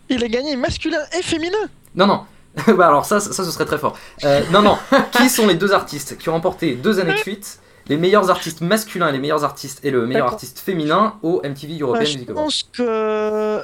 [0.09, 1.57] Il a gagné masculin et féminin.
[1.95, 2.25] Non, non,
[2.75, 3.97] bah alors ça, ça, ce serait très fort.
[4.23, 4.77] Euh, non, non.
[5.11, 7.59] qui sont les deux artistes qui ont remporté deux années de suite
[7.89, 11.79] les meilleurs artistes masculins et les meilleurs artistes et le meilleur artiste féminin au MTV
[11.79, 13.63] European je Music Awards pense que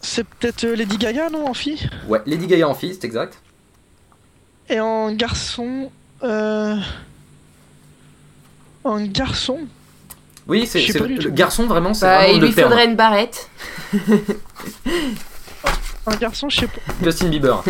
[0.00, 1.90] c'est peut-être euh, Lady Gaga, non, en fille?
[2.08, 3.38] Ouais, Lady Gaga en fille, c'est exact.
[4.70, 5.90] Et en garçon.
[6.22, 6.76] euh,
[8.84, 9.58] En garçon?
[10.46, 11.30] Oui, c'est le tout.
[11.32, 12.70] garçon vraiment, c'est Bah, il lui terme.
[12.70, 13.50] faudrait une barrette.
[16.06, 16.80] Un garçon, je sais pas.
[17.04, 17.62] Justin Bieber.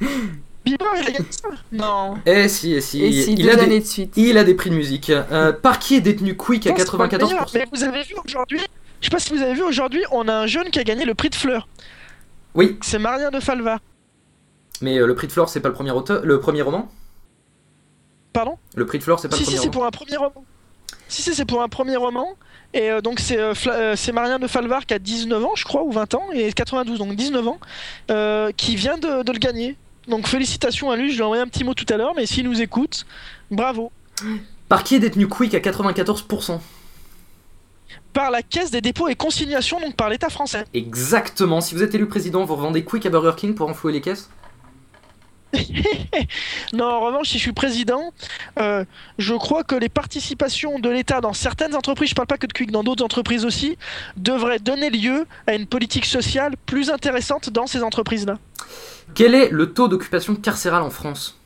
[0.64, 2.14] Bieber, il a gagné ça Non.
[2.26, 4.14] Eh si, eh si, Et si, il, deux a années des, de suite.
[4.16, 5.10] il a des prix de musique.
[5.10, 7.84] Euh, par qui est détenu Quick à Non, c'est pas le meilleur, 94% Mais vous
[7.84, 8.60] avez vu aujourd'hui
[9.00, 11.04] Je sais pas si vous avez vu aujourd'hui, on a un jeune qui a gagné
[11.04, 11.68] le prix de fleurs.
[12.54, 13.78] Oui, C'est Marien de Falva.
[14.80, 16.88] mais euh, le prix de Flore, c'est pas le premier auteur, le premier roman?
[18.32, 18.56] Pardon?
[18.74, 20.16] Le prix de Flore, c'est pas Si, le si, premier c'est roman pour un premier
[20.16, 20.44] roman.
[21.08, 22.28] Si, si, c'est pour un premier roman.
[22.72, 25.64] Et euh, donc, c'est euh, euh, c'est Marien de Falvar qui a 19 ans, je
[25.64, 27.58] crois, ou 20 ans, et 92, donc 19 ans,
[28.10, 29.76] euh, qui vient de, de le gagner.
[30.08, 31.10] Donc, félicitations à lui.
[31.10, 33.06] Je lui ai envoyé un petit mot tout à l'heure, mais s'il nous écoute,
[33.50, 33.90] bravo.
[34.68, 36.60] Par qui est détenu Quick à 94%
[38.12, 40.64] Par la Caisse des dépôts et consignations, donc par l'État français.
[40.74, 41.60] Exactement.
[41.60, 44.30] Si vous êtes élu président, vous revendez Quick à Burger King pour enflouer les caisses?
[46.72, 48.12] Non, en revanche, si je suis président,
[48.58, 48.84] euh,
[49.18, 52.52] je crois que les participations de l'État dans certaines entreprises, je parle pas que de
[52.52, 53.76] Quick, dans d'autres entreprises aussi,
[54.16, 58.38] devraient donner lieu à une politique sociale plus intéressante dans ces entreprises-là.
[59.14, 61.38] Quel est le taux d'occupation carcérale en France?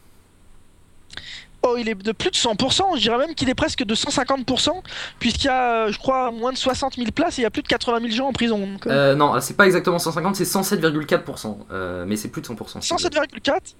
[1.62, 4.70] Oh, il est de plus de 100%, je dirais même qu'il est presque de 150%,
[5.18, 7.51] puisqu'il y a, euh, je crois, moins de 60 000 places et il y a
[7.51, 8.59] plus de 80 000 gens en prison.
[8.59, 11.56] donc, euh, euh, Non, c'est pas exactement 150, c'est 107,4%.
[11.72, 12.80] Euh, mais c'est plus de 100%.
[12.80, 13.10] si vous voulez.
[13.10, 13.74] 107,4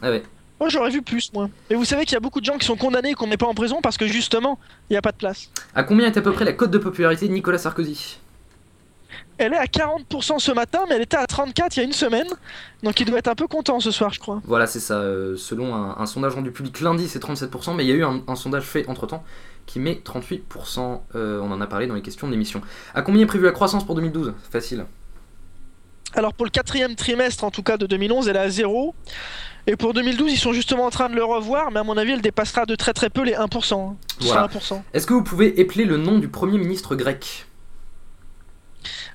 [0.00, 0.22] Ah ouais.
[0.60, 1.50] Moi j'aurais vu plus, moi.
[1.70, 3.36] Et vous savez qu'il y a beaucoup de gens qui sont condamnés et qu'on met
[3.36, 4.58] pas en prison parce que justement,
[4.88, 5.50] il n'y a pas de place.
[5.74, 8.18] À combien est à peu près la cote de popularité de Nicolas Sarkozy?
[9.38, 11.92] Elle est à 40% ce matin, mais elle était à 34 il y a une
[11.92, 12.26] semaine.
[12.82, 14.40] Donc il doit être un peu content ce soir, je crois.
[14.44, 14.94] Voilà, c'est ça.
[14.98, 18.04] euh, selon un, un sondage rendu public lundi, c'est 37%, mais il y a eu
[18.04, 19.22] un, un sondage fait entre temps
[19.66, 21.00] qui met 38%.
[21.14, 22.60] euh, on en a parlé dans les questions de l'émission.
[22.94, 24.86] À combien est prévue la croissance pour 2012 Facile.
[26.14, 28.94] Alors pour le quatrième trimestre, en tout cas de 2011, elle est à 0.
[29.66, 32.12] Et pour 2012, ils sont justement en train de le revoir, mais à mon avis,
[32.12, 33.36] elle dépassera de très très peu les 1%.
[33.90, 33.96] hein.
[34.18, 34.48] Ce sera Voilà.
[34.48, 34.82] 1%.
[34.94, 37.44] Est-ce que vous pouvez épeler le nom du premier ministre grec?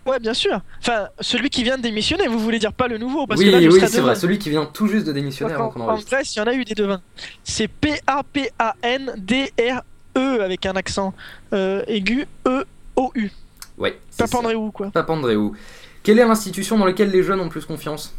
[0.05, 0.59] Ouais, bien sûr.
[0.79, 3.51] Enfin, celui qui vient de démissionner, vous voulez dire pas le nouveau parce Oui, que
[3.51, 4.01] là, je oui, c'est devin.
[4.01, 6.11] vrai, celui qui vient tout juste de démissionner avant En, qu'on en enregistre.
[6.11, 7.01] Grèce, il y en a eu des devins.
[7.43, 11.13] C'est P-A-P-A-N-D-R-E avec un accent
[11.53, 13.31] euh, aigu E-O-U.
[13.77, 13.97] Ouais.
[14.09, 14.27] c'est ça.
[14.27, 14.91] Papandréou, quoi.
[14.91, 15.55] Papandréou.
[16.03, 18.13] Quelle est l'institution dans laquelle les jeunes ont le plus confiance?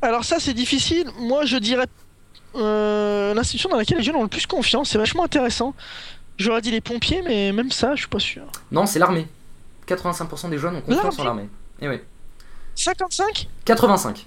[0.00, 1.06] Alors ça, c'est difficile.
[1.18, 1.86] Moi, je dirais
[2.54, 4.90] euh, l'institution dans laquelle les jeunes ont le plus confiance.
[4.90, 5.74] C'est vachement intéressant.
[6.38, 8.44] J'aurais dit les pompiers, mais même ça, je suis pas sûr.
[8.70, 9.26] Non, c'est l'armée.
[9.86, 11.48] 85% des jeunes ont confiance en l'armée.
[11.80, 12.00] Eh oui.
[12.74, 14.26] 55 85.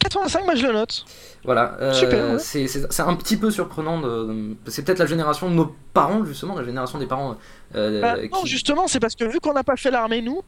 [0.00, 1.04] 85, moi je le note.
[1.44, 2.38] Voilà, euh, Super, ouais.
[2.38, 4.00] c'est c'est- c'est un petit peu surprenant.
[4.00, 7.36] De, c'est peut-être la génération de nos parents, justement, la génération des parents.
[7.76, 10.42] euh, Bah, qui- Non, justement, c'est parce que vu qu'on n'a pas fait l'armée, nous,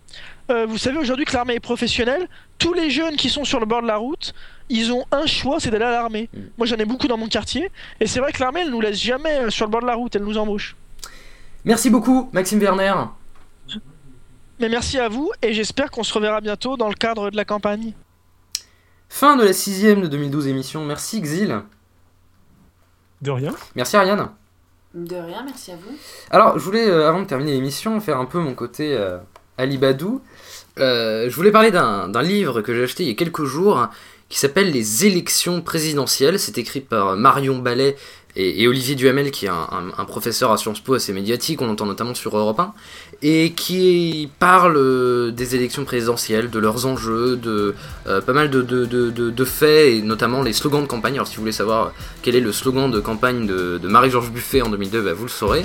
[0.50, 3.66] euh, vous savez aujourd'hui que l'armée est professionnelle, tous les jeunes qui sont sur le
[3.66, 4.34] bord de la route,
[4.68, 6.28] ils ont un choix, c'est d'aller à l'armée.
[6.34, 6.38] Mm.
[6.58, 7.70] Moi j'en ai beaucoup dans mon quartier,
[8.00, 10.16] et c'est vrai que l'armée, elle nous laisse jamais sur le bord de la route,
[10.16, 10.74] elle nous embauche.
[11.64, 12.94] Merci beaucoup, Maxime Werner.
[14.60, 17.44] Mais merci à vous, et j'espère qu'on se reverra bientôt dans le cadre de la
[17.44, 17.92] campagne.
[19.14, 20.86] Fin de la sixième de 2012 émission.
[20.86, 21.60] Merci Xil.
[23.20, 23.54] De rien.
[23.76, 24.30] Merci Ariane.
[24.94, 25.94] De rien, merci à vous.
[26.30, 29.18] Alors, je voulais, euh, avant de terminer l'émission, faire un peu mon côté euh,
[29.58, 30.22] Alibadou.
[30.78, 33.86] Euh, je voulais parler d'un d'un livre que j'ai acheté il y a quelques jours
[34.30, 36.38] qui s'appelle Les élections présidentielles.
[36.38, 37.96] C'est écrit par Marion Ballet
[38.34, 42.14] et, Olivier Duhamel, qui est un, professeur à Sciences Po assez médiatique, on l'entend notamment
[42.14, 42.72] sur Europe 1,
[43.22, 47.74] et qui parle euh, des élections présidentielles, de leurs enjeux, de
[48.06, 51.14] euh, pas mal de, faits, et notamment les slogans de campagne.
[51.14, 51.92] Alors, si vous voulez savoir
[52.22, 55.30] quel est le slogan de campagne de, de Marie-Georges Buffet en 2002, bah, vous le
[55.30, 55.64] saurez.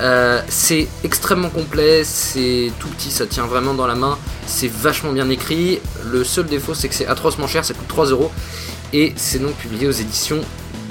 [0.00, 4.16] Euh, c'est extrêmement complet, c'est tout petit, ça tient vraiment dans la main,
[4.46, 5.80] c'est vachement bien écrit.
[6.04, 8.30] Le seul défaut, c'est que c'est atrocement cher, ça coûte 3 euros,
[8.92, 10.40] et c'est donc publié aux éditions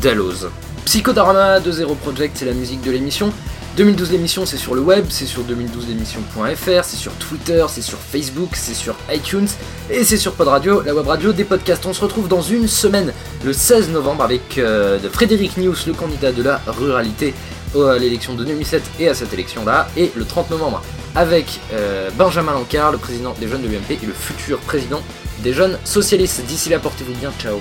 [0.02, 0.50] Dalloz.
[0.86, 3.34] Psychodrama de Zero Project, c'est la musique de l'émission.
[3.76, 8.52] 2012 l'émission, c'est sur le web, c'est sur 2012l'émission.fr, c'est sur Twitter, c'est sur Facebook,
[8.53, 9.48] c'est sur iTunes
[9.90, 11.86] et c'est sur Pod Radio, la web radio des podcasts.
[11.86, 13.12] On se retrouve dans une semaine,
[13.44, 17.34] le 16 novembre, avec euh, Frédéric News, le candidat de la ruralité
[17.76, 20.82] à l'élection de 2007 et à cette élection-là, et le 30 novembre
[21.16, 25.02] avec euh, Benjamin Lancard, le président des jeunes de l'UMP et le futur président
[25.40, 26.45] des jeunes socialistes.
[26.45, 27.60] D'ici là, portez-vous bien, ciao